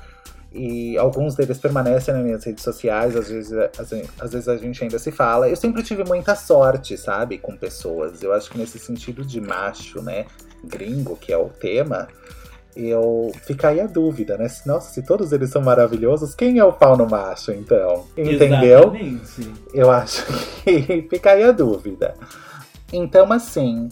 E 0.53 0.97
alguns 0.97 1.35
deles 1.35 1.59
permanecem 1.59 2.15
nas 2.15 2.25
minhas 2.25 2.45
redes 2.45 2.65
sociais, 2.65 3.15
às 3.15 3.29
vezes, 3.29 3.53
às, 3.53 3.93
às 4.19 4.33
vezes 4.33 4.49
a 4.49 4.57
gente 4.57 4.83
ainda 4.83 4.99
se 4.99 5.13
fala. 5.13 5.51
Eu 5.51 5.57
sempre 5.57 5.83
tive 5.83 6.03
muita 6.05 6.35
sorte, 6.35 6.97
sabe, 6.97 7.37
com 7.37 7.55
pessoas. 7.55 8.23
Eu 8.23 8.33
acho 8.33 8.51
que 8.51 8.57
nesse 8.57 8.79
sentido 8.79 9.23
de 9.23 9.39
macho, 9.39 10.01
né, 10.01 10.25
gringo, 10.65 11.17
que 11.17 11.33
é 11.33 11.39
o 11.39 11.49
tema, 11.49 12.09
eu 12.75 13.33
fica 13.43 13.69
aí 13.69 13.81
a 13.81 13.87
dúvida, 13.87 14.37
né? 14.37 14.49
Se- 14.49 14.67
Nossa, 14.69 14.93
se 14.93 15.03
todos 15.03 15.33
eles 15.33 15.51
são 15.51 15.63
maravilhosos, 15.63 16.35
quem 16.35 16.59
é 16.59 16.65
o 16.65 16.73
pau 16.73 16.97
no 16.97 17.07
macho, 17.09 17.53
então? 17.53 18.05
Entendeu? 18.17 18.95
Exatamente. 18.95 19.53
Eu 19.73 19.91
acho 19.91 20.27
que 20.63 21.07
fica 21.09 21.31
aí 21.33 21.43
a 21.43 21.53
dúvida. 21.53 22.15
Então, 22.93 23.33
assim, 23.33 23.89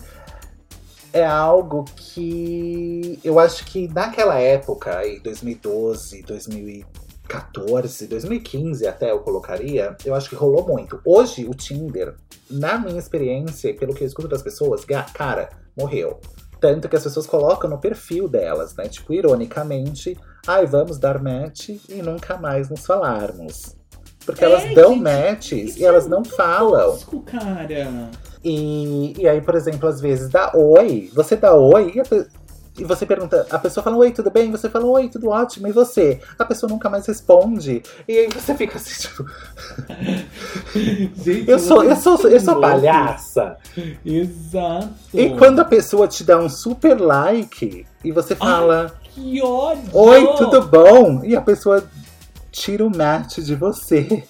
é 1.12 1.24
algo 1.24 1.84
que 1.96 3.18
eu 3.24 3.38
acho 3.38 3.64
que 3.66 3.88
naquela 3.88 4.38
época, 4.38 4.98
aí, 4.98 5.18
2012, 5.20 6.22
2014, 6.22 8.06
2015 8.06 8.86
até 8.86 9.10
eu 9.10 9.20
colocaria, 9.20 9.96
eu 10.04 10.14
acho 10.14 10.28
que 10.28 10.34
rolou 10.36 10.66
muito. 10.66 11.00
Hoje, 11.04 11.46
o 11.46 11.50
Tinder, 11.54 12.14
na 12.50 12.78
minha 12.78 12.98
experiência, 12.98 13.68
e 13.70 13.74
pelo 13.74 13.94
que 13.94 14.02
eu 14.04 14.06
escuto 14.08 14.28
das 14.28 14.42
pessoas, 14.42 14.84
cara, 15.14 15.48
morreu. 15.76 16.20
Tanto 16.64 16.88
que 16.88 16.96
as 16.96 17.02
pessoas 17.02 17.26
colocam 17.26 17.68
no 17.68 17.76
perfil 17.76 18.26
delas, 18.26 18.74
né? 18.74 18.88
Tipo, 18.88 19.12
ironicamente, 19.12 20.16
ai, 20.46 20.64
vamos 20.64 20.96
dar 20.98 21.22
match 21.22 21.68
e 21.90 22.00
nunca 22.02 22.38
mais 22.38 22.70
nos 22.70 22.86
falarmos. 22.86 23.76
Porque 24.24 24.42
É, 24.42 24.46
elas 24.46 24.74
dão 24.74 24.94
gente, 24.94 25.02
matches 25.02 25.76
e 25.76 25.84
elas 25.84 26.06
é 26.06 26.08
não 26.08 26.24
falam. 26.24 26.92
Tosco, 26.92 27.20
cara. 27.20 28.08
E, 28.42 29.12
e 29.18 29.28
aí, 29.28 29.42
por 29.42 29.54
exemplo, 29.54 29.86
às 29.86 30.00
vezes 30.00 30.30
dá 30.30 30.52
oi, 30.54 31.10
você 31.12 31.36
dá 31.36 31.54
oi 31.54 31.92
e, 31.94 32.00
a 32.00 32.04
e 32.76 32.84
você 32.84 33.06
pergunta, 33.06 33.46
a 33.50 33.58
pessoa 33.58 33.84
fala 33.84 33.96
oi, 33.96 34.10
tudo 34.10 34.30
bem? 34.30 34.50
Você 34.50 34.68
fala 34.68 34.84
oi, 34.86 35.08
tudo 35.08 35.28
ótimo, 35.28 35.68
e 35.68 35.72
você? 35.72 36.20
A 36.36 36.44
pessoa 36.44 36.68
nunca 36.70 36.90
mais 36.90 37.06
responde. 37.06 37.82
E 38.08 38.18
aí 38.18 38.28
você 38.28 38.52
fica 38.54 38.78
assim, 38.78 39.08
tipo, 39.08 39.24
Gente, 41.22 41.48
eu 41.48 41.58
sou, 41.58 41.84
eu 41.84 41.94
sou, 41.94 42.18
eu 42.28 42.40
sou 42.40 42.60
palhaça. 42.60 43.56
Exato. 44.04 44.88
E 45.12 45.30
quando 45.36 45.60
a 45.60 45.64
pessoa 45.64 46.08
te 46.08 46.24
dá 46.24 46.36
um 46.36 46.48
super 46.48 47.00
like 47.00 47.86
e 48.02 48.10
você 48.10 48.34
fala 48.34 48.92
Que 49.02 49.40
ódio! 49.40 49.90
oi, 49.92 50.34
tudo 50.36 50.62
bom? 50.62 51.22
E 51.24 51.36
a 51.36 51.40
pessoa 51.40 51.84
tira 52.50 52.84
o 52.84 52.94
match 52.94 53.38
de 53.38 53.54
você. 53.54 54.24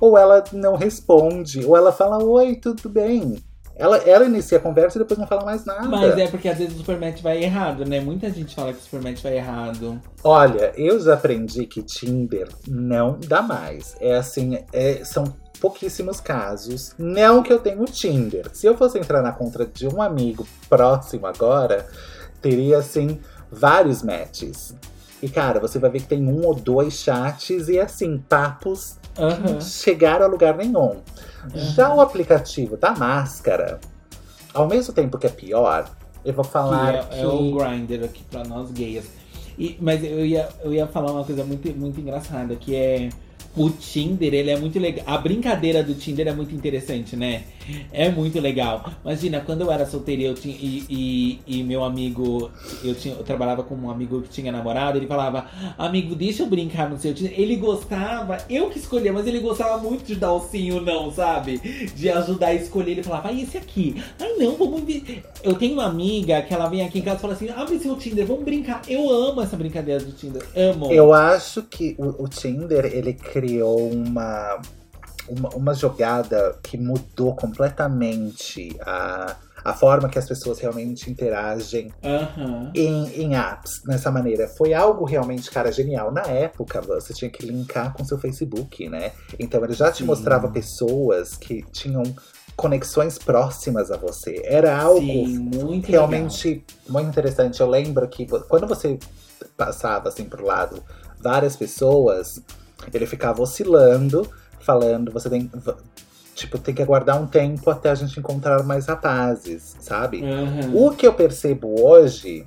Ou 0.00 0.18
ela 0.18 0.42
não 0.52 0.76
responde, 0.76 1.64
ou 1.64 1.76
ela 1.76 1.92
fala 1.92 2.24
oi, 2.24 2.56
tudo 2.56 2.88
bem. 2.88 3.36
Ela, 3.76 3.96
ela 3.98 4.24
inicia 4.24 4.58
a 4.58 4.60
conversa 4.60 4.98
e 4.98 5.00
depois 5.00 5.18
não 5.18 5.26
fala 5.26 5.44
mais 5.44 5.64
nada. 5.64 5.88
Mas 5.88 6.16
é 6.16 6.28
porque 6.28 6.48
às 6.48 6.58
vezes 6.58 6.74
o 6.74 6.78
supermatch 6.78 7.20
vai 7.20 7.42
errado, 7.42 7.84
né? 7.84 8.00
Muita 8.00 8.30
gente 8.30 8.54
fala 8.54 8.72
que 8.72 8.78
o 8.78 8.82
supermatch 8.82 9.20
vai 9.22 9.36
errado. 9.36 10.00
Olha, 10.22 10.72
eu 10.76 11.00
já 11.00 11.14
aprendi 11.14 11.66
que 11.66 11.82
Tinder 11.82 12.48
não 12.68 13.18
dá 13.26 13.42
mais. 13.42 13.96
É 14.00 14.14
assim, 14.14 14.58
é- 14.72 15.04
são 15.04 15.24
pouquíssimos 15.60 16.20
casos. 16.20 16.94
Não 16.98 17.42
que 17.42 17.52
eu 17.52 17.58
tenho 17.58 17.84
Tinder. 17.86 18.48
Se 18.52 18.66
eu 18.66 18.76
fosse 18.76 18.98
entrar 18.98 19.22
na 19.22 19.32
conta 19.32 19.66
de 19.66 19.88
um 19.88 20.00
amigo 20.00 20.46
próximo 20.68 21.26
agora, 21.26 21.86
teria 22.40 22.78
assim 22.78 23.18
vários 23.50 24.02
matches. 24.02 24.74
E 25.22 25.28
cara, 25.28 25.58
você 25.58 25.78
vai 25.78 25.90
ver 25.90 26.00
que 26.00 26.06
tem 26.08 26.28
um 26.28 26.44
ou 26.46 26.54
dois 26.54 26.94
chats 26.94 27.68
e 27.68 27.80
assim, 27.80 28.18
papos 28.28 28.98
Aham. 29.18 29.38
não 29.54 29.60
chegaram 29.60 30.24
a 30.26 30.28
lugar 30.28 30.56
nenhum. 30.56 30.96
Já 31.54 31.94
o 31.94 32.00
aplicativo 32.00 32.76
da 32.76 32.92
máscara, 32.92 33.78
ao 34.52 34.66
mesmo 34.66 34.92
tempo 34.94 35.18
que 35.18 35.26
é 35.26 35.30
pior, 35.30 35.88
eu 36.24 36.32
vou 36.32 36.44
Que 36.44 36.50
falar 36.50 36.94
é, 36.94 37.02
que. 37.04 37.20
é 37.20 37.26
o 37.26 37.54
Grindr 37.54 38.04
aqui 38.04 38.22
pra 38.30 38.42
nós 38.44 38.70
gays. 38.70 39.04
E, 39.58 39.76
mas 39.80 40.02
eu 40.02 40.24
ia, 40.26 40.48
eu 40.64 40.72
ia 40.74 40.86
falar 40.86 41.12
uma 41.12 41.22
coisa 41.24 41.44
muito, 41.44 41.68
muito 41.78 42.00
engraçada, 42.00 42.56
que 42.56 42.74
é 42.74 43.08
o 43.56 43.70
Tinder, 43.70 44.34
ele 44.34 44.50
é 44.50 44.56
muito 44.56 44.78
legal. 44.78 45.04
A 45.06 45.18
brincadeira 45.18 45.82
do 45.82 45.94
Tinder 45.94 46.26
é 46.26 46.32
muito 46.32 46.54
interessante, 46.54 47.16
né? 47.16 47.44
É 47.92 48.10
muito 48.10 48.40
legal. 48.40 48.90
Imagina, 49.04 49.40
quando 49.40 49.62
eu 49.62 49.70
era 49.70 49.86
solteira 49.86 50.22
eu 50.22 50.34
tinha, 50.34 50.54
e, 50.54 50.84
e, 50.88 51.40
e 51.46 51.62
meu 51.62 51.84
amigo, 51.84 52.50
eu, 52.82 52.94
tinha, 52.94 53.14
eu 53.14 53.22
trabalhava 53.22 53.62
com 53.62 53.74
um 53.74 53.90
amigo 53.90 54.20
que 54.22 54.28
tinha 54.28 54.52
namorado, 54.52 54.98
ele 54.98 55.06
falava, 55.06 55.46
amigo, 55.78 56.14
deixa 56.14 56.42
eu 56.42 56.46
brincar 56.46 56.90
no 56.90 56.98
seu 56.98 57.14
Tinder. 57.14 57.38
Ele 57.38 57.56
gostava, 57.56 58.38
eu 58.50 58.70
que 58.70 58.78
escolhia, 58.78 59.12
mas 59.12 59.26
ele 59.26 59.38
gostava 59.38 59.78
muito 59.78 60.04
de 60.04 60.16
dar 60.16 60.32
o 60.32 60.40
sim 60.40 60.72
ou 60.72 60.80
não, 60.80 61.10
sabe? 61.10 61.58
De 61.94 62.10
ajudar 62.10 62.48
a 62.48 62.54
escolher. 62.54 62.92
Ele 62.92 63.02
falava, 63.02 63.28
ai, 63.28 63.42
esse 63.42 63.56
aqui. 63.56 64.02
Ai, 64.20 64.34
não, 64.38 64.56
vamos. 64.56 64.82
Eu 65.42 65.54
tenho 65.54 65.74
uma 65.74 65.84
amiga 65.84 66.42
que 66.42 66.52
ela 66.52 66.68
vem 66.68 66.84
aqui 66.84 66.98
em 66.98 67.02
casa 67.02 67.18
e 67.18 67.20
fala 67.20 67.34
assim: 67.34 67.48
abre 67.50 67.78
seu 67.78 67.96
Tinder, 67.96 68.26
vamos 68.26 68.44
brincar. 68.44 68.82
Eu 68.88 69.08
amo 69.10 69.40
essa 69.40 69.56
brincadeira 69.56 70.02
do 70.02 70.12
Tinder. 70.12 70.42
Amo. 70.56 70.92
Eu 70.92 71.12
acho 71.12 71.62
que 71.62 71.94
o, 71.98 72.24
o 72.24 72.28
Tinder 72.28 72.86
ele 72.86 73.12
criou 73.44 73.92
uma, 73.92 74.58
uma, 75.28 75.48
uma 75.50 75.74
jogada 75.74 76.58
que 76.62 76.78
mudou 76.78 77.36
completamente 77.36 78.74
a, 78.80 79.36
a 79.62 79.74
forma 79.74 80.08
que 80.08 80.18
as 80.18 80.26
pessoas 80.26 80.58
realmente 80.58 81.10
interagem 81.10 81.92
Aham. 82.02 82.72
em, 82.74 83.22
em 83.22 83.36
apps 83.36 83.82
nessa 83.84 84.10
maneira. 84.10 84.48
Foi 84.48 84.72
algo 84.72 85.04
realmente, 85.04 85.50
cara, 85.50 85.70
genial. 85.70 86.10
Na 86.10 86.22
época, 86.22 86.80
você 86.80 87.12
tinha 87.12 87.30
que 87.30 87.44
linkar 87.44 87.92
com 87.92 88.02
seu 88.02 88.16
Facebook, 88.16 88.88
né? 88.88 89.12
Então 89.38 89.62
ele 89.62 89.74
já 89.74 89.92
te 89.92 89.98
Sim. 89.98 90.04
mostrava 90.04 90.48
pessoas 90.48 91.36
que 91.36 91.62
tinham 91.70 92.02
conexões 92.56 93.18
próximas 93.18 93.90
a 93.90 93.98
você. 93.98 94.40
Era 94.44 94.80
algo 94.80 95.00
Sim, 95.00 95.50
muito 95.54 95.90
realmente 95.90 96.64
muito 96.88 97.08
interessante. 97.10 97.60
Eu 97.60 97.68
lembro 97.68 98.08
que 98.08 98.26
quando 98.48 98.66
você 98.66 98.98
passava 99.54 100.08
assim 100.08 100.24
pro 100.24 100.46
lado 100.46 100.82
várias 101.20 101.56
pessoas, 101.56 102.40
ele 102.92 103.06
ficava 103.06 103.42
oscilando, 103.42 104.28
falando, 104.60 105.12
você 105.12 105.28
tem 105.30 105.50
tipo 106.34 106.58
tem 106.58 106.74
que 106.74 106.82
aguardar 106.82 107.20
um 107.20 107.26
tempo 107.26 107.70
até 107.70 107.90
a 107.90 107.94
gente 107.94 108.18
encontrar 108.18 108.62
mais 108.64 108.86
rapazes, 108.86 109.76
sabe? 109.80 110.24
Aham. 110.24 110.72
O 110.74 110.90
que 110.90 111.06
eu 111.06 111.14
percebo 111.14 111.80
hoje 111.80 112.46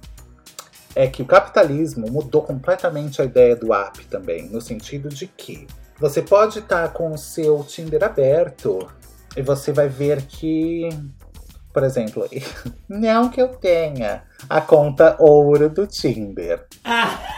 é 0.96 1.08
que 1.08 1.22
o 1.22 1.26
capitalismo 1.26 2.10
mudou 2.10 2.42
completamente 2.42 3.22
a 3.22 3.26
ideia 3.26 3.56
do 3.56 3.74
app 3.74 4.04
também, 4.06 4.50
no 4.50 4.60
sentido 4.60 5.10
de 5.10 5.28
que 5.28 5.68
você 6.00 6.22
pode 6.22 6.60
estar 6.60 6.90
com 6.90 7.12
o 7.12 7.18
seu 7.18 7.64
Tinder 7.64 8.04
aberto 8.04 8.88
e 9.36 9.42
você 9.42 9.72
vai 9.72 9.88
ver 9.88 10.24
que, 10.24 10.90
por 11.72 11.84
exemplo, 11.84 12.28
não 12.90 13.30
que 13.30 13.42
eu 13.42 13.50
tenha 13.50 14.24
a 14.50 14.60
conta 14.60 15.16
ouro 15.20 15.70
do 15.70 15.86
Tinder. 15.88 16.66
Ah! 16.84 17.20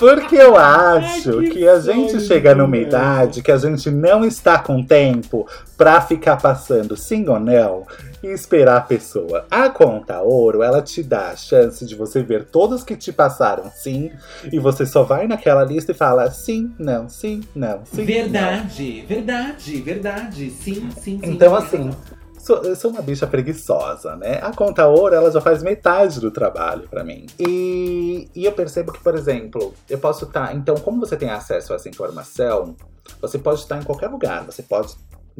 Porque 0.00 0.34
eu 0.34 0.56
acho 0.56 1.40
Ai, 1.40 1.48
que 1.50 1.50
que, 1.50 1.68
a 1.68 1.78
gente 1.78 2.12
sonho 2.12 2.20
chega 2.20 2.54
numa 2.54 2.78
conversa. 2.78 2.86
idade 2.88 3.42
que 3.42 3.52
a 3.52 3.58
gente 3.58 3.90
não 3.90 4.24
está 4.24 4.58
com 4.58 4.82
tempo 4.82 5.46
pra 5.76 6.00
ficar 6.00 6.38
passando 6.38 6.96
sim 6.96 7.28
ou 7.28 7.38
não 7.38 7.86
e 8.22 8.28
esperar 8.28 8.78
a 8.78 8.80
pessoa. 8.80 9.46
A 9.50 9.68
conta 9.68 10.22
ouro, 10.22 10.62
ela 10.62 10.80
te 10.80 11.02
dá 11.02 11.28
a 11.28 11.36
chance 11.36 11.84
de 11.84 11.94
você 11.94 12.22
ver 12.22 12.46
todos 12.46 12.82
que 12.82 12.96
te 12.96 13.12
passaram 13.12 13.70
sim 13.74 14.10
e 14.50 14.58
você 14.58 14.86
só 14.86 15.02
vai 15.02 15.26
naquela 15.26 15.64
lista 15.64 15.92
e 15.92 15.94
fala 15.94 16.30
sim, 16.30 16.72
não, 16.78 17.06
sim, 17.06 17.42
não, 17.54 17.82
sim. 17.84 17.98
não. 17.98 18.04
Verdade, 18.06 19.04
verdade, 19.06 19.80
verdade. 19.82 20.50
Sim, 20.50 20.88
sim, 20.96 21.20
sim. 21.20 21.20
Então, 21.22 21.36
tem 21.36 21.58
assim, 21.58 21.76
razão. 21.88 22.19
Sou- 22.42 22.62
eu 22.64 22.74
sou 22.74 22.90
uma 22.90 23.02
bicha 23.02 23.26
preguiçosa, 23.26 24.16
né? 24.16 24.38
A 24.42 24.50
conta 24.54 24.86
ouro, 24.86 25.14
ela 25.14 25.30
já 25.30 25.40
faz 25.40 25.62
metade 25.62 26.18
do 26.20 26.30
trabalho 26.30 26.88
pra 26.88 27.04
mim. 27.04 27.26
E, 27.38 28.28
e 28.34 28.44
eu 28.44 28.52
percebo 28.52 28.92
que, 28.92 29.02
por 29.02 29.14
exemplo, 29.14 29.74
eu 29.88 29.98
posso 29.98 30.24
estar. 30.24 30.54
então, 30.56 30.74
como 30.76 31.00
você 31.00 31.16
tem 31.16 31.28
acesso 31.30 31.72
a 31.72 31.76
essa 31.76 31.88
informação, 31.88 32.74
você 33.20 33.38
pode 33.38 33.60
estar 33.60 33.78
em 33.78 33.82
qualquer 33.84 34.08
lugar. 34.08 34.44
Você 34.46 34.62
pode 34.62 34.94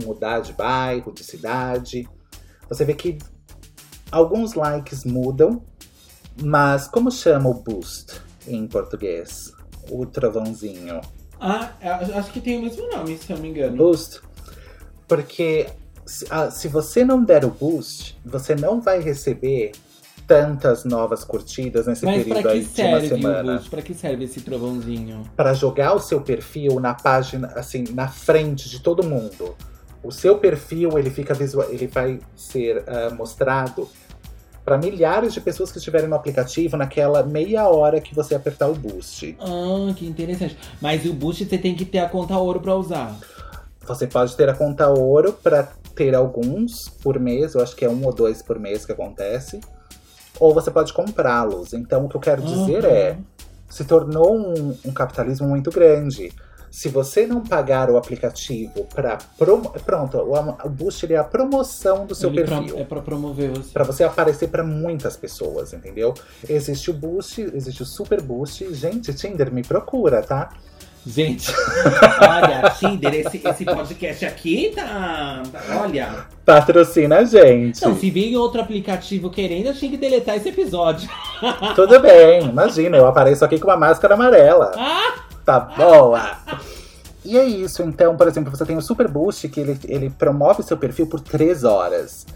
mudar 0.04 0.40
de 0.40 0.52
bairro, 0.52 1.12
de 1.12 1.24
cidade. 1.24 2.06
Você 2.68 2.84
vê 2.84 2.94
que 2.94 3.16
alguns 4.12 4.54
likes 4.54 5.04
mudam, 5.04 5.62
mas 6.42 6.86
como 6.86 7.10
chama 7.10 7.48
o 7.48 7.54
boost 7.54 8.20
em 8.46 8.66
português? 8.66 9.52
O 9.90 10.04
trovãozinho. 10.06 11.00
Ah, 11.40 11.70
eu 11.80 12.16
acho 12.18 12.30
que 12.30 12.40
tem 12.40 12.58
o 12.58 12.62
mesmo 12.62 12.86
nome, 12.90 13.16
se 13.16 13.30
eu 13.32 13.36
não 13.36 13.42
me 13.42 13.48
engano. 13.48 13.76
boost. 13.76 14.20
Porque 15.08 15.66
se, 16.10 16.26
ah, 16.28 16.50
se 16.50 16.66
você 16.66 17.04
não 17.04 17.22
der 17.22 17.44
o 17.44 17.50
boost, 17.50 18.18
você 18.24 18.54
não 18.54 18.80
vai 18.80 19.00
receber 19.00 19.72
tantas 20.26 20.84
novas 20.84 21.24
curtidas 21.24 21.86
nesse 21.86 22.04
Mas 22.04 22.24
período 22.24 22.48
aí 22.48 22.64
de 22.64 22.82
uma 22.82 23.00
semana. 23.00 23.52
boost? 23.54 23.70
Pra 23.70 23.82
que 23.82 23.94
serve 23.94 24.24
esse 24.24 24.40
trovãozinho? 24.40 25.22
Para 25.36 25.54
jogar 25.54 25.94
o 25.94 26.00
seu 26.00 26.20
perfil 26.20 26.80
na 26.80 26.94
página, 26.94 27.48
assim, 27.54 27.84
na 27.94 28.08
frente 28.08 28.68
de 28.68 28.80
todo 28.80 29.04
mundo. 29.04 29.54
O 30.02 30.10
seu 30.10 30.38
perfil, 30.38 30.98
ele 30.98 31.10
fica 31.10 31.32
visual, 31.32 31.68
ele 31.70 31.86
vai 31.86 32.18
ser 32.34 32.82
ah, 32.88 33.14
mostrado 33.14 33.88
para 34.64 34.76
milhares 34.78 35.32
de 35.32 35.40
pessoas 35.40 35.70
que 35.70 35.78
estiverem 35.78 36.08
no 36.08 36.16
aplicativo 36.16 36.76
naquela 36.76 37.22
meia 37.22 37.68
hora 37.68 38.00
que 38.00 38.14
você 38.14 38.34
apertar 38.34 38.68
o 38.68 38.74
boost. 38.74 39.36
Ah, 39.40 39.92
que 39.94 40.06
interessante. 40.06 40.56
Mas 40.80 41.04
o 41.04 41.12
boost 41.12 41.44
você 41.44 41.58
tem 41.58 41.74
que 41.74 41.84
ter 41.84 41.98
a 41.98 42.08
conta 42.08 42.36
ouro 42.36 42.60
pra 42.60 42.74
usar. 42.74 43.16
Você 43.86 44.06
pode 44.06 44.36
ter 44.36 44.48
a 44.48 44.54
conta 44.54 44.88
ouro 44.88 45.32
para 45.32 45.68
ter 46.00 46.14
alguns 46.14 46.88
por 47.02 47.18
mês, 47.20 47.54
eu 47.54 47.62
acho 47.62 47.76
que 47.76 47.84
é 47.84 47.90
um 47.90 48.02
ou 48.06 48.14
dois 48.14 48.40
por 48.40 48.58
mês 48.58 48.86
que 48.86 48.92
acontece. 48.92 49.60
Ou 50.38 50.54
você 50.54 50.70
pode 50.70 50.94
comprá-los. 50.94 51.74
Então, 51.74 52.06
o 52.06 52.08
que 52.08 52.16
eu 52.16 52.20
quero 52.20 52.40
dizer 52.40 52.84
Uhum. 52.84 52.90
é: 52.90 53.18
se 53.68 53.84
tornou 53.84 54.34
um, 54.34 54.74
um 54.86 54.92
capitalismo 54.92 55.46
muito 55.46 55.70
grande. 55.70 56.32
Se 56.70 56.88
você 56.88 57.26
não 57.26 57.42
pagar 57.42 57.90
o 57.90 57.96
aplicativo 57.98 58.86
para. 58.94 59.18
Pronto, 59.84 60.16
o, 60.18 60.66
o 60.66 60.70
Boost 60.70 61.04
ele 61.04 61.14
é 61.14 61.18
a 61.18 61.24
promoção 61.24 62.06
do 62.06 62.14
seu 62.14 62.30
Ele 62.30 62.44
perfil. 62.44 62.78
é 62.78 62.84
pra 62.84 63.02
promover 63.02 63.50
você. 63.50 63.72
Pra 63.72 63.84
você 63.84 64.04
aparecer 64.04 64.48
pra 64.48 64.62
muitas 64.64 65.16
pessoas, 65.16 65.72
entendeu? 65.74 66.14
Existe 66.48 66.90
o 66.90 66.94
Boost, 66.94 67.42
existe 67.52 67.82
o 67.82 67.86
Super 67.86 68.22
Boost. 68.22 68.72
Gente, 68.72 69.12
Tinder 69.12 69.52
me 69.52 69.62
procura, 69.62 70.22
tá? 70.22 70.50
Gente, 71.06 71.50
olha, 72.20 72.70
Tinder, 72.78 73.14
esse, 73.14 73.40
esse 73.42 73.64
podcast 73.64 74.26
aqui 74.26 74.72
tá. 74.74 75.42
tá- 75.50 75.80
Olha. 75.82 76.26
Patrocina 76.44 77.18
a 77.20 77.24
gente. 77.24 77.80
Não, 77.82 77.96
se 77.96 78.10
vir 78.10 78.36
outro 78.36 78.60
aplicativo 78.60 79.30
querendo, 79.30 79.66
eu 79.68 79.74
tinha 79.74 79.90
que 79.90 79.96
deletar 79.96 80.36
esse 80.36 80.50
episódio. 80.50 81.08
Tudo 81.74 81.98
bem, 82.00 82.44
imagina, 82.44 82.98
eu 82.98 83.06
apareço 83.06 83.44
aqui 83.44 83.58
com 83.58 83.68
uma 83.68 83.78
máscara 83.78 84.12
amarela. 84.14 84.72
Ah! 84.76 85.24
Tá 85.44 85.60
boa! 85.60 86.36
E 87.24 87.38
é 87.38 87.44
isso, 87.44 87.82
então, 87.82 88.14
por 88.16 88.28
exemplo, 88.28 88.50
você 88.54 88.64
tem 88.66 88.76
o 88.76 88.82
Super 88.82 89.08
Boost, 89.08 89.48
que 89.48 89.60
ele, 89.60 89.78
ele 89.84 90.10
promove 90.10 90.62
seu 90.62 90.76
perfil 90.76 91.06
por 91.06 91.20
3 91.20 91.64
horas. 91.64 92.26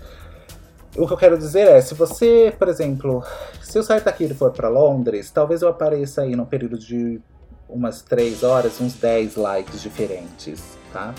O 0.96 1.06
que 1.06 1.12
eu 1.12 1.16
quero 1.16 1.36
dizer 1.36 1.66
é, 1.68 1.80
se 1.80 1.94
você, 1.94 2.54
por 2.58 2.68
exemplo, 2.68 3.22
se 3.60 3.76
eu 3.78 3.82
sair 3.82 4.00
daqui 4.00 4.24
e 4.24 4.34
for 4.34 4.52
pra 4.52 4.68
Londres, 4.68 5.30
talvez 5.30 5.60
eu 5.60 5.68
apareça 5.68 6.22
aí 6.22 6.36
num 6.36 6.44
período 6.44 6.78
de 6.78 7.20
umas 7.68 8.02
3 8.02 8.42
horas, 8.42 8.80
uns 8.80 8.94
10 8.94 9.36
likes 9.36 9.82
diferentes, 9.82 10.62
tá? 10.92 11.14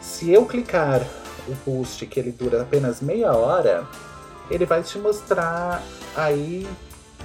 Se 0.00 0.30
eu 0.30 0.44
clicar 0.46 1.00
o 1.48 1.54
boost, 1.64 2.06
que 2.06 2.20
ele 2.20 2.30
dura 2.30 2.62
apenas 2.62 3.00
meia 3.00 3.32
hora, 3.32 3.86
ele 4.50 4.66
vai 4.66 4.82
te 4.82 4.98
mostrar 4.98 5.82
aí 6.14 6.66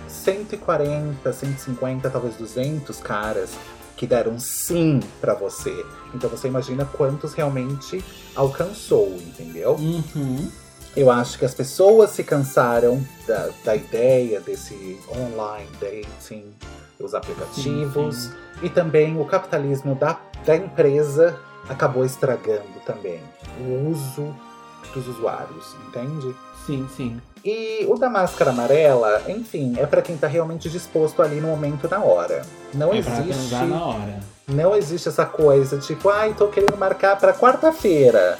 140, 0.07 1.31
150, 1.31 2.09
talvez 2.09 2.35
200 2.35 2.99
caras 2.99 3.51
que 3.95 4.07
deram 4.07 4.39
sim 4.39 5.01
pra 5.19 5.33
você. 5.33 5.73
Então 6.13 6.29
você 6.29 6.47
imagina 6.47 6.85
quantos 6.85 7.33
realmente 7.33 8.03
alcançou, 8.35 9.09
entendeu? 9.17 9.75
Uhum. 9.75 10.49
Eu 10.95 11.11
acho 11.11 11.37
que 11.37 11.45
as 11.45 11.53
pessoas 11.53 12.11
se 12.11 12.23
cansaram 12.23 13.05
da, 13.27 13.49
da 13.63 13.75
ideia 13.75 14.39
desse 14.39 14.97
online 15.09 15.69
dating, 15.79 16.45
os 16.99 17.13
aplicativos, 17.15 18.15
Sim, 18.15 18.31
e 18.63 18.69
também 18.69 19.19
o 19.19 19.25
capitalismo 19.25 19.95
da, 19.95 20.19
da 20.45 20.55
empresa 20.55 21.39
acabou 21.69 22.03
estragando 22.05 22.63
também 22.85 23.21
o 23.59 23.89
uso 23.89 24.35
dos 24.93 25.07
usuários, 25.07 25.75
entende? 25.87 26.35
Sim, 26.65 26.87
sim. 26.95 27.21
E 27.45 27.85
o 27.87 27.95
da 27.97 28.09
máscara 28.09 28.51
amarela, 28.51 29.21
enfim, 29.27 29.75
é 29.77 29.85
pra 29.85 30.01
quem 30.01 30.17
tá 30.17 30.27
realmente 30.27 30.69
disposto 30.69 31.21
ali 31.21 31.39
no 31.39 31.47
momento 31.47 31.87
na 31.89 31.99
hora. 32.03 32.41
Não 32.73 32.93
é 32.93 33.01
pra 33.01 33.19
existe, 33.19 33.49
transar 33.49 33.67
na 33.67 33.85
hora. 33.85 34.19
não 34.47 34.75
existe 34.75 35.07
essa 35.07 35.25
coisa 35.25 35.77
tipo, 35.77 36.09
ai, 36.09 36.33
tô 36.33 36.47
querendo 36.47 36.77
marcar 36.77 37.17
pra 37.17 37.33
quarta-feira. 37.33 38.37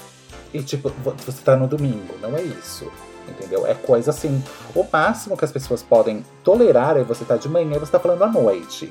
E 0.52 0.62
tipo, 0.62 0.90
vo- 1.02 1.14
você 1.24 1.42
tá 1.42 1.56
no 1.56 1.66
domingo, 1.66 2.14
não 2.20 2.36
é 2.36 2.42
isso. 2.42 2.90
Entendeu? 3.30 3.66
É 3.66 3.74
coisa 3.74 4.10
assim. 4.10 4.42
O 4.74 4.84
máximo 4.92 5.36
que 5.36 5.44
as 5.44 5.52
pessoas 5.52 5.82
podem 5.82 6.24
tolerar 6.44 6.96
é 6.96 7.02
você 7.04 7.24
tá 7.24 7.36
de 7.36 7.48
manhã 7.48 7.76
e 7.76 7.78
você 7.78 7.92
tá 7.92 8.00
falando 8.00 8.22
à 8.24 8.26
noite. 8.28 8.90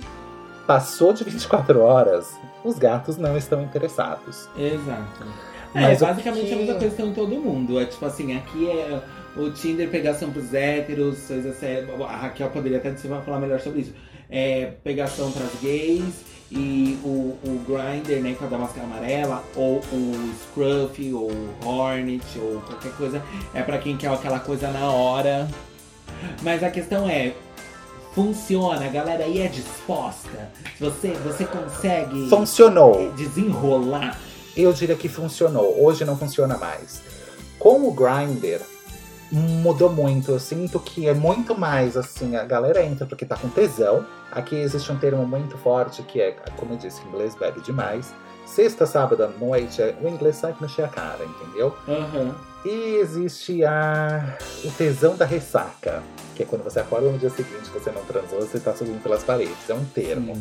Passou 0.65 1.11
de 1.13 1.23
24 1.23 1.79
horas, 1.81 2.27
os 2.63 2.77
gatos 2.77 3.17
não 3.17 3.35
estão 3.35 3.61
interessados. 3.61 4.47
Exato. 4.57 5.23
É, 5.73 5.81
Mas 5.81 6.01
o 6.01 6.05
basicamente 6.05 6.45
que- 6.47 6.53
a 6.53 6.57
mesma 6.57 6.73
coisa 6.75 6.89
que 6.95 7.01
tem 7.01 7.09
em 7.09 7.13
todo 7.13 7.29
mundo. 7.35 7.79
É 7.79 7.85
tipo 7.85 8.05
assim, 8.05 8.35
aqui 8.35 8.69
é 8.69 9.01
o 9.37 9.51
Tinder 9.51 9.89
pegação 9.89 10.31
pros 10.31 10.53
héteros, 10.53 11.19
coisas 11.27 11.55
assim, 11.55 11.67
a 12.03 12.17
Raquel 12.17 12.49
poderia 12.49 12.77
até 12.79 12.91
falar 12.93 13.39
melhor 13.39 13.59
sobre 13.59 13.81
isso. 13.81 13.93
É 14.29 14.73
pegação 14.83 15.31
pras 15.31 15.49
gays 15.61 16.13
e 16.51 16.97
o, 17.03 17.37
o 17.43 17.63
Grindr, 17.67 18.21
né, 18.21 18.33
que 18.37 18.43
é 18.43 18.47
o 18.47 18.49
da 18.49 18.57
máscara 18.57 18.85
amarela, 18.85 19.43
ou 19.55 19.77
o 19.77 20.33
Scruff, 20.43 21.13
ou 21.13 21.31
o 21.31 21.67
Hornet, 21.67 22.25
ou 22.39 22.59
qualquer 22.61 22.91
coisa, 22.93 23.23
é 23.53 23.61
pra 23.61 23.77
quem 23.77 23.95
quer 23.95 24.11
aquela 24.11 24.39
coisa 24.39 24.69
na 24.71 24.91
hora. 24.91 25.47
Mas 26.41 26.63
a 26.63 26.71
questão 26.71 27.07
é, 27.07 27.33
funciona, 28.13 28.85
a 28.85 28.89
galera 28.89 29.23
aí 29.23 29.41
é 29.41 29.47
disposta. 29.47 30.51
Você, 30.79 31.09
você 31.23 31.45
consegue 31.45 32.27
Funcionou. 32.29 33.11
desenrolar 33.13 34.19
Eu 34.57 34.73
diria 34.73 34.95
que 34.95 35.07
funcionou. 35.07 35.81
Hoje 35.81 36.03
não 36.03 36.17
funciona 36.17 36.57
mais. 36.57 37.01
Com 37.57 37.87
o 37.87 37.91
Grindr, 37.93 38.61
mudou 39.31 39.91
muito. 39.91 40.31
Eu 40.31 40.39
sinto 40.39 40.79
que 40.79 41.07
é 41.07 41.13
muito 41.13 41.57
mais 41.57 41.95
assim, 41.97 42.35
a 42.35 42.43
galera 42.43 42.83
entra 42.83 43.05
porque 43.05 43.25
tá 43.25 43.35
com 43.35 43.49
tesão. 43.49 44.05
Aqui 44.31 44.55
existe 44.55 44.91
um 44.91 44.97
termo 44.97 45.25
muito 45.25 45.57
forte 45.57 46.01
que 46.03 46.19
é, 46.21 46.31
como 46.57 46.73
eu 46.73 46.77
disse, 46.77 47.01
inglês 47.07 47.35
bebe 47.35 47.61
demais. 47.61 48.13
Sexta, 48.45 48.85
sábado 48.85 49.23
à 49.23 49.27
noite, 49.27 49.79
é- 49.81 49.95
o 50.01 50.07
inglês 50.07 50.35
sai 50.37 50.53
pra 50.53 50.65
encher 50.65 50.85
a 50.85 50.87
cara, 50.87 51.23
entendeu? 51.23 51.75
Aham. 51.87 52.35
E 52.65 52.95
existe 52.99 53.63
a, 53.63 54.35
o 54.65 54.71
tesão 54.71 55.15
da 55.15 55.23
ressaca, 55.23 56.01
que 56.35 56.43
é 56.43 56.45
quando 56.45 56.63
você 56.63 56.79
acorda 56.79 57.09
no 57.09 57.17
dia 57.17 57.29
seguinte, 57.29 57.69
você 57.73 57.91
não 57.91 58.03
transou, 58.03 58.41
você 58.41 58.59
tá 58.59 58.73
subindo 58.75 59.01
pelas 59.01 59.23
paredes. 59.23 59.69
É 59.69 59.73
um 59.73 59.85
termo. 59.85 60.33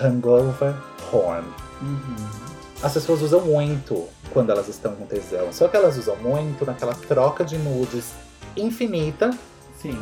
Hangover 0.00 0.74
horn. 1.12 1.46
Uhum. 1.82 2.16
As 2.82 2.92
pessoas 2.94 3.22
usam 3.22 3.40
muito 3.40 4.08
quando 4.34 4.50
elas 4.50 4.68
estão 4.68 4.94
com 4.94 5.06
tesão. 5.06 5.50
Só 5.52 5.68
que 5.68 5.76
elas 5.76 5.96
usam 5.96 6.16
muito 6.16 6.66
naquela 6.66 6.92
troca 6.94 7.42
de 7.44 7.56
nudes 7.56 8.12
infinita, 8.56 9.30
Sim. 9.80 9.98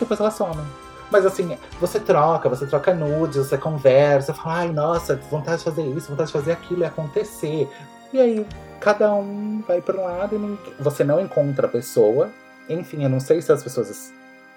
depois 0.00 0.18
elas 0.18 0.34
somem. 0.34 0.64
Mas 1.10 1.24
assim, 1.24 1.56
você 1.80 2.00
troca, 2.00 2.48
você 2.48 2.66
troca 2.66 2.92
nudes, 2.92 3.36
você 3.36 3.56
conversa, 3.56 4.34
fala, 4.34 4.56
ai, 4.56 4.72
nossa, 4.72 5.14
vontade 5.30 5.58
de 5.58 5.64
fazer 5.64 5.82
isso, 5.82 6.08
vontade 6.10 6.26
de 6.26 6.32
fazer 6.32 6.52
aquilo 6.52 6.80
e 6.82 6.84
acontecer. 6.84 7.68
E 8.12 8.18
aí, 8.18 8.46
cada 8.80 9.12
um 9.14 9.62
vai 9.66 9.80
para 9.80 9.96
um 9.96 10.04
lado 10.04 10.34
e 10.34 10.38
não- 10.38 10.58
você 10.80 11.04
não 11.04 11.20
encontra 11.20 11.66
a 11.66 11.70
pessoa. 11.70 12.30
Enfim, 12.68 13.04
eu 13.04 13.08
não 13.08 13.20
sei 13.20 13.40
se 13.40 13.52
as 13.52 13.62
pessoas 13.62 14.12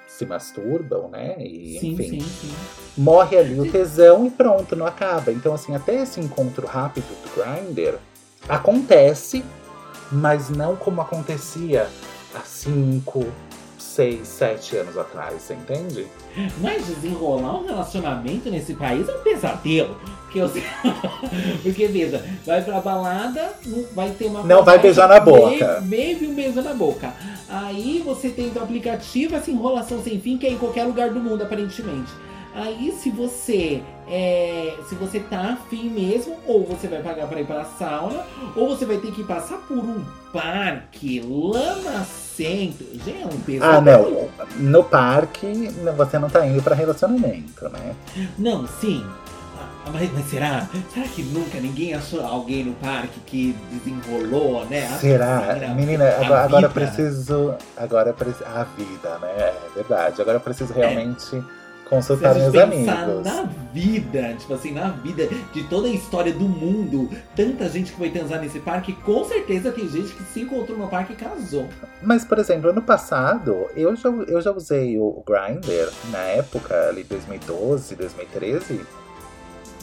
se 0.07 0.25
masturbam, 0.25 1.07
né? 1.09 1.35
E, 1.39 1.77
Sim, 1.79 1.91
enfim, 1.93 2.19
sim, 2.19 2.21
sim. 2.21 2.55
morre 2.97 3.37
ali 3.37 3.59
o 3.59 3.71
tesão 3.71 4.25
e 4.25 4.31
pronto, 4.31 4.75
não 4.75 4.87
acaba. 4.87 5.31
Então, 5.31 5.53
assim, 5.53 5.75
até 5.75 6.01
esse 6.01 6.19
encontro 6.19 6.65
rápido 6.65 7.05
do 7.05 7.29
Grindr 7.35 7.99
acontece, 8.47 9.43
mas 10.11 10.49
não 10.49 10.75
como 10.75 11.01
acontecia 11.01 11.87
há 12.33 12.41
5, 12.41 13.25
6, 13.77 14.27
7 14.27 14.77
anos 14.77 14.97
atrás, 14.97 15.41
você 15.41 15.53
entende? 15.53 16.07
Mas 16.61 16.85
desenrolar 16.85 17.59
um 17.59 17.65
relacionamento 17.65 18.49
nesse 18.49 18.73
país 18.73 19.07
é 19.09 19.15
um 19.15 19.21
pesadelo. 19.21 19.97
Porque, 20.23 20.39
eu... 20.39 20.49
porque 21.63 21.87
veja, 21.87 22.23
vai 22.45 22.63
pra 22.63 22.79
balada, 22.79 23.53
vai 23.93 24.11
ter 24.11 24.27
uma. 24.27 24.43
Não 24.43 24.63
vai 24.63 24.77
beijar 24.79 25.07
na 25.07 25.19
boca. 25.19 25.81
Bebe 25.81 26.27
um 26.27 26.35
beijo 26.35 26.61
na 26.61 26.73
boca. 26.73 27.13
Aí 27.49 28.01
você 28.05 28.29
tem 28.29 28.51
o 28.55 28.61
aplicativo, 28.61 29.35
essa 29.35 29.49
enrolação 29.49 30.01
sem 30.03 30.19
fim, 30.21 30.37
que 30.37 30.45
é 30.45 30.51
em 30.51 30.57
qualquer 30.57 30.85
lugar 30.85 31.09
do 31.09 31.19
mundo, 31.19 31.43
aparentemente. 31.43 32.11
Aí 32.53 32.91
se 32.91 33.09
você 33.09 33.81
é, 34.07 34.75
se 34.87 34.95
você 34.95 35.19
tá 35.19 35.53
afim 35.53 35.89
mesmo, 35.89 36.35
ou 36.47 36.65
você 36.65 36.87
vai 36.87 37.01
pagar 37.01 37.27
para 37.27 37.41
ir 37.41 37.45
para 37.45 37.61
a 37.61 37.65
sauna, 37.65 38.23
ou 38.55 38.69
você 38.69 38.85
vai 38.85 38.97
ter 38.97 39.11
que 39.11 39.23
passar 39.23 39.57
por 39.67 39.77
um 39.77 40.03
parque 40.33 41.21
lamacento. 41.21 42.85
Já 43.05 43.11
é 43.11 43.25
um 43.25 43.39
peso. 43.41 43.63
Ah, 43.63 43.79
não. 43.79 44.27
No 44.57 44.83
parque 44.83 45.69
você 45.95 46.17
não 46.17 46.29
tá 46.29 46.45
indo 46.45 46.61
para 46.63 46.75
relacionamento, 46.75 47.69
né? 47.69 47.95
Não, 48.37 48.67
sim. 48.67 49.05
Ah, 49.85 49.91
mas, 49.93 50.11
mas, 50.11 50.25
será? 50.25 50.67
Será 50.91 51.07
que 51.07 51.21
nunca 51.21 51.59
ninguém 51.59 51.93
achou 51.93 52.25
alguém 52.25 52.63
no 52.63 52.73
parque 52.75 53.19
que 53.25 53.55
desenrolou, 53.71 54.65
né? 54.65 54.87
Será? 54.99 55.55
Sim, 55.59 55.75
Menina, 55.75 56.09
agora, 56.09 56.43
agora 56.43 56.65
eu 56.65 56.71
preciso. 56.71 57.53
Agora 57.77 58.09
eu 58.09 58.13
preciso. 58.13 58.45
A 58.45 58.63
vida, 58.63 59.19
né? 59.19 59.31
É 59.37 59.71
verdade. 59.75 60.21
Agora 60.21 60.37
eu 60.37 60.41
preciso 60.41 60.73
realmente. 60.73 61.35
É 61.35 61.59
consultar 61.89 62.35
meus 62.35 62.55
amigos. 62.55 63.25
na 63.25 63.49
vida, 63.73 64.35
tipo 64.37 64.53
assim, 64.53 64.71
na 64.71 64.89
vida 64.89 65.27
de 65.51 65.63
toda 65.63 65.87
a 65.87 65.91
história 65.91 66.31
do 66.31 66.47
mundo, 66.47 67.09
tanta 67.35 67.67
gente 67.67 67.91
que 67.91 67.97
foi 67.97 68.09
transar 68.09 68.39
nesse 68.39 68.59
parque, 68.59 68.93
com 68.93 69.25
certeza 69.25 69.71
tem 69.71 69.87
gente 69.89 70.13
que 70.13 70.23
se 70.23 70.41
encontrou 70.41 70.77
no 70.77 70.87
parque 70.87 71.13
e 71.13 71.15
casou. 71.15 71.67
Mas, 72.01 72.23
por 72.23 72.37
exemplo, 72.37 72.69
ano 72.69 72.81
passado, 72.81 73.67
eu 73.75 73.95
já, 73.95 74.09
eu 74.09 74.39
já 74.39 74.51
usei 74.51 74.97
o 74.97 75.23
Grindr, 75.25 75.91
na 76.11 76.19
época, 76.19 76.89
ali 76.89 77.03
2012, 77.03 77.95
2013. 77.95 78.81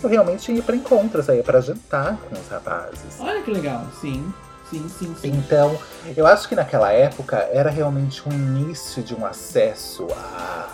Eu 0.02 0.08
realmente 0.08 0.52
ia 0.52 0.62
pra 0.62 0.76
encontros, 0.76 1.28
aí 1.28 1.42
para 1.42 1.60
jantar 1.60 2.18
com 2.28 2.38
os 2.38 2.48
rapazes. 2.48 3.18
Olha 3.18 3.42
que 3.42 3.50
legal, 3.50 3.86
sim. 4.00 4.32
Sim, 4.70 4.88
sim, 4.88 5.14
sim. 5.20 5.28
Então, 5.28 5.78
eu 6.16 6.26
acho 6.26 6.48
que 6.48 6.56
naquela 6.56 6.92
época 6.92 7.36
era 7.52 7.70
realmente 7.70 8.28
um 8.28 8.32
início 8.32 9.00
de 9.02 9.14
um 9.14 9.24
acesso 9.24 10.08
a 10.12 10.68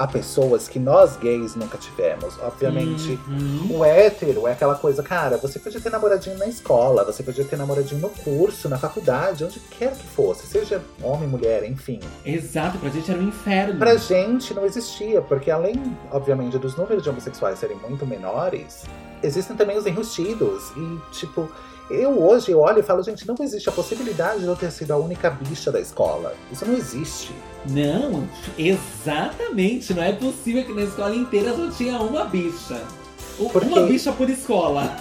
a 0.00 0.06
pessoas 0.06 0.66
que 0.66 0.78
nós 0.78 1.14
gays 1.18 1.54
nunca 1.54 1.76
tivemos. 1.76 2.38
Obviamente, 2.38 3.20
uhum. 3.28 3.80
o 3.80 3.84
hétero 3.84 4.48
é 4.48 4.52
aquela 4.52 4.74
coisa, 4.74 5.02
cara, 5.02 5.36
você 5.36 5.58
podia 5.58 5.78
ter 5.78 5.90
namoradinho 5.90 6.38
na 6.38 6.46
escola, 6.46 7.04
você 7.04 7.22
podia 7.22 7.44
ter 7.44 7.58
namoradinho 7.58 8.00
no 8.00 8.08
curso, 8.08 8.66
na 8.66 8.78
faculdade, 8.78 9.44
onde 9.44 9.60
quer 9.60 9.92
que 9.92 10.06
fosse, 10.06 10.46
seja 10.46 10.82
homem, 11.02 11.28
mulher, 11.28 11.64
enfim. 11.64 12.00
Exato, 12.24 12.78
pra 12.78 12.88
gente 12.88 13.10
era 13.10 13.20
um 13.20 13.28
inferno. 13.28 13.78
Pra 13.78 13.96
gente 13.96 14.54
não 14.54 14.64
existia, 14.64 15.20
porque 15.20 15.50
além, 15.50 15.94
obviamente, 16.10 16.56
dos 16.56 16.74
números 16.76 17.02
de 17.02 17.10
homossexuais 17.10 17.58
serem 17.58 17.76
muito 17.76 18.06
menores, 18.06 18.84
existem 19.22 19.54
também 19.54 19.76
os 19.76 19.84
enrustidos. 19.84 20.72
E, 20.78 21.12
tipo, 21.12 21.46
eu 21.90 22.22
hoje 22.22 22.54
olho 22.54 22.78
e 22.78 22.82
falo, 22.82 23.02
gente, 23.02 23.26
não 23.26 23.34
existe 23.40 23.68
a 23.68 23.72
possibilidade 23.72 24.40
de 24.40 24.46
eu 24.46 24.56
ter 24.56 24.70
sido 24.70 24.92
a 24.92 24.96
única 24.96 25.28
bicha 25.28 25.72
da 25.72 25.80
escola. 25.80 26.34
Isso 26.50 26.64
não 26.64 26.74
existe. 26.74 27.34
Não, 27.68 28.28
exatamente. 28.56 29.92
Não 29.92 30.02
é 30.02 30.12
possível 30.12 30.64
que 30.64 30.72
na 30.72 30.82
escola 30.82 31.14
inteira 31.14 31.54
só 31.54 31.68
tinha 31.70 31.98
uma 31.98 32.24
bicha. 32.24 32.80
Uma 33.38 33.86
bicha 33.86 34.12
por 34.12 34.28
escola. 34.30 34.96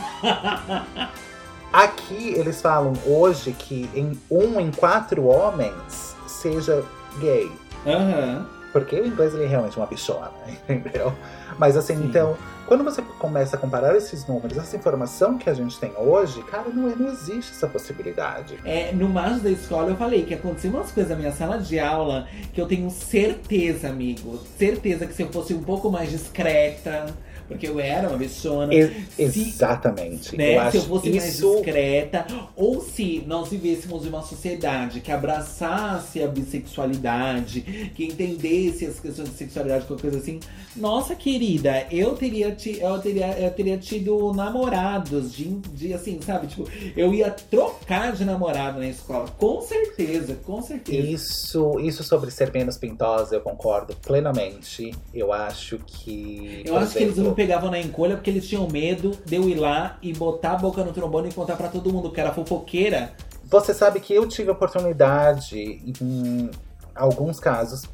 Aqui 1.72 2.34
eles 2.36 2.62
falam 2.62 2.94
hoje 3.06 3.52
que 3.52 3.90
em 3.94 4.20
um 4.30 4.60
em 4.60 4.72
quatro 4.72 5.26
homens 5.26 6.16
seja 6.26 6.84
gay. 7.20 7.52
Uhum. 7.86 8.46
Porque 8.72 9.00
o 9.00 9.06
inglês 9.06 9.34
ele 9.34 9.46
é 9.46 9.48
realmente 9.48 9.78
uma 9.78 9.86
bichona, 9.86 10.32
entendeu? 10.68 11.14
Mas 11.58 11.76
assim, 11.78 11.98
Sim. 11.98 12.06
então, 12.06 12.38
quando 12.70 12.84
você 12.84 13.01
começa 13.01 13.55
a 13.55 13.59
comparar 13.59 13.97
esses 13.97 14.28
números, 14.28 14.55
essa 14.55 14.78
informação 14.78 15.39
que 15.39 15.49
a 15.49 15.55
gente 15.55 15.80
tem 15.80 15.91
hoje, 15.97 16.43
cara, 16.43 16.70
não, 16.70 16.88
não 16.95 17.11
existe 17.11 17.51
essa 17.51 17.67
possibilidade. 17.67 18.59
É, 18.63 18.91
no 18.91 19.09
mais 19.09 19.41
da 19.41 19.49
escola 19.49 19.89
eu 19.89 19.97
falei 19.97 20.24
que 20.24 20.36
aconteceu 20.36 20.70
umas 20.70 20.91
coisas 20.91 21.09
na 21.09 21.17
minha 21.17 21.32
sala 21.32 21.57
de 21.57 21.80
aula 21.80 22.28
que 22.53 22.61
eu 22.61 22.67
tenho 22.67 22.88
certeza, 22.91 23.89
amigo, 23.89 24.38
certeza 24.55 25.07
que 25.07 25.15
se 25.15 25.24
eu 25.24 25.32
fosse 25.32 25.51
um 25.51 25.63
pouco 25.63 25.89
mais 25.89 26.11
discreta, 26.11 27.07
porque 27.50 27.68
eu 27.68 27.80
era 27.80 28.08
uma 28.08 28.18
bichona. 28.18 28.72
exatamente. 29.18 30.38
Né, 30.38 30.68
eu 30.68 30.72
se 30.72 30.78
eu 30.78 30.84
fosse 30.84 31.10
isso... 31.10 31.47
mais 31.47 31.58
discreta, 31.58 32.28
ou 32.56 32.80
se 32.80 33.24
nós 33.26 33.50
vivêssemos 33.50 34.06
em 34.06 34.10
uma 34.10 34.22
sociedade 34.22 35.02
que 35.02 35.12
abraçasse 35.12 36.22
a 36.22 36.28
bissexualidade, 36.28 37.91
que 37.95 38.06
entendesse 38.06 38.86
as 38.86 39.00
questões 39.00 39.30
de 39.30 39.36
sexualidade, 39.36 39.86
qualquer 39.86 40.12
coisa 40.12 40.20
assim. 40.20 40.39
Nossa, 40.76 41.16
querida, 41.16 41.88
eu 41.91 42.16
teria, 42.16 42.56
eu 42.80 43.00
teria, 43.00 43.39
eu 43.39 43.52
teria 43.52 43.78
tido 43.78 44.32
namorados 44.34 45.34
de, 45.34 45.45
de 45.74 45.93
assim, 45.93 46.20
sabe? 46.22 46.47
Tipo, 46.47 46.70
eu 46.95 47.14
ia 47.14 47.32
trocar 47.32 48.14
de 48.14 48.24
namorado 48.24 48.80
na 48.80 48.88
escola. 48.88 49.28
Com 49.39 49.60
certeza, 49.62 50.36
com 50.45 50.62
certeza. 50.62 51.08
Isso, 51.08 51.80
isso 51.80 52.04
sobre 52.04 52.30
ser 52.30 52.54
menos 52.54 52.78
pintosa, 52.78 53.36
eu 53.36 53.41
concordo 53.41 53.95
plenamente. 53.95 54.93
Eu 55.12 55.34
acho 55.34 55.80
que. 55.80 56.62
Eu 56.64 56.78
acho 56.78 56.86
exemplo, 56.86 56.97
que 56.97 57.04
eles 57.04 57.18
não 57.18 57.34
pegavam 57.40 57.72
na 57.72 57.80
encolha 57.80 58.18
porque 58.18 58.30
eles 58.30 58.46
tinham 58.46 58.68
medo 58.68 59.18
de 59.26 59.38
eu 59.38 59.48
ir 59.48 59.56
lá 59.56 59.98
e 60.02 60.12
botar 60.12 60.52
a 60.52 60.56
boca 60.58 60.84
no 60.84 60.92
trombone 60.92 61.30
e 61.30 61.34
contar 61.34 61.56
para 61.56 61.70
todo 61.70 61.90
mundo 61.90 62.12
que 62.12 62.20
era 62.20 62.34
fofoqueira. 62.34 63.14
Você 63.46 63.74
sabe 63.74 64.02
que 64.02 64.14
eu 64.14 64.28
tive 64.28 64.52
oportunidade 64.52 65.58
em 65.58 66.52
alguns 66.94 67.40
casos, 67.40 67.86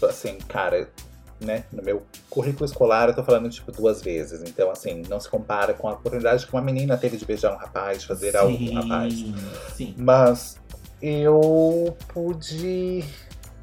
assim, 0.00 0.38
cara, 0.46 0.88
né, 1.40 1.64
no 1.72 1.82
meu 1.82 2.04
currículo 2.30 2.64
escolar 2.64 3.08
eu 3.08 3.16
tô 3.16 3.24
falando 3.24 3.50
tipo 3.50 3.72
duas 3.72 4.00
vezes. 4.00 4.48
Então, 4.48 4.70
assim, 4.70 5.02
não 5.08 5.18
se 5.18 5.28
compara 5.28 5.74
com 5.74 5.88
a 5.88 5.94
oportunidade 5.94 6.46
que 6.46 6.52
uma 6.52 6.62
menina 6.62 6.96
teve 6.96 7.16
de 7.16 7.24
beijar 7.24 7.52
um 7.52 7.58
rapaz, 7.58 8.02
de 8.02 8.06
fazer 8.06 8.30
sim, 8.30 8.36
algo 8.36 8.56
com 8.56 8.64
um 8.64 8.74
rapaz. 8.74 9.24
Sim. 9.74 9.94
Mas 9.98 10.60
eu 11.02 11.96
pude. 12.12 13.04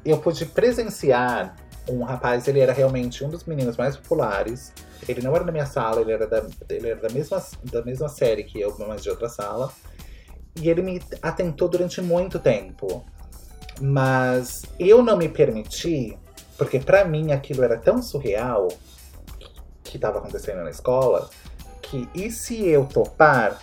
Eu 0.04 0.18
pude 0.18 0.44
presenciar 0.44 1.56
um 1.88 2.02
rapaz, 2.02 2.46
ele 2.46 2.60
era 2.60 2.72
realmente 2.72 3.24
um 3.24 3.28
dos 3.28 3.44
meninos 3.44 3.76
mais 3.76 3.96
populares. 3.96 4.72
Ele 5.08 5.20
não 5.20 5.34
era 5.34 5.44
da 5.44 5.52
minha 5.52 5.66
sala, 5.66 6.00
ele 6.00 6.12
era 6.12 6.26
da, 6.26 6.46
ele 6.68 6.90
era 6.90 7.00
da, 7.00 7.08
mesma, 7.08 7.42
da 7.64 7.82
mesma 7.82 8.08
série 8.08 8.44
que 8.44 8.60
eu, 8.60 8.74
mas 8.86 9.02
de 9.02 9.10
outra 9.10 9.28
sala. 9.28 9.72
E 10.56 10.68
ele 10.68 10.82
me 10.82 11.02
atentou 11.20 11.68
durante 11.68 12.00
muito 12.00 12.38
tempo. 12.38 13.04
Mas 13.80 14.62
eu 14.78 15.02
não 15.02 15.16
me 15.16 15.28
permiti, 15.28 16.16
porque 16.56 16.78
para 16.78 17.04
mim 17.04 17.32
aquilo 17.32 17.64
era 17.64 17.78
tão 17.78 18.02
surreal 18.02 18.68
que 19.82 19.96
estava 19.96 20.18
acontecendo 20.18 20.62
na 20.62 20.70
escola, 20.70 21.28
que 21.80 22.08
e 22.14 22.30
se 22.30 22.66
eu 22.66 22.86
topar 22.86 23.60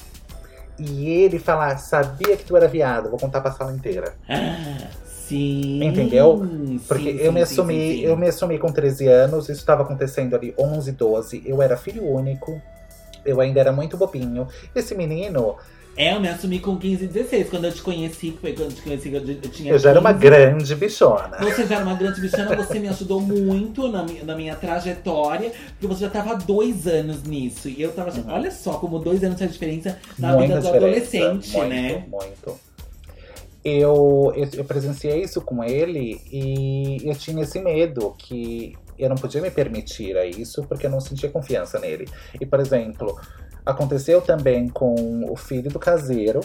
e 0.77 1.09
ele 1.09 1.39
falar, 1.39 1.77
sabia 1.77 2.35
que 2.35 2.43
tu 2.43 2.55
era 2.57 2.67
viado, 2.67 3.09
vou 3.09 3.19
contar 3.19 3.41
pra 3.41 3.51
sala 3.51 3.73
inteira. 3.73 4.15
Ah, 4.27 4.89
Sim. 5.29 5.83
Entendeu? 5.83 6.41
Porque 6.87 7.11
sim, 7.11 7.17
eu, 7.19 7.25
sim, 7.25 7.31
me 7.31 7.41
assumi, 7.41 7.73
sim, 7.73 8.01
eu 8.01 8.17
me 8.17 8.27
assumi 8.27 8.57
com 8.57 8.71
13 8.71 9.07
anos, 9.07 9.47
isso 9.47 9.59
estava 9.59 9.83
acontecendo 9.83 10.35
ali 10.35 10.55
11, 10.57 10.91
12. 10.93 11.43
Eu 11.45 11.61
era 11.61 11.77
filho 11.77 12.03
único, 12.03 12.59
eu 13.23 13.39
ainda 13.39 13.59
era 13.59 13.71
muito 13.71 13.95
bobinho. 13.95 14.47
Esse 14.73 14.95
menino. 14.95 15.55
É, 15.95 16.15
eu 16.15 16.19
me 16.19 16.29
assumi 16.29 16.59
com 16.59 16.77
15 16.77 17.03
e 17.03 17.07
16. 17.07 17.49
Quando 17.49 17.65
eu 17.65 17.71
te 17.71 17.81
conheci, 17.83 18.35
foi 18.41 18.53
quando 18.53 18.71
eu 18.71 18.75
te 18.75 18.81
conheci, 18.81 19.13
eu, 19.13 19.21
tinha. 19.51 19.71
Eu 19.71 19.77
já 19.77 19.83
15. 19.83 19.87
era 19.89 19.99
uma 19.99 20.13
grande 20.13 20.73
bichona. 20.73 21.37
Você 21.41 21.67
já 21.67 21.75
era 21.75 21.85
uma 21.85 21.95
grande 21.95 22.21
bichona, 22.21 22.55
você 22.55 22.79
me 22.79 22.87
ajudou 22.87 23.21
muito 23.21 23.87
na 23.87 24.01
minha, 24.01 24.23
na 24.23 24.35
minha 24.35 24.55
trajetória, 24.55 25.51
porque 25.71 25.85
você 25.85 26.05
já 26.05 26.09
tava 26.09 26.31
há 26.31 26.35
dois 26.35 26.87
anos 26.87 27.21
nisso. 27.21 27.69
E 27.69 27.79
eu 27.79 27.91
tava 27.91 28.09
achando, 28.09 28.29
uhum. 28.29 28.33
olha 28.33 28.49
só 28.49 28.73
como 28.73 28.97
dois 28.97 29.23
anos 29.23 29.37
faz 29.37 29.51
diferença 29.51 29.99
na 30.17 30.33
Muita 30.33 30.55
vida 30.55 30.61
do 30.61 30.75
adolescente, 30.75 31.51
muito, 31.51 31.69
né? 31.69 32.03
Muito 32.09 32.68
eu, 33.77 34.33
eu, 34.35 34.49
eu 34.53 34.65
presenciei 34.65 35.21
isso 35.21 35.41
com 35.41 35.63
ele 35.63 36.21
e 36.31 36.97
eu 37.03 37.15
tinha 37.15 37.43
esse 37.43 37.59
medo 37.59 38.13
que 38.17 38.75
eu 38.97 39.09
não 39.09 39.15
podia 39.15 39.41
me 39.41 39.51
permitir 39.51 40.17
a 40.17 40.25
isso 40.25 40.63
porque 40.63 40.85
eu 40.85 40.89
não 40.89 40.99
sentia 40.99 41.29
confiança 41.29 41.79
nele. 41.79 42.07
E, 42.39 42.45
por 42.45 42.59
exemplo, 42.59 43.19
aconteceu 43.65 44.21
também 44.21 44.67
com 44.67 45.25
o 45.29 45.35
filho 45.35 45.69
do 45.69 45.79
caseiro 45.79 46.41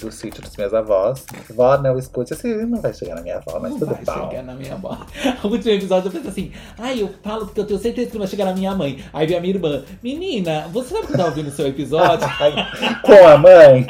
do 0.00 0.10
sítio 0.10 0.42
dos 0.42 0.56
meus 0.56 0.72
avós. 0.72 1.26
Vó, 1.50 1.76
não 1.78 1.98
escute, 1.98 2.32
assim, 2.32 2.64
não 2.64 2.80
vai 2.80 2.94
chegar 2.94 3.14
na 3.16 3.22
minha 3.22 3.36
avó, 3.36 3.58
mas 3.60 3.72
não 3.72 3.78
tudo 3.78 3.94
vai 3.94 4.04
bom. 4.04 4.30
chegar 4.30 4.42
na 4.42 4.54
minha 4.54 4.74
avó. 4.74 4.98
No 5.44 5.50
último 5.50 5.72
episódio 5.72 6.08
eu 6.08 6.12
pensei 6.12 6.30
assim, 6.30 6.52
ai, 6.78 7.02
eu 7.02 7.10
falo 7.22 7.46
porque 7.46 7.60
eu 7.60 7.66
tenho 7.66 7.78
certeza 7.78 8.08
que 8.08 8.14
não 8.14 8.20
vai 8.20 8.28
chegar 8.28 8.46
na 8.46 8.54
minha 8.54 8.74
mãe. 8.74 9.04
Aí 9.12 9.26
vem 9.26 9.36
a 9.36 9.40
minha 9.40 9.54
irmã, 9.54 9.84
menina, 10.02 10.68
você 10.72 10.94
não 10.94 11.02
tá 11.02 11.26
ouvindo 11.26 11.48
o 11.48 11.52
seu 11.52 11.66
episódio? 11.66 12.26
com 13.02 13.26
a 13.26 13.36
mãe? 13.36 13.86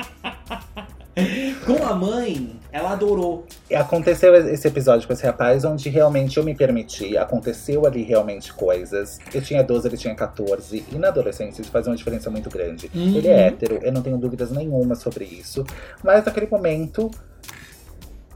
Com 1.67 1.85
a 1.85 1.95
mãe, 1.95 2.59
ela 2.73 2.93
adorou. 2.93 3.45
Aconteceu 3.75 4.35
esse 4.35 4.67
episódio 4.67 5.07
com 5.07 5.13
esse 5.13 5.25
rapaz 5.25 5.65
onde 5.65 5.89
realmente 5.89 6.39
eu 6.39 6.45
me 6.45 6.55
permiti, 6.55 7.17
aconteceu 7.17 7.87
ali 7.87 8.03
realmente 8.03 8.53
coisas. 8.53 9.19
Eu 9.33 9.43
tinha 9.43 9.63
12, 9.63 9.89
ele 9.89 9.97
tinha 9.97 10.15
14, 10.15 10.85
e 10.91 10.95
na 10.97 11.09
adolescência 11.09 11.63
isso 11.63 11.71
faz 11.71 11.87
uma 11.87 11.97
diferença 11.97 12.31
muito 12.31 12.49
grande. 12.49 12.91
Uhum. 12.95 13.17
Ele 13.17 13.29
é 13.29 13.49
hétero, 13.49 13.79
eu 13.83 13.93
não 13.93 14.03
tenho 14.03 14.19
dúvidas 14.19 14.51
nenhuma 14.51 14.95
sobre 14.95 15.25
isso, 15.25 15.65
mas 16.03 16.25
naquele 16.25 16.47
momento, 16.47 17.11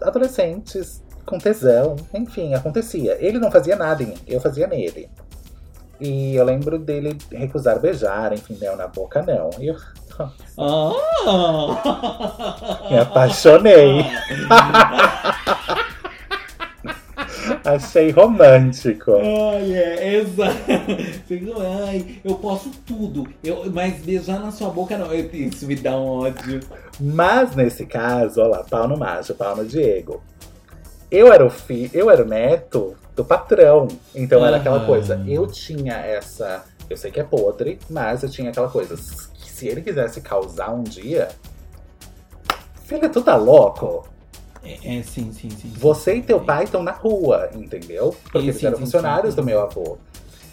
adolescentes 0.01 1.03
com 1.24 1.39
tesão. 1.39 1.97
Enfim, 2.12 2.55
acontecia. 2.55 3.16
Ele 3.20 3.39
não 3.39 3.51
fazia 3.51 3.76
nada 3.76 4.03
em 4.03 4.07
mim, 4.07 4.18
eu 4.26 4.41
fazia 4.41 4.66
nele. 4.66 5.09
E 6.01 6.35
eu 6.35 6.45
lembro 6.45 6.78
dele 6.78 7.16
recusar 7.30 7.78
beijar, 7.78 8.32
enfim, 8.32 8.59
não, 8.61 8.76
na 8.76 8.87
boca 8.87 9.22
não. 9.22 9.51
E 9.61 9.68
eu 9.68 9.76
Ah! 10.59 10.93
me 12.91 12.99
apaixonei. 12.99 14.05
Achei 17.65 18.11
romântico. 18.11 19.12
Ai, 19.17 19.75
é, 19.75 20.17
exato. 20.17 20.55
Ai, 21.87 22.21
eu 22.23 22.35
posso 22.35 22.71
tudo. 22.87 23.27
Eu, 23.43 23.71
mas 23.73 24.03
beijar 24.03 24.39
na 24.39 24.51
sua 24.51 24.69
boca 24.69 24.99
não. 24.99 25.12
Isso 25.15 25.67
me 25.67 25.75
dá 25.75 25.97
um 25.97 26.07
ódio. 26.07 26.61
Mas 27.01 27.57
nesse 27.57 27.87
caso, 27.87 28.41
olha 28.41 28.51
lá, 28.51 28.65
pau 28.65 28.87
no 28.87 28.97
macho, 28.97 29.35
pau 29.35 29.57
no 29.57 29.65
Diego. 29.65 30.23
Eu 31.11 31.33
era 31.33 31.45
o 31.45 31.51
fi, 31.51 31.91
eu 31.95 32.11
era 32.11 32.23
o 32.23 32.29
neto 32.29 32.95
do 33.15 33.25
patrão. 33.25 33.89
Então 34.15 34.45
era 34.45 34.59
aquela 34.59 34.85
coisa. 34.85 35.23
Eu 35.27 35.47
tinha 35.47 35.95
essa. 35.95 36.65
Eu 36.89 36.97
sei 36.97 37.11
que 37.11 37.21
é 37.21 37.25
podre, 37.25 37.79
mas 37.89 38.23
eu 38.23 38.29
tinha 38.29 38.51
aquela 38.51 38.69
coisa. 38.69 38.95
Se 39.55 39.68
ele 39.68 39.82
quisesse 39.82 40.20
causar 40.20 40.74
um 40.74 40.82
dia. 40.82 41.28
Filha, 42.86 43.09
tu 43.09 43.22
tá 43.22 43.36
louco? 43.36 44.05
É, 44.64 44.96
é, 44.98 45.02
sim, 45.05 45.30
sim, 45.32 45.48
sim. 45.48 45.72
Você 45.76 46.16
e 46.16 46.22
teu 46.22 46.40
pai 46.40 46.64
estão 46.64 46.82
na 46.82 46.90
rua, 46.90 47.50
entendeu? 47.55 48.16
Porque 48.24 48.38
Sim, 48.40 48.44
eles 48.46 48.57
sim, 48.57 48.66
eram 48.66 48.78
sim, 48.78 48.84
funcionários 48.84 49.34
sim. 49.34 49.40
do 49.40 49.46
meu 49.46 49.61
avô. 49.61 49.96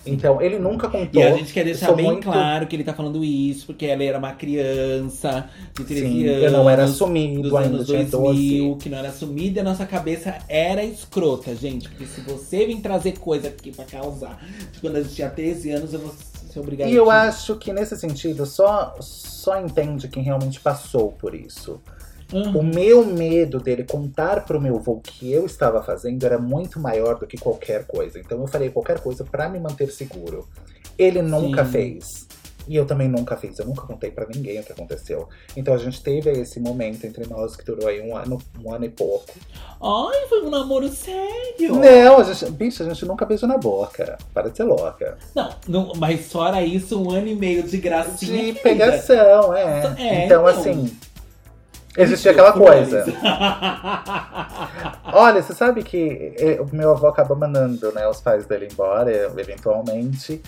Então, 0.05 0.39
ele 0.41 0.59
nunca 0.59 0.87
contou. 0.87 1.19
E 1.21 1.23
a 1.23 1.35
gente 1.35 1.51
quer 1.51 1.63
deixar 1.65 1.93
bem 1.93 2.05
muito- 2.05 2.23
claro 2.25 2.67
que 2.67 2.75
ele 2.75 2.83
tá 2.83 2.93
falando 2.93 3.23
isso, 3.23 3.65
porque 3.67 3.85
ela 3.87 4.03
era 4.03 4.17
uma 4.19 4.33
criança 4.33 5.49
de 5.75 5.83
13 5.83 6.01
Sim, 6.07 6.27
anos. 6.27 6.43
eu 6.43 6.51
não 6.51 6.69
era 6.69 6.85
dos 6.85 6.95
assumido 6.95 7.57
ainda, 7.57 7.75
anos 7.75 7.87
tinha 7.87 8.03
2000, 8.05 8.63
12. 8.69 8.79
que 8.83 8.89
não 8.89 8.97
era 8.99 9.07
assumida 9.09 9.59
e 9.59 9.61
a 9.61 9.63
nossa 9.63 9.85
cabeça 9.85 10.37
era 10.47 10.83
escrota, 10.83 11.55
gente. 11.55 11.89
Porque 11.89 12.05
se 12.05 12.21
você 12.21 12.65
vir 12.67 12.81
trazer 12.81 13.17
coisa 13.17 13.47
aqui 13.47 13.71
pra 13.71 13.85
causar 13.85 14.39
de 14.71 14.79
quando 14.79 14.97
a 14.97 15.01
gente 15.01 15.15
tinha 15.15 15.29
13 15.29 15.71
anos, 15.71 15.93
eu 15.93 15.99
vou 15.99 16.13
ser 16.51 16.59
obrigada 16.59 16.89
E 16.91 16.95
eu 16.95 17.05
te- 17.05 17.11
acho 17.11 17.55
que 17.57 17.71
nesse 17.73 17.95
sentido, 17.97 18.45
só, 18.45 18.95
só 18.99 19.59
entende 19.59 20.07
quem 20.07 20.23
realmente 20.23 20.59
passou 20.59 21.11
por 21.11 21.33
isso. 21.33 21.81
Aham. 22.33 22.57
O 22.59 22.63
meu 22.63 23.05
medo 23.05 23.59
dele 23.59 23.83
contar 23.83 24.45
pro 24.45 24.59
meu 24.61 24.77
avô 24.77 24.93
o 24.93 25.01
que 25.01 25.31
eu 25.31 25.45
estava 25.45 25.83
fazendo 25.83 26.23
era 26.25 26.37
muito 26.39 26.79
maior 26.79 27.19
do 27.19 27.27
que 27.27 27.37
qualquer 27.37 27.85
coisa. 27.85 28.19
Então 28.19 28.39
eu 28.39 28.47
falei 28.47 28.69
qualquer 28.69 28.99
coisa 29.01 29.23
pra 29.25 29.49
me 29.49 29.59
manter 29.59 29.91
seguro. 29.91 30.47
Ele 30.97 31.21
nunca 31.21 31.65
Sim. 31.65 31.71
fez. 31.71 32.27
E 32.68 32.76
eu 32.76 32.86
também 32.86 33.07
nunca 33.07 33.36
fiz. 33.36 33.57
Eu 33.59 33.66
nunca 33.66 33.82
contei 33.82 34.12
pra 34.12 34.26
ninguém 34.28 34.59
o 34.59 34.64
que 34.64 34.72
aconteceu. 34.72 35.28
Então 35.55 35.74
a 35.74 35.78
gente 35.78 36.01
teve 36.01 36.30
esse 36.32 36.59
momento 36.59 37.05
entre 37.05 37.28
nós 37.28 37.55
que 37.55 37.66
durou 37.66 37.88
aí 37.88 38.01
um 38.01 38.16
ano, 38.16 38.39
um 38.64 38.74
ano 38.74 38.86
e 38.86 38.89
pouco. 38.89 39.34
Ai, 39.82 40.28
foi 40.28 40.41
um 40.43 40.49
namoro 40.49 40.88
sério. 40.89 41.76
Não, 41.76 42.20
a 42.20 42.24
gente, 42.24 42.51
bicho, 42.51 42.84
a 42.84 42.86
gente 42.86 43.05
nunca 43.05 43.26
beijou 43.26 43.49
na 43.49 43.57
boca. 43.57 44.18
Para 44.34 44.49
de 44.49 44.57
ser 44.57 44.64
louca. 44.64 45.18
Não, 45.36 45.49
não, 45.68 45.93
mas 45.97 46.32
fora 46.32 46.62
isso, 46.62 47.01
um 47.01 47.12
ano 47.12 47.28
e 47.28 47.36
meio 47.36 47.64
de 47.64 47.78
gracinha. 47.78 48.53
De 48.53 48.59
pegação, 48.59 49.55
é. 49.55 49.95
É, 49.97 50.26
então, 50.26 50.47
então. 50.47 50.47
assim. 50.47 50.97
Existia 51.97 52.32
aquela 52.32 52.53
coisa. 52.53 53.03
Flores. 53.03 53.20
Olha, 55.14 55.43
você 55.43 55.53
sabe 55.53 55.84
que 55.84 56.34
eh, 56.38 56.62
o 56.62 56.74
meu 56.74 56.91
avô 56.91 57.07
acabou 57.07 57.36
mandando 57.36 57.91
né, 57.91 58.07
os 58.07 58.22
pais 58.22 58.45
dele 58.45 58.70
embora, 58.72 59.12
eventualmente. 59.38 60.41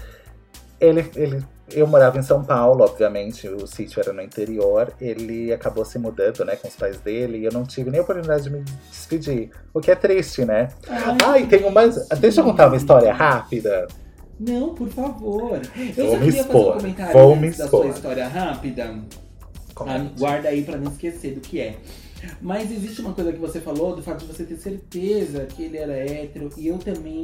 Ele, 0.79 1.09
ele, 1.15 1.43
eu 1.71 1.87
morava 1.87 2.17
em 2.17 2.21
São 2.23 2.43
Paulo, 2.43 2.83
obviamente, 2.83 3.47
o 3.47 3.65
sítio 3.65 3.99
era 3.99 4.11
no 4.13 4.21
interior. 4.21 4.93
Ele 4.99 5.51
acabou 5.53 5.85
se 5.85 5.97
mudando 5.97 6.43
né, 6.45 6.55
com 6.55 6.67
os 6.67 6.75
pais 6.75 6.97
dele 6.99 7.39
e 7.39 7.45
eu 7.45 7.51
não 7.51 7.63
tive 7.63 7.89
nem 7.89 7.99
a 7.99 8.03
oportunidade 8.03 8.43
de 8.43 8.49
me 8.49 8.63
despedir. 8.89 9.49
O 9.73 9.79
que 9.79 9.89
é 9.91 9.95
triste, 9.95 10.45
né? 10.45 10.69
Ai, 11.25 11.45
tem 11.47 11.63
umas. 11.65 12.07
Deixa 12.19 12.41
eu 12.41 12.45
contar 12.45 12.67
uma 12.67 12.75
história 12.77 13.13
rápida. 13.13 13.87
Não, 14.39 14.73
por 14.73 14.89
favor. 14.89 15.61
Eu 15.97 16.05
Vou 16.05 16.11
só 16.11 16.17
me 16.17 16.25
queria 16.25 16.31
fazer 16.31 16.39
expor, 16.39 16.75
um 16.75 16.77
comentário 16.79 17.13
vou 17.13 17.35
me 17.35 17.49
da 17.49 17.55
sua 17.55 17.63
expor. 17.65 17.87
história 17.87 18.27
rápida. 18.27 18.95
Ah, 19.75 20.05
guarda 20.19 20.49
aí 20.49 20.63
pra 20.63 20.77
não 20.77 20.91
esquecer 20.91 21.33
do 21.33 21.41
que 21.41 21.59
é. 21.59 21.75
Mas 22.41 22.71
existe 22.71 23.01
uma 23.01 23.13
coisa 23.13 23.31
que 23.31 23.39
você 23.39 23.59
falou, 23.59 23.95
do 23.95 24.03
fato 24.03 24.25
de 24.25 24.33
você 24.33 24.43
ter 24.43 24.57
certeza 24.57 25.45
que 25.45 25.63
ele 25.63 25.77
era 25.77 25.93
hétero, 25.93 26.49
e 26.57 26.67
eu 26.67 26.77
também 26.77 27.23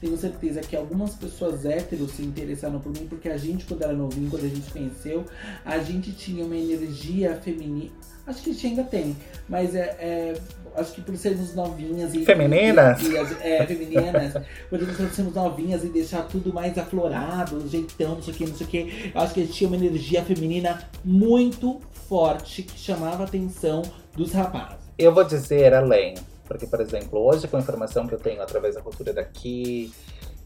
tenho 0.00 0.16
certeza 0.16 0.60
que 0.60 0.76
algumas 0.76 1.14
pessoas 1.14 1.64
héteros 1.64 2.12
se 2.12 2.22
interessaram 2.22 2.80
por 2.80 2.92
mim, 2.92 3.06
porque 3.08 3.28
a 3.28 3.36
gente, 3.36 3.64
quando 3.64 3.82
era 3.82 3.92
novinho, 3.92 4.30
quando 4.30 4.44
a 4.44 4.48
gente 4.48 4.70
conheceu, 4.70 5.24
a 5.64 5.78
gente 5.78 6.12
tinha 6.12 6.44
uma 6.44 6.56
energia 6.56 7.36
feminina. 7.36 7.90
Acho 8.26 8.42
que 8.42 8.50
a 8.50 8.52
gente 8.52 8.66
ainda 8.66 8.82
tem, 8.82 9.16
mas 9.48 9.74
é, 9.74 9.96
é- 10.00 10.40
acho 10.74 10.94
que 10.94 11.00
por 11.00 11.16
sermos 11.16 11.54
novinhas 11.54 12.12
e. 12.12 12.24
Femininas? 12.24 13.00
E, 13.00 13.12
e 13.12 13.16
é, 13.16 13.64
femininas. 13.64 14.32
por 14.68 14.80
sermos 15.14 15.32
novinhas 15.32 15.84
e 15.84 15.88
deixar 15.88 16.22
tudo 16.22 16.52
mais 16.52 16.76
aflorado, 16.76 17.68
jeitão, 17.68 18.16
não 18.16 18.22
sei 18.22 18.34
o 18.34 18.36
que, 18.36 18.46
não 18.46 18.56
sei 18.56 18.66
o 18.66 18.70
que. 18.70 19.12
Eu 19.14 19.20
acho 19.20 19.32
que 19.32 19.40
a 19.40 19.44
gente 19.44 19.54
tinha 19.54 19.68
uma 19.68 19.76
energia 19.76 20.24
feminina 20.24 20.88
muito 21.04 21.80
forte 22.08 22.62
que 22.62 22.78
chamava 22.78 23.24
atenção 23.24 23.82
dos 24.16 24.32
rapazes. 24.32 24.78
Eu 24.98 25.12
vou 25.14 25.24
dizer 25.24 25.74
além. 25.74 26.14
Porque, 26.46 26.66
por 26.66 26.80
exemplo, 26.80 27.18
hoje 27.20 27.48
com 27.48 27.56
a 27.56 27.60
informação 27.60 28.06
que 28.06 28.14
eu 28.14 28.20
tenho 28.20 28.40
através 28.40 28.76
da 28.76 28.80
cultura 28.80 29.12
daqui 29.12 29.92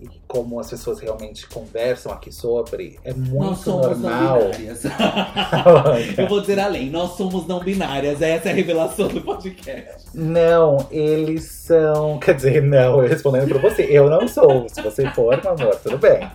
e 0.00 0.08
como 0.26 0.58
as 0.58 0.70
pessoas 0.70 0.98
realmente 1.00 1.46
conversam 1.48 2.10
aqui 2.10 2.32
sobre, 2.32 2.98
é 3.04 3.12
nós 3.12 3.28
muito 3.28 3.56
somos 3.58 3.98
normal. 4.00 4.38
não 4.38 4.50
binárias. 4.50 4.82
Eu 6.16 6.28
vou 6.28 6.40
dizer 6.40 6.58
além, 6.58 6.90
nós 6.90 7.16
somos 7.16 7.46
não 7.46 7.60
binárias. 7.60 8.22
Essa 8.22 8.48
é 8.48 8.52
a 8.52 8.54
revelação 8.54 9.08
do 9.08 9.20
podcast. 9.20 10.08
Não, 10.14 10.86
eles 10.90 11.44
são. 11.44 12.18
Quer 12.18 12.34
dizer, 12.34 12.62
não, 12.62 13.02
eu 13.02 13.08
respondendo 13.08 13.48
pra 13.48 13.58
você, 13.58 13.82
eu 13.82 14.08
não 14.08 14.26
sou. 14.26 14.68
Se 14.68 14.80
você 14.80 15.08
for, 15.10 15.40
meu 15.42 15.52
amor, 15.52 15.76
tudo 15.76 15.98
bem. 15.98 16.28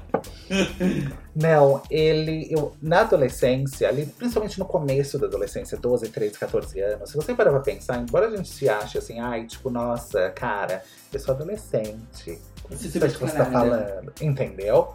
Não, 1.36 1.82
ele. 1.90 2.48
Eu, 2.50 2.74
na 2.82 3.02
adolescência, 3.02 3.90
ali, 3.90 4.06
principalmente 4.06 4.58
no 4.58 4.66
começo 4.66 5.20
da 5.20 5.28
adolescência, 5.28 5.78
12, 5.78 6.10
13, 6.10 6.40
14 6.40 6.80
anos, 6.80 7.10
se 7.10 7.16
você 7.16 7.34
parar 7.34 7.52
pra 7.52 7.60
pensar, 7.60 7.98
embora 7.98 8.28
a 8.28 8.36
gente 8.36 8.48
se 8.50 8.70
ache 8.70 8.98
assim, 8.98 9.20
ai, 9.20 9.46
tipo, 9.46 9.70
nossa, 9.70 10.30
cara, 10.30 10.82
eu 11.12 11.20
sou 11.20 11.34
adolescente. 11.34 12.40
Que 12.70 12.76
você 12.78 13.00
tá 13.00 13.46
caralho. 13.46 13.52
falando, 13.52 14.14
entendeu? 14.22 14.94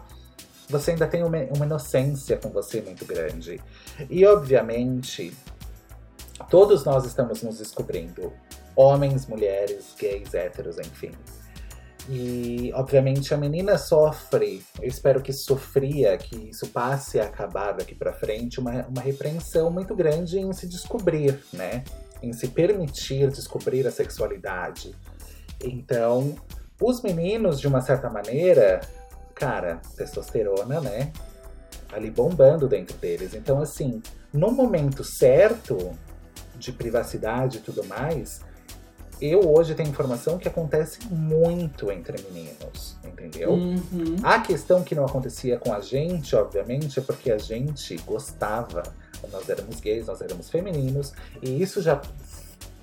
Você 0.69 0.91
ainda 0.91 1.07
tem 1.07 1.23
uma, 1.23 1.37
uma 1.55 1.65
inocência 1.65 2.37
com 2.37 2.49
você 2.49 2.81
muito 2.81 3.05
grande. 3.05 3.61
E, 4.09 4.25
obviamente, 4.25 5.33
todos 6.49 6.85
nós 6.85 7.05
estamos 7.05 7.43
nos 7.43 7.57
descobrindo. 7.57 8.31
Homens, 8.75 9.27
mulheres, 9.27 9.93
gays, 9.99 10.33
héteros, 10.33 10.77
enfim. 10.79 11.11
E, 12.09 12.71
obviamente, 12.73 13.33
a 13.33 13.37
menina 13.37 13.77
sofre, 13.77 14.63
eu 14.81 14.87
espero 14.87 15.21
que 15.21 15.33
sofria, 15.33 16.17
que 16.17 16.49
isso 16.49 16.67
passe 16.67 17.19
a 17.19 17.25
acabar 17.25 17.73
daqui 17.73 17.93
pra 17.93 18.13
frente, 18.13 18.59
uma, 18.59 18.87
uma 18.87 19.01
repreensão 19.01 19.69
muito 19.69 19.93
grande 19.93 20.39
em 20.39 20.51
se 20.53 20.67
descobrir, 20.67 21.39
né? 21.53 21.83
Em 22.23 22.33
se 22.33 22.47
permitir 22.47 23.29
descobrir 23.29 23.85
a 23.85 23.91
sexualidade. 23.91 24.95
Então, 25.63 26.35
os 26.81 27.01
meninos, 27.01 27.59
de 27.59 27.67
uma 27.67 27.81
certa 27.81 28.09
maneira, 28.09 28.81
cara, 29.35 29.79
testosterona, 29.95 30.81
né? 30.81 31.11
Ali 31.91 32.09
bombando 32.09 32.67
dentro 32.67 32.97
deles. 32.97 33.33
Então, 33.33 33.61
assim, 33.61 34.01
no 34.33 34.51
momento 34.51 35.03
certo 35.03 35.91
de 36.55 36.71
privacidade 36.71 37.57
e 37.57 37.61
tudo 37.61 37.83
mais, 37.85 38.41
eu 39.21 39.51
hoje 39.55 39.75
tenho 39.75 39.89
informação 39.89 40.39
que 40.39 40.47
acontece 40.47 40.99
muito 41.11 41.91
entre 41.91 42.19
meninos, 42.23 42.97
entendeu? 43.05 43.51
Uhum. 43.51 44.15
A 44.23 44.39
questão 44.39 44.83
que 44.83 44.95
não 44.95 45.05
acontecia 45.05 45.59
com 45.59 45.71
a 45.71 45.79
gente, 45.79 46.35
obviamente, 46.35 46.97
é 46.97 47.01
porque 47.03 47.31
a 47.31 47.37
gente 47.37 47.95
gostava. 47.97 48.81
Nós 49.31 49.47
éramos 49.47 49.79
gays, 49.79 50.07
nós 50.07 50.19
éramos 50.21 50.49
femininos, 50.49 51.13
e 51.43 51.61
isso 51.61 51.79
já 51.81 52.01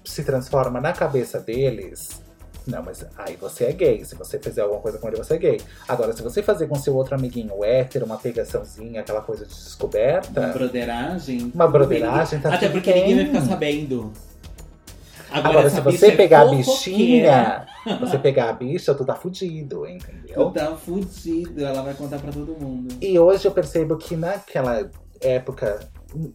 se 0.05 0.23
transforma 0.23 0.81
na 0.81 0.93
cabeça 0.93 1.41
deles. 1.41 2.23
Não, 2.69 2.83
mas 2.83 3.05
aí 3.17 3.35
você 3.37 3.65
é 3.65 3.73
gay. 3.73 4.05
Se 4.05 4.15
você 4.15 4.39
fizer 4.39 4.61
alguma 4.63 4.81
coisa 4.81 4.99
com 4.99 5.09
ele, 5.09 5.17
você 5.17 5.35
é 5.35 5.39
gay. 5.39 5.61
Agora, 5.89 6.13
se 6.13 6.23
você 6.23 6.43
fazer 6.43 6.67
com 6.67 6.75
seu 6.75 6.95
outro 6.95 7.15
amiguinho 7.15 7.65
hétero, 7.65 8.05
uma 8.05 8.19
pegaçãozinha, 8.19 9.01
aquela 9.01 9.23
coisa 9.23 9.47
de 9.47 9.55
descoberta, 9.55 10.41
Uma 10.41 10.49
broderagem. 10.53 11.51
uma 11.55 11.67
broderagem, 11.67 12.41
tá 12.41 12.55
Até 12.55 12.69
porque 12.69 12.93
ninguém 12.93 13.15
vai 13.15 13.25
bem. 13.25 13.35
ficar 13.35 13.47
sabendo. 13.47 14.13
Agora, 15.31 15.61
essa 15.67 15.77
se 15.77 15.81
você 15.83 16.07
é 16.09 16.17
pegar 16.17 16.41
a 16.41 16.49
fofoqueira, 16.49 16.65
bichinha, 16.65 17.67
você 18.01 18.19
pegar 18.19 18.49
a 18.49 18.53
bicha, 18.55 18.95
tu 18.95 19.05
tá 19.05 19.15
fudido, 19.15 19.87
entendeu? 19.87 20.47
Tu 20.47 20.51
tá 20.53 20.75
fudido, 20.77 21.65
ela 21.65 21.83
vai 21.83 21.93
contar 21.95 22.19
pra 22.19 22.33
todo 22.33 22.53
mundo. 22.59 22.95
E 23.01 23.19
hoje 23.19 23.47
eu 23.47 23.53
percebo 23.53 23.97
que 23.99 24.17
naquela 24.17 24.89
época 25.21 25.81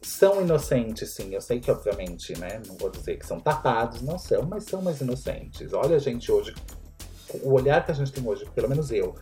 são 0.02 0.42
inocentes, 0.42 1.12
sim. 1.12 1.34
Eu 1.34 1.42
sei 1.42 1.60
que, 1.60 1.72
obviamente, 1.72 2.38
né? 2.38 2.62
Não 2.68 2.76
vou 2.76 2.90
dizer 2.90 3.18
que 3.18 3.26
são 3.26 3.40
tapados, 3.40 4.02
não 4.02 4.18
são, 4.18 4.44
mas 4.44 4.66
são 4.66 4.82
mais 4.82 5.02
inocentes. 5.02 5.74
Olha 5.74 5.96
a 5.96 6.00
gente 6.00 6.32
hoje, 6.32 6.54
o 7.42 7.54
olhar 7.54 7.84
que 7.84 7.92
a 7.92 7.96
gente 7.96 8.12
tem 8.12 8.26
hoje, 8.28 8.46
pelo 8.54 8.70
menos 8.70 8.92
eu, 8.92 9.16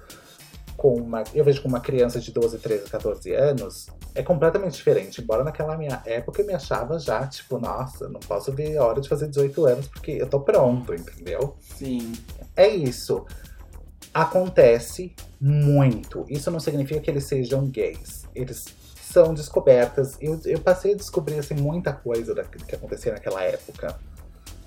com 0.75 0.95
uma. 0.95 1.23
Eu 1.33 1.45
vejo 1.45 1.61
com 1.61 1.67
uma 1.67 1.79
criança 1.79 2.19
de 2.19 2.31
12, 2.31 2.57
13, 2.57 2.89
14 2.89 3.33
anos, 3.33 3.87
é 4.13 4.21
completamente 4.21 4.73
diferente. 4.73 5.21
Embora 5.21 5.43
naquela 5.43 5.77
minha 5.77 6.01
época 6.05 6.41
eu 6.41 6.45
me 6.45 6.53
achava 6.53 6.99
já, 6.99 7.25
tipo, 7.27 7.57
nossa, 7.57 8.09
não 8.09 8.19
posso 8.19 8.51
ver 8.51 8.77
a 8.77 8.85
hora 8.85 8.99
de 8.99 9.07
fazer 9.07 9.27
18 9.27 9.65
anos 9.65 9.87
porque 9.87 10.11
eu 10.11 10.27
tô 10.27 10.41
pronto, 10.41 10.93
entendeu? 10.93 11.55
Sim. 11.59 12.11
É 12.55 12.67
isso. 12.67 13.25
Acontece 14.13 15.15
muito. 15.39 16.25
Isso 16.27 16.51
não 16.51 16.59
significa 16.59 16.99
que 16.99 17.09
eles 17.09 17.23
sejam 17.23 17.69
gays. 17.69 18.23
Eles 18.35 18.65
são 19.11 19.33
descobertas. 19.33 20.17
Eu, 20.19 20.39
eu 20.45 20.59
passei 20.59 20.93
a 20.93 20.95
descobrir 20.95 21.39
assim, 21.39 21.55
muita 21.55 21.93
coisa 21.93 22.33
da, 22.33 22.43
que 22.43 22.75
acontecia 22.75 23.11
naquela 23.11 23.43
época. 23.43 23.95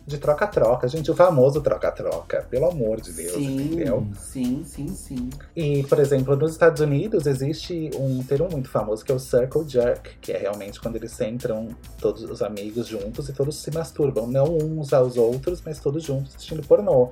De 0.06 0.18
troca-troca, 0.18 0.86
gente, 0.86 1.10
o 1.10 1.16
famoso 1.16 1.62
troca-troca, 1.62 2.46
pelo 2.50 2.68
amor 2.68 3.00
de 3.00 3.10
Deus, 3.10 3.32
sim, 3.32 3.72
entendeu? 3.72 4.06
sim, 4.14 4.62
sim, 4.62 4.88
sim. 4.88 5.30
E, 5.56 5.82
por 5.84 5.98
exemplo, 5.98 6.36
nos 6.36 6.52
Estados 6.52 6.82
Unidos 6.82 7.26
existe 7.26 7.90
um 7.94 8.22
termo 8.22 8.50
muito 8.50 8.68
famoso 8.68 9.02
que 9.02 9.10
é 9.10 9.14
o 9.14 9.18
circle 9.18 9.66
jerk, 9.66 10.18
que 10.20 10.30
é 10.30 10.36
realmente 10.36 10.78
quando 10.78 10.96
eles 10.96 11.18
entram 11.22 11.70
todos 11.98 12.22
os 12.22 12.42
amigos 12.42 12.86
juntos 12.86 13.30
e 13.30 13.32
todos 13.32 13.56
se 13.56 13.70
masturbam, 13.70 14.26
não 14.26 14.58
uns 14.58 14.92
aos 14.92 15.16
outros, 15.16 15.62
mas 15.64 15.80
todos 15.80 16.02
juntos 16.02 16.34
assistindo 16.34 16.62
pornô. 16.66 17.10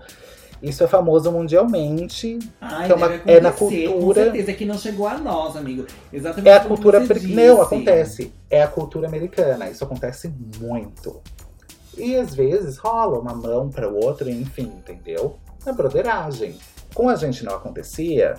Isso 0.63 0.85
é 0.85 0.87
famoso 0.87 1.33
mundialmente. 1.33 2.39
Ai, 2.61 2.87
que 2.87 2.93
é, 2.93 2.95
uma- 2.95 3.13
é 3.27 3.41
na 3.41 3.49
acontecer, 3.49 3.87
Com 3.89 3.93
cultura. 3.95 4.25
certeza 4.25 4.53
que 4.53 4.65
não 4.65 4.79
chegou 4.79 5.09
a 5.09 5.19
nós, 5.19 5.57
amigo. 5.57 5.87
Exatamente 6.13 6.49
É 6.49 6.55
a 6.57 6.61
cultura. 6.61 7.01
Não, 7.01 7.61
acontece. 7.63 8.33
É 8.49 8.63
a 8.63 8.69
cultura 8.69 9.09
americana. 9.09 9.69
Isso 9.69 9.83
acontece 9.83 10.33
muito. 10.61 11.21
E 11.99 12.15
às 12.17 12.35
vezes 12.35 12.77
rola 12.79 13.19
uma 13.19 13.35
mão 13.35 13.69
para 13.69 13.89
o 13.91 13.97
outro, 14.03 14.31
enfim, 14.31 14.73
entendeu? 14.79 15.37
É 15.67 15.73
broderagem. 15.73 16.57
Com 16.95 17.09
a 17.09 17.17
gente 17.17 17.45
não 17.45 17.55
acontecia, 17.55 18.35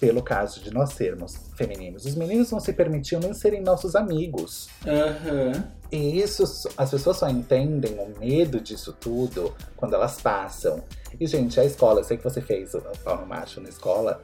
pelo 0.00 0.22
caso 0.22 0.60
de 0.60 0.72
nós 0.72 0.90
sermos 0.94 1.36
femininos. 1.56 2.04
Os 2.04 2.14
meninos 2.14 2.50
não 2.50 2.58
se 2.60 2.72
permitiam 2.72 3.20
nem 3.20 3.32
serem 3.32 3.60
nossos 3.62 3.94
amigos. 3.94 4.68
Aham. 4.86 5.64
E 5.92 6.20
isso, 6.20 6.44
as 6.76 6.90
pessoas 6.90 7.16
só 7.16 7.28
entendem 7.28 7.98
o 7.98 8.18
medo 8.18 8.60
disso 8.60 8.92
tudo 8.92 9.54
quando 9.76 9.94
elas 9.94 10.20
passam. 10.20 10.84
E, 11.18 11.26
gente, 11.26 11.58
a 11.58 11.64
escola, 11.64 12.00
eu 12.00 12.04
sei 12.04 12.16
que 12.16 12.24
você 12.24 12.40
fez 12.40 12.74
o 12.74 12.80
pau 13.02 13.20
no 13.20 13.26
macho 13.26 13.60
na 13.60 13.68
escola. 13.68 14.20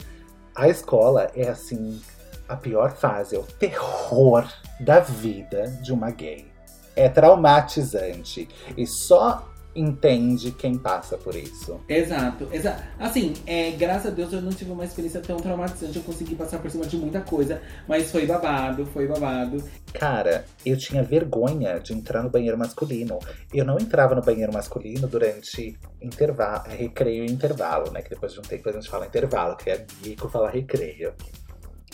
A 0.54 0.68
escola 0.68 1.30
é, 1.34 1.48
assim, 1.48 2.00
a 2.48 2.56
pior 2.56 2.92
fase, 2.92 3.34
é 3.34 3.38
o 3.38 3.42
terror 3.42 4.46
da 4.78 5.00
vida 5.00 5.66
de 5.82 5.92
uma 5.92 6.10
gay. 6.10 6.46
É 6.94 7.08
traumatizante. 7.08 8.48
E 8.76 8.86
só 8.86 9.46
entende 9.76 10.50
quem 10.52 10.78
passa 10.78 11.18
por 11.18 11.36
isso. 11.36 11.80
Exato, 11.88 12.48
exato. 12.50 12.82
Assim, 12.98 13.34
é, 13.46 13.72
graças 13.72 14.06
a 14.06 14.14
Deus 14.14 14.32
eu 14.32 14.40
não 14.40 14.50
tive 14.50 14.72
uma 14.72 14.84
experiência 14.84 15.20
tão 15.20 15.36
traumatizante. 15.36 15.96
Eu 15.96 16.02
consegui 16.02 16.34
passar 16.34 16.58
por 16.58 16.70
cima 16.70 16.86
de 16.86 16.96
muita 16.96 17.20
coisa, 17.20 17.60
mas 17.86 18.10
foi 18.10 18.26
babado, 18.26 18.86
foi 18.86 19.06
babado. 19.06 19.62
Cara, 19.92 20.44
eu 20.64 20.76
tinha 20.76 21.02
vergonha 21.02 21.78
de 21.78 21.92
entrar 21.92 22.22
no 22.22 22.30
banheiro 22.30 22.56
masculino. 22.56 23.18
Eu 23.52 23.64
não 23.64 23.76
entrava 23.78 24.14
no 24.14 24.22
banheiro 24.22 24.52
masculino 24.52 25.06
durante 25.06 25.78
intervalo, 26.00 26.64
recreio 26.68 27.24
e 27.24 27.30
intervalo, 27.30 27.90
né? 27.92 28.02
Que 28.02 28.10
depois 28.10 28.32
de 28.32 28.38
um 28.40 28.42
tempo 28.42 28.68
a 28.68 28.72
gente 28.72 28.88
fala 28.88 29.06
intervalo, 29.06 29.56
que 29.56 29.70
é 29.70 29.84
rico 30.02 30.28
falar 30.28 30.50
recreio. 30.50 31.12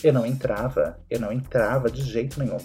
Eu 0.03 0.11
não 0.11 0.25
entrava, 0.25 0.99
eu 1.09 1.19
não 1.19 1.31
entrava 1.31 1.89
de 1.89 2.01
jeito 2.01 2.39
nenhum. 2.39 2.57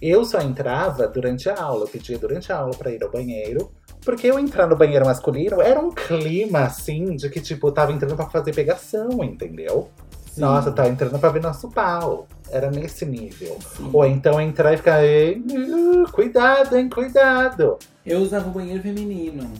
Eu 0.00 0.24
só 0.24 0.40
entrava 0.40 1.08
durante 1.08 1.48
a 1.48 1.60
aula, 1.60 1.84
eu 1.84 1.88
pedia 1.88 2.18
durante 2.18 2.52
a 2.52 2.58
aula 2.58 2.74
pra 2.76 2.90
ir 2.90 3.02
ao 3.02 3.10
banheiro. 3.10 3.70
Porque 4.04 4.26
eu 4.28 4.38
entrar 4.38 4.66
no 4.66 4.76
banheiro 4.76 5.04
masculino 5.04 5.60
era 5.60 5.80
um 5.80 5.90
clima 5.90 6.60
assim, 6.60 7.16
de 7.16 7.28
que 7.28 7.40
tipo, 7.40 7.66
eu 7.68 7.72
tava 7.72 7.92
entrando 7.92 8.14
pra 8.14 8.26
fazer 8.26 8.54
pegação, 8.54 9.24
entendeu? 9.24 9.88
Sim, 10.32 10.42
Nossa, 10.42 10.70
tá 10.70 10.86
entrando 10.86 11.18
pra 11.18 11.30
ver 11.30 11.42
nosso 11.42 11.68
pau. 11.70 12.28
Era 12.50 12.70
nesse 12.70 13.04
nível. 13.06 13.56
sim. 13.76 13.90
Ou 13.92 14.04
então 14.06 14.40
entrar 14.40 14.74
e 14.74 14.76
ficar. 14.76 15.02
"Ei, 15.04 15.38
uh, 15.50 16.12
Cuidado, 16.12 16.76
hein? 16.76 16.88
Cuidado. 16.88 17.78
Eu 18.04 18.20
usava 18.20 18.48
o 18.48 18.52
banheiro 18.52 18.82
feminino. 18.82 19.50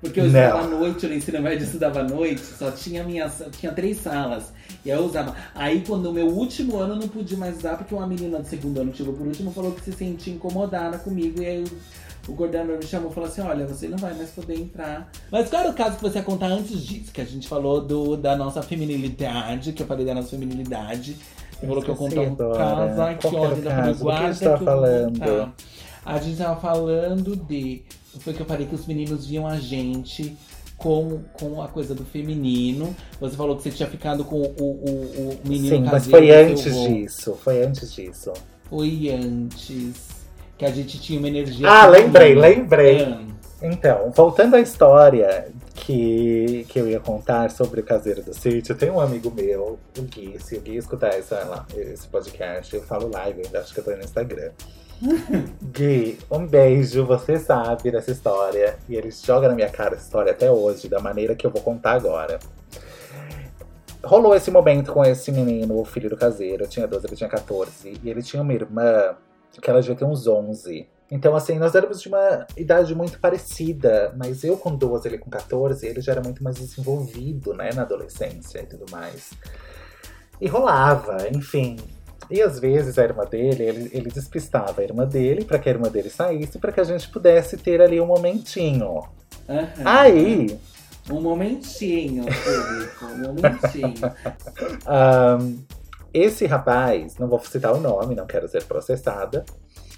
Porque 0.00 0.20
eu 0.20 0.26
estudava 0.26 0.60
à 0.60 0.66
noite, 0.68 1.06
no 1.08 1.14
ensino 1.14 1.42
médio 1.42 1.60
eu 1.60 1.66
estudava 1.66 2.00
à 2.00 2.04
noite, 2.04 2.40
só 2.40 2.70
tinha 2.70 3.02
minha, 3.02 3.28
tinha 3.50 3.72
três 3.72 3.96
salas. 3.96 4.52
E 4.84 4.90
aí 4.90 4.98
eu 4.98 5.04
usava. 5.04 5.34
Aí 5.54 5.82
quando 5.86 6.06
o 6.06 6.12
meu 6.12 6.26
último 6.28 6.78
ano 6.78 6.94
eu 6.94 7.00
não 7.00 7.08
pude 7.08 7.36
mais 7.36 7.56
usar, 7.58 7.76
porque 7.76 7.94
uma 7.94 8.06
menina 8.06 8.38
do 8.38 8.46
segundo 8.46 8.80
ano 8.80 8.90
que 8.92 8.98
chegou 8.98 9.14
por 9.14 9.26
último 9.26 9.50
falou 9.50 9.72
que 9.72 9.82
se 9.82 9.92
sentia 9.92 10.32
incomodada 10.32 10.98
comigo. 10.98 11.42
E 11.42 11.46
aí 11.46 11.64
o, 11.64 12.32
o 12.32 12.36
coordenador 12.36 12.76
me 12.78 12.84
chamou 12.86 13.10
e 13.10 13.14
falou 13.14 13.28
assim: 13.28 13.40
olha, 13.40 13.66
você 13.66 13.88
não 13.88 13.98
vai 13.98 14.14
mais 14.14 14.30
poder 14.30 14.58
entrar. 14.58 15.10
Mas 15.30 15.48
qual 15.48 15.62
era 15.62 15.70
o 15.70 15.74
caso 15.74 15.96
que 15.96 16.02
você 16.02 16.18
ia 16.18 16.24
contar 16.24 16.46
antes 16.46 16.80
disso? 16.82 17.12
Que 17.12 17.20
a 17.20 17.24
gente 17.24 17.48
falou 17.48 17.80
do, 17.80 18.16
da 18.16 18.36
nossa 18.36 18.62
feminilidade, 18.62 19.72
que 19.72 19.82
eu 19.82 19.86
falei 19.86 20.06
da 20.06 20.14
nossa 20.14 20.28
feminilidade. 20.28 21.16
Você 21.58 21.66
falou 21.66 21.82
que 21.82 21.90
eu 21.90 21.96
contar 21.96 22.20
um 22.20 22.36
caso. 22.36 23.00
Ai, 23.00 23.14
que 23.16 23.22
Qual 23.22 23.32
que 23.32 23.36
era 23.36 23.46
o 23.46 23.50
ódio 23.50 23.64
da 23.64 23.92
que 23.92 23.98
guarda 23.98 24.34
que 24.38 24.44
eu 24.44 24.56
vou 24.56 24.64
falando? 24.64 25.18
contar. 25.18 25.54
A 26.04 26.18
gente 26.18 26.38
tava 26.38 26.60
falando 26.60 27.36
de. 27.36 27.82
Foi 28.20 28.32
que 28.32 28.40
eu 28.40 28.46
falei 28.46 28.66
que 28.66 28.74
os 28.74 28.86
meninos 28.86 29.26
viam 29.26 29.46
a 29.46 29.58
gente 29.58 30.36
com, 30.78 31.20
com 31.32 31.60
a 31.60 31.68
coisa 31.68 31.94
do 31.94 32.04
feminino. 32.04 32.94
Você 33.20 33.36
falou 33.36 33.56
que 33.56 33.64
você 33.64 33.70
tinha 33.70 33.88
ficado 33.88 34.24
com 34.24 34.40
o, 34.40 34.62
o, 34.62 35.38
o 35.44 35.48
menino 35.48 35.76
Sim, 35.76 35.82
mas 35.82 36.06
caseiro 36.06 36.46
foi 36.46 36.54
do 36.54 36.58
seu 36.58 36.72
antes 36.72 36.88
disso. 36.88 37.38
Foi 37.42 37.62
antes 37.62 37.92
disso. 37.92 38.32
Foi 38.70 39.10
antes. 39.10 40.18
Que 40.56 40.64
a 40.64 40.70
gente 40.70 40.98
tinha 41.00 41.18
uma 41.18 41.28
energia. 41.28 41.68
Ah, 41.68 41.86
lembrei, 41.86 42.34
lembrei. 42.34 43.02
Ah, 43.02 43.22
Então, 43.62 44.10
voltando 44.14 44.56
à 44.56 44.60
história 44.60 45.48
que, 45.74 46.64
que 46.68 46.78
eu 46.80 46.88
ia 46.88 47.00
contar 47.00 47.50
sobre 47.50 47.80
o 47.80 47.84
caseiro 47.84 48.22
do 48.22 48.34
sítio, 48.34 48.74
tem 48.74 48.90
um 48.90 49.00
amigo 49.00 49.30
meu, 49.30 49.78
o 49.96 50.02
Gui, 50.02 50.36
se 50.40 50.56
o 50.56 50.60
Gui 50.60 50.76
escutar 50.76 51.14
essa, 51.14 51.36
lá, 51.44 51.66
esse 51.76 52.06
podcast, 52.08 52.74
eu 52.74 52.82
falo 52.82 53.08
live, 53.12 53.42
ainda 53.44 53.60
acho 53.60 53.72
que 53.72 53.80
eu 53.80 53.84
tô 53.84 53.90
no 53.92 54.02
Instagram. 54.02 54.50
Gui, 55.62 56.18
um 56.30 56.46
beijo, 56.46 57.04
você 57.04 57.38
sabe 57.38 57.90
dessa 57.90 58.10
história. 58.10 58.78
E 58.88 58.96
ele 58.96 59.10
joga 59.10 59.48
na 59.48 59.54
minha 59.54 59.68
cara 59.68 59.94
essa 59.94 60.04
história 60.04 60.32
até 60.32 60.50
hoje, 60.50 60.88
da 60.88 61.00
maneira 61.00 61.34
que 61.34 61.46
eu 61.46 61.50
vou 61.50 61.62
contar 61.62 61.92
agora. 61.92 62.38
Rolou 64.02 64.34
esse 64.34 64.50
momento 64.50 64.92
com 64.92 65.04
esse 65.04 65.30
menino, 65.30 65.78
o 65.78 65.84
filho 65.84 66.10
do 66.10 66.16
caseiro. 66.16 66.64
Eu 66.64 66.68
tinha 66.68 66.86
12, 66.86 67.06
ele 67.06 67.16
tinha 67.16 67.28
14. 67.28 68.00
E 68.02 68.10
ele 68.10 68.22
tinha 68.22 68.42
uma 68.42 68.52
irmã 68.52 69.16
que 69.60 69.68
ela 69.68 69.80
devia 69.80 69.96
ter 69.96 70.04
uns 70.04 70.26
11. 70.26 70.88
Então, 71.10 71.34
assim, 71.34 71.58
nós 71.58 71.74
éramos 71.74 72.02
de 72.02 72.08
uma 72.08 72.46
idade 72.56 72.94
muito 72.94 73.18
parecida. 73.18 74.14
Mas 74.16 74.44
eu 74.44 74.56
com 74.56 74.74
12, 74.74 75.08
ele 75.08 75.18
com 75.18 75.30
14, 75.30 75.86
ele 75.86 76.00
já 76.00 76.12
era 76.12 76.20
muito 76.22 76.42
mais 76.42 76.56
desenvolvido, 76.56 77.54
né, 77.54 77.70
na 77.74 77.82
adolescência 77.82 78.60
e 78.60 78.66
tudo 78.66 78.84
mais. 78.90 79.30
E 80.40 80.46
rolava, 80.48 81.28
enfim. 81.32 81.76
E 82.30 82.42
às 82.42 82.58
vezes 82.60 82.98
a 82.98 83.04
irmã 83.04 83.24
dele, 83.24 83.62
ele, 83.62 83.90
ele 83.92 84.10
despistava 84.10 84.80
a 84.80 84.84
irmã 84.84 85.06
dele 85.06 85.44
para 85.44 85.58
que 85.58 85.68
a 85.68 85.72
irmã 85.72 85.88
dele 85.88 86.10
saísse, 86.10 86.58
para 86.58 86.72
que 86.72 86.80
a 86.80 86.84
gente 86.84 87.08
pudesse 87.08 87.56
ter 87.56 87.80
ali 87.80 88.00
um 88.00 88.06
momentinho. 88.06 89.02
aham. 89.48 89.66
Aí, 89.84 90.58
Um 91.10 91.20
momentinho, 91.22 92.24
público. 92.24 93.04
Um 93.06 93.18
momentinho. 93.18 94.12
ahn, 94.86 95.56
esse 96.12 96.44
rapaz, 96.46 97.16
não 97.18 97.28
vou 97.28 97.38
citar 97.40 97.72
o 97.72 97.80
nome, 97.80 98.14
não 98.14 98.26
quero 98.26 98.46
ser 98.48 98.64
processada. 98.64 99.44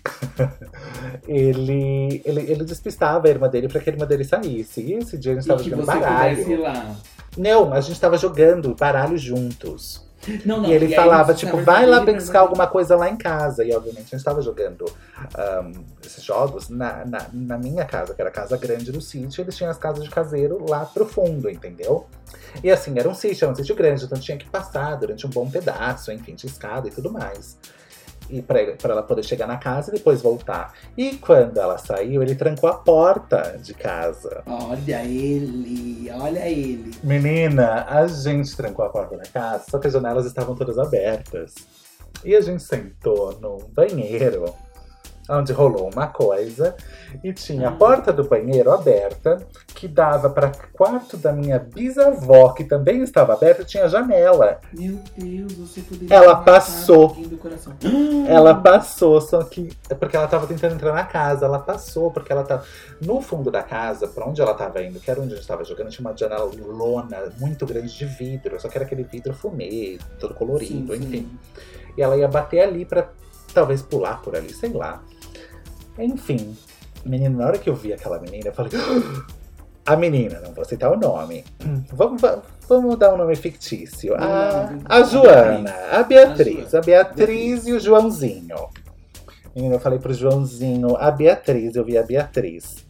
ele, 1.27 2.23
ele, 2.25 2.41
ele 2.53 2.65
despistava 2.65 3.27
a 3.27 3.31
irmã 3.31 3.49
dele 3.49 3.69
para 3.69 3.81
que 3.81 3.91
a 3.91 3.93
irmã 3.93 4.07
dele 4.07 4.25
saísse. 4.25 4.81
E 4.81 4.95
esse 4.95 5.19
dia 5.19 5.33
a 5.33 5.35
gente 5.35 5.43
estava 5.43 5.63
jogando 5.63 5.87
baralho. 5.87 6.61
lá. 6.63 6.97
Não, 7.37 7.73
a 7.73 7.81
gente 7.81 7.93
estava 7.93 8.17
jogando 8.17 8.75
baralho 8.75 9.17
juntos. 9.19 10.09
Não, 10.45 10.61
não. 10.61 10.69
e 10.69 10.73
ele 10.73 10.87
aí 10.87 10.95
falava, 10.95 11.33
tipo, 11.33 11.57
vai 11.63 11.87
lá 11.87 12.03
e 12.03 12.05
pescar 12.05 12.43
alguma 12.43 12.67
coisa 12.67 12.97
lá 12.97 13.09
em 13.09 13.17
casa. 13.17 13.65
E 13.65 13.75
obviamente 13.75 14.07
a 14.07 14.11
gente 14.11 14.15
estava 14.17 14.43
jogando 14.43 14.85
ahm, 15.35 15.73
esses 16.05 16.23
jogos 16.23 16.69
na, 16.69 17.05
na, 17.07 17.27
na 17.33 17.59
minha 17.59 17.85
casa, 17.85 18.15
que 18.15 18.21
era 18.21 18.29
a 18.29 18.33
casa 18.33 18.57
grande 18.57 18.93
do 18.93 19.01
sítio. 19.01 19.43
Eles 19.43 19.57
tinham 19.57 19.71
as 19.71 19.79
casas 19.79 20.05
de 20.05 20.11
caseiro 20.11 20.65
lá 20.69 20.85
pro 20.85 21.07
fundo, 21.07 21.49
entendeu? 21.49 22.07
E 22.63 22.71
assim, 22.71 22.99
era 22.99 23.09
um 23.09 23.15
sítio, 23.15 23.45
era 23.45 23.53
um 23.53 23.57
sítio 23.57 23.75
grande, 23.75 24.05
então 24.05 24.19
tinha 24.19 24.37
que 24.37 24.49
passar 24.49 24.97
durante 24.97 25.27
um 25.27 25.31
bom 25.31 25.49
pedaço, 25.51 26.13
enfim, 26.13 26.35
tinha 26.35 26.51
escada 26.51 26.89
e 26.89 26.91
tudo 26.91 27.11
mais. 27.11 27.59
E 28.31 28.43
pra 28.43 28.61
ela 28.85 29.03
poder 29.03 29.25
chegar 29.25 29.47
na 29.47 29.57
casa 29.57 29.91
e 29.91 29.95
depois 29.95 30.23
voltar. 30.23 30.73
E 30.97 31.17
quando 31.17 31.59
ela 31.59 31.79
saiu, 31.79 32.23
ele 32.23 32.35
trancou 32.35 32.71
a 32.71 32.75
porta 32.75 33.59
de 33.63 33.75
casa. 33.75 34.43
Olha 34.47 35.05
ele, 35.05 36.11
olha 36.13 36.49
ele. 36.49 36.93
Menina, 37.03 37.85
a 37.89 38.07
gente 38.07 38.57
trancou 38.57 38.85
a 38.85 38.89
porta 38.89 39.17
da 39.17 39.25
casa, 39.25 39.65
só 39.69 39.79
que 39.79 39.87
as 39.87 39.93
janelas 39.93 40.27
estavam 40.27 40.55
todas 40.55 40.79
abertas. 40.79 41.55
E 42.25 42.37
a 42.37 42.41
gente 42.41 42.63
sentou 42.63 43.39
num 43.41 43.59
banheiro, 43.69 44.55
onde 45.39 45.53
rolou 45.53 45.91
uma 45.93 46.07
coisa, 46.07 46.75
e 47.23 47.33
tinha 47.33 47.69
a 47.69 47.73
porta 47.73 48.13
do 48.13 48.25
banheiro 48.25 48.71
aberta, 48.71 49.39
que 49.75 49.87
dava 49.89 50.29
para 50.31 50.53
quarto 50.73 51.17
da 51.17 51.33
minha 51.33 51.59
bisavó, 51.59 52.51
que 52.53 52.65
também 52.65 53.03
estava 53.03 53.33
aberta, 53.33 53.65
tinha 53.65 53.89
janela. 53.89 54.61
Meu 54.73 54.99
Deus, 55.17 55.53
você 55.55 55.81
poderia 55.81 56.15
Ela 56.15 56.37
passou. 56.37 57.17
Ela 58.29 58.55
passou, 58.55 59.21
só 59.21 59.43
que. 59.43 59.71
É 59.89 59.95
porque 59.95 60.17
ela 60.17 60.29
tava 60.29 60.47
tentando 60.47 60.75
entrar 60.75 60.93
na 60.93 61.05
casa. 61.05 61.47
Ela 61.47 61.59
passou, 61.59 62.11
porque 62.11 62.33
ela 62.33 62.45
tá. 62.45 62.63
No 63.01 63.21
fundo 63.21 63.51
da 63.51 63.63
casa, 63.63 64.07
pra 64.09 64.27
onde 64.27 64.41
ela 64.41 64.55
tava 64.55 64.83
indo, 64.83 65.01
que 65.01 65.11
era 65.11 65.21
onde 65.21 65.33
a 65.33 65.37
gente 65.37 65.47
tava 65.47 65.65
jogando, 65.65 65.91
tinha 65.91 66.07
uma 66.07 66.17
janela 66.17 66.51
lona 66.67 67.33
muito 67.39 67.67
grande 67.67 67.97
de 67.97 68.05
vidro. 68.05 68.61
Só 68.61 68.69
que 68.69 68.77
era 68.77 68.85
aquele 68.85 69.05
vidro 69.05 69.33
fumê, 69.35 69.99
todo 70.19 70.35
colorido, 70.35 70.95
Sim, 70.95 71.01
sim. 71.01 71.07
enfim. 71.07 71.39
E 71.97 72.03
ela 72.03 72.17
ia 72.17 72.29
bater 72.29 72.61
ali 72.61 72.85
pra 72.85 73.09
talvez 73.53 73.83
pular 73.83 74.21
por 74.23 74.37
ali, 74.37 74.53
sei 74.53 74.73
lá. 74.73 75.03
Enfim. 76.01 76.57
Menino, 77.05 77.39
na 77.39 77.47
hora 77.47 77.59
que 77.59 77.69
eu 77.71 77.75
vi 77.75 77.93
aquela 77.93 78.19
menina, 78.21 78.49
eu 78.49 78.53
falei. 78.53 78.73
A 79.87 79.97
menina, 79.97 80.41
não 80.41 80.53
vou 80.53 80.65
citar 80.65 80.93
o 80.93 80.97
nome. 80.97 81.45
Vamos, 81.93 82.21
va- 82.21 82.43
vamos 82.69 82.97
dar 82.99 83.15
um 83.15 83.17
nome 83.17 83.35
fictício. 83.35 84.15
A, 84.15 84.71
a 84.85 85.03
Joana, 85.03 85.75
a 85.91 86.03
Beatriz. 86.03 86.75
A 86.75 86.81
Beatriz 86.81 87.67
e 87.67 87.73
o 87.73 87.81
Joãozinho. 87.81 88.69
Menina, 89.57 89.77
eu 89.77 89.81
falei 89.81 89.99
pro 89.99 90.13
Joãozinho, 90.13 90.97
a 90.97 91.11
Beatriz, 91.11 91.75
eu 91.75 91.85
vi 91.85 91.97
a 91.99 92.03
Beatriz. 92.03 92.87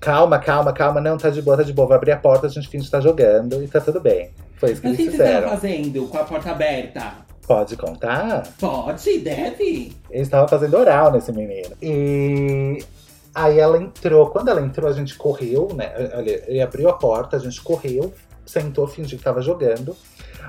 Calma, 0.00 0.38
calma, 0.38 0.72
calma, 0.72 1.00
não, 1.00 1.16
tá 1.16 1.30
de 1.30 1.40
boa, 1.40 1.56
tá 1.56 1.62
de 1.62 1.72
boa. 1.72 1.88
Vou 1.88 1.96
abrir 1.96 2.12
a 2.12 2.16
porta, 2.18 2.46
a 2.46 2.50
gente 2.50 2.68
finge 2.68 2.84
que 2.84 2.90
tá 2.90 3.00
jogando 3.00 3.62
e 3.62 3.66
tá 3.66 3.80
tudo 3.80 4.00
bem. 4.00 4.30
Foi 4.56 4.72
isso 4.72 4.82
que 4.82 4.86
Mas 4.88 4.94
o 4.94 4.96
que 4.96 5.02
eles 5.04 5.16
vocês 5.16 5.28
estavam 5.30 5.56
fizeram. 5.56 5.78
fazendo 5.82 6.08
com 6.08 6.18
a 6.18 6.24
porta 6.24 6.50
aberta? 6.50 7.23
Pode 7.46 7.76
contar? 7.76 8.48
Pode, 8.58 9.18
deve. 9.18 9.92
Ele 10.10 10.22
estava 10.22 10.48
fazendo 10.48 10.76
oral 10.76 11.12
nesse 11.12 11.30
menino. 11.32 11.76
E 11.82 12.82
aí 13.34 13.58
ela 13.58 13.76
entrou. 13.76 14.30
Quando 14.30 14.48
ela 14.48 14.62
entrou, 14.62 14.88
a 14.88 14.92
gente 14.92 15.14
correu, 15.16 15.68
né? 15.74 15.92
Olha, 16.14 16.42
Ele 16.46 16.60
abriu 16.62 16.88
a 16.88 16.94
porta, 16.94 17.36
a 17.36 17.40
gente 17.40 17.60
correu, 17.60 18.12
sentou, 18.46 18.86
fingiu 18.86 19.18
que 19.18 19.24
tava 19.24 19.42
jogando. 19.42 19.94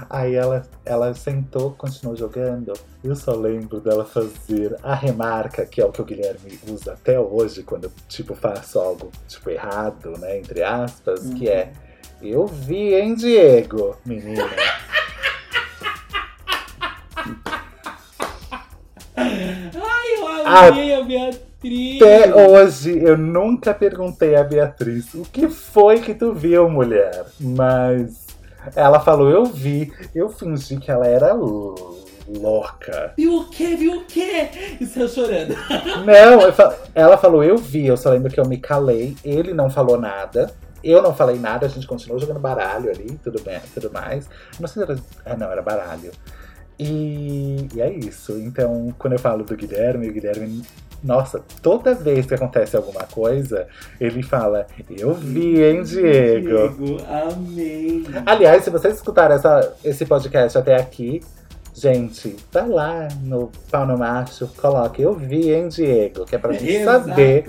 Aí 0.10 0.36
ela, 0.36 0.64
ela 0.86 1.14
sentou, 1.14 1.72
continuou 1.72 2.16
jogando. 2.16 2.74
Eu 3.04 3.16
só 3.16 3.34
lembro 3.34 3.80
dela 3.80 4.06
fazer 4.06 4.76
a 4.84 4.94
remarca, 4.94 5.66
que 5.66 5.82
é 5.82 5.86
o 5.86 5.92
que 5.92 6.02
o 6.02 6.06
Guilherme 6.06 6.60
usa 6.68 6.94
até 6.94 7.20
hoje, 7.20 7.64
quando 7.64 7.86
eu, 7.86 7.92
tipo, 8.08 8.36
faço 8.36 8.80
algo, 8.80 9.12
tipo, 9.28 9.50
errado, 9.50 10.12
né? 10.20 10.38
Entre 10.38 10.64
aspas, 10.64 11.30
que 11.34 11.50
é 11.50 11.72
Eu 12.22 12.46
vi, 12.46 12.94
hein, 12.94 13.16
Diego? 13.16 13.98
Menina. 14.06 14.50
Ai, 19.18 20.14
eu 20.14 20.28
amei 20.72 20.94
a 20.96 21.02
Beatriz. 21.04 22.02
Até 22.02 22.36
hoje 22.36 22.98
eu 23.04 23.18
nunca 23.18 23.74
perguntei 23.74 24.36
a 24.36 24.44
Beatriz 24.44 25.14
o 25.14 25.24
que 25.24 25.48
foi 25.50 26.00
que 26.00 26.14
tu 26.14 26.34
viu, 26.34 26.70
mulher. 26.70 27.26
Mas 27.40 28.26
ela 28.76 29.00
falou, 29.00 29.30
eu 29.30 29.46
vi. 29.46 29.92
Eu 30.14 30.30
fingi 30.30 30.78
que 30.78 30.92
ela 30.92 31.08
era 31.08 31.34
louca. 31.34 33.14
Viu 33.18 33.38
o 33.38 33.50
quê? 33.50 33.76
Viu 33.76 33.98
o 34.00 34.06
quê? 34.06 34.50
E 34.80 34.86
saiu 34.86 35.08
chorando. 35.10 35.56
Não, 36.06 36.52
fa- 36.54 36.76
ela 36.94 37.18
falou, 37.18 37.44
eu 37.44 37.58
vi. 37.58 37.86
Eu 37.88 37.98
só 37.98 38.10
lembro 38.12 38.32
que 38.32 38.40
eu 38.40 38.46
me 38.48 38.58
calei. 38.58 39.16
Ele 39.24 39.54
não 39.54 39.70
falou 39.70 40.00
nada. 40.00 40.54
Eu 40.84 41.02
não 41.02 41.16
falei 41.16 41.40
nada, 41.40 41.66
a 41.66 41.70
gente 41.70 41.88
continuou 41.88 42.20
jogando 42.20 42.40
baralho 42.40 42.92
ali, 42.92 43.20
tudo 43.24 43.42
bem, 43.42 43.60
tudo 43.74 43.92
mais. 43.92 44.30
Não 44.60 44.68
sei 44.68 44.86
se 44.86 44.92
era. 44.92 45.00
Ah, 45.26 45.36
não, 45.36 45.52
era 45.52 45.62
baralho. 45.64 46.12
E, 46.80 47.68
e 47.74 47.82
é 47.82 47.92
isso. 47.92 48.34
Então, 48.40 48.94
quando 48.98 49.14
eu 49.14 49.20
falo 49.20 49.44
do 49.44 49.56
Guilherme, 49.56 50.10
o 50.10 50.14
Guilherme. 50.14 50.62
Nossa, 51.04 51.44
toda 51.62 51.94
vez 51.94 52.26
que 52.26 52.34
acontece 52.34 52.76
alguma 52.76 53.04
coisa, 53.04 53.68
ele 54.00 54.24
fala: 54.24 54.66
Eu 54.90 55.14
vi, 55.14 55.62
hein, 55.62 55.84
Diego? 55.84 56.48
Diego, 56.48 56.98
amei. 57.08 58.06
Aliás, 58.26 58.64
se 58.64 58.70
vocês 58.70 58.96
escutaram 58.96 59.36
essa, 59.36 59.76
esse 59.84 60.06
podcast 60.06 60.58
até 60.58 60.76
aqui, 60.76 61.22
gente, 61.76 62.36
vai 62.52 62.68
lá 62.68 63.08
no 63.22 63.52
Pau 63.70 63.86
no 63.86 63.98
Macho, 63.98 64.50
coloque 64.58 65.02
Eu 65.02 65.14
vi, 65.14 65.52
hein, 65.52 65.68
Diego? 65.68 66.26
Que 66.26 66.36
é 66.36 66.40
pra 66.40 66.54
gente 66.54 66.84
saber 66.84 67.46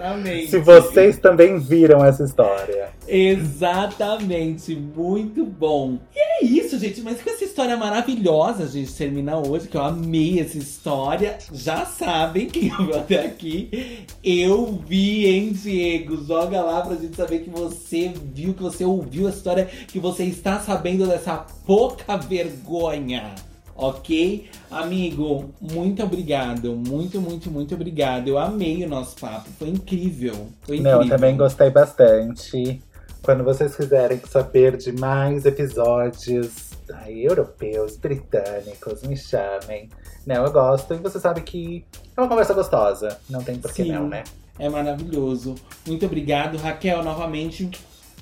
se 0.48 0.58
vocês 0.58 1.18
também 1.18 1.58
viram 1.58 2.04
essa 2.04 2.24
história. 2.24 2.90
Exatamente, 3.06 4.74
muito 4.74 5.44
bom. 5.44 5.98
E 6.14 6.18
é 6.18 6.44
isso, 6.44 6.78
gente. 6.78 7.00
Mas 7.02 7.22
com 7.22 7.30
essa 7.30 7.44
história 7.44 7.76
maravilhosa, 7.76 8.64
a 8.64 8.66
gente 8.66 8.92
termina 8.92 9.38
hoje, 9.38 9.68
que 9.68 9.76
eu 9.76 9.82
amei 9.82 10.40
essa 10.40 10.58
história. 10.58 11.38
Já 11.52 11.86
sabem 11.86 12.46
quem 12.46 12.68
viu 12.68 12.96
até 12.96 13.24
aqui. 13.24 14.06
Eu 14.24 14.82
vi, 14.86 15.26
hein, 15.26 15.52
Diego? 15.52 16.24
Joga 16.24 16.60
lá 16.60 16.80
pra 16.80 16.96
gente 16.96 17.14
saber 17.14 17.40
que 17.40 17.50
você 17.50 18.12
viu, 18.34 18.54
que 18.54 18.62
você 18.62 18.84
ouviu 18.84 19.28
a 19.28 19.30
história, 19.30 19.66
que 19.86 20.00
você 20.00 20.24
está 20.24 20.58
sabendo 20.58 21.06
dessa 21.06 21.46
pouca 21.64 22.16
vergonha. 22.16 23.34
Ok? 23.76 24.48
Amigo, 24.70 25.50
muito 25.60 26.02
obrigado. 26.02 26.74
Muito, 26.74 27.20
muito, 27.20 27.50
muito 27.50 27.74
obrigado. 27.74 28.28
Eu 28.28 28.38
amei 28.38 28.84
o 28.84 28.88
nosso 28.88 29.16
papo. 29.16 29.48
Foi 29.58 29.68
incrível. 29.68 30.48
Foi 30.62 30.76
incrível. 30.76 30.98
Não, 30.98 31.02
eu 31.02 31.08
também 31.08 31.36
gostei 31.36 31.70
bastante. 31.70 32.80
Quando 33.22 33.44
vocês 33.44 33.76
quiserem 33.76 34.20
saber 34.28 34.76
de 34.76 34.92
mais 34.92 35.44
episódios 35.44 36.70
ai, 36.94 37.26
europeus, 37.26 37.96
britânicos, 37.96 39.02
me 39.02 39.16
chamem. 39.16 39.90
Não, 40.26 40.44
eu 40.44 40.52
gosto. 40.52 40.94
E 40.94 40.98
você 40.98 41.20
sabe 41.20 41.42
que 41.42 41.84
é 42.16 42.20
uma 42.20 42.28
conversa 42.28 42.54
gostosa. 42.54 43.18
Não 43.28 43.42
tem 43.42 43.58
por 43.58 43.72
que 43.72 43.84
não, 43.84 44.08
né? 44.08 44.24
É 44.58 44.68
maravilhoso. 44.68 45.54
Muito 45.86 46.06
obrigado, 46.06 46.56
Raquel. 46.56 47.02
Novamente, 47.02 47.70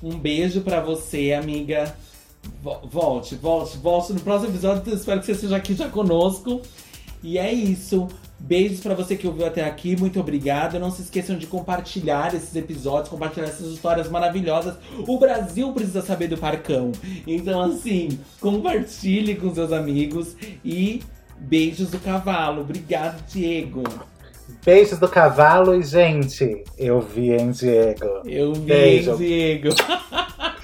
um 0.03 0.17
beijo 0.19 0.61
pra 0.61 0.81
você, 0.81 1.33
amiga. 1.33 1.95
Vo- 2.63 2.81
Volte, 2.89 3.35
volte, 3.35 3.77
volte 3.77 4.13
no 4.13 4.19
próximo 4.19 4.51
episódio. 4.51 4.93
Espero 4.93 5.19
que 5.19 5.25
você 5.25 5.31
esteja 5.33 5.55
aqui 5.55 5.73
já 5.75 5.87
conosco. 5.89 6.61
E 7.23 7.37
é 7.37 7.51
isso. 7.51 8.07
Beijos 8.37 8.81
pra 8.81 8.93
você 8.93 9.15
que 9.15 9.25
ouviu 9.25 9.45
até 9.45 9.63
aqui. 9.63 9.95
Muito 9.95 10.19
obrigado. 10.19 10.77
Não 10.79 10.91
se 10.91 11.01
esqueçam 11.01 11.37
de 11.37 11.47
compartilhar 11.47 12.33
esses 12.35 12.55
episódios, 12.55 13.09
compartilhar 13.09 13.47
essas 13.47 13.67
histórias 13.71 14.09
maravilhosas. 14.09 14.75
O 15.07 15.17
Brasil 15.17 15.71
precisa 15.73 16.01
saber 16.01 16.27
do 16.27 16.37
Parcão. 16.37 16.91
Então, 17.25 17.61
assim, 17.61 18.19
compartilhe 18.39 19.35
com 19.35 19.53
seus 19.53 19.71
amigos. 19.71 20.35
E 20.63 21.01
beijos 21.39 21.89
do 21.89 21.99
cavalo. 21.99 22.61
Obrigado, 22.61 23.23
Diego. 23.27 23.83
Beijos 24.63 24.99
do 24.99 25.07
cavalo 25.07 25.73
e, 25.73 25.81
gente, 25.83 26.63
eu 26.77 26.99
vi, 27.01 27.31
hein, 27.31 27.51
Diego? 27.51 28.21
Eu 28.25 28.53
vi, 28.53 28.59
Beijo. 28.61 29.17
Diego. 29.17 29.69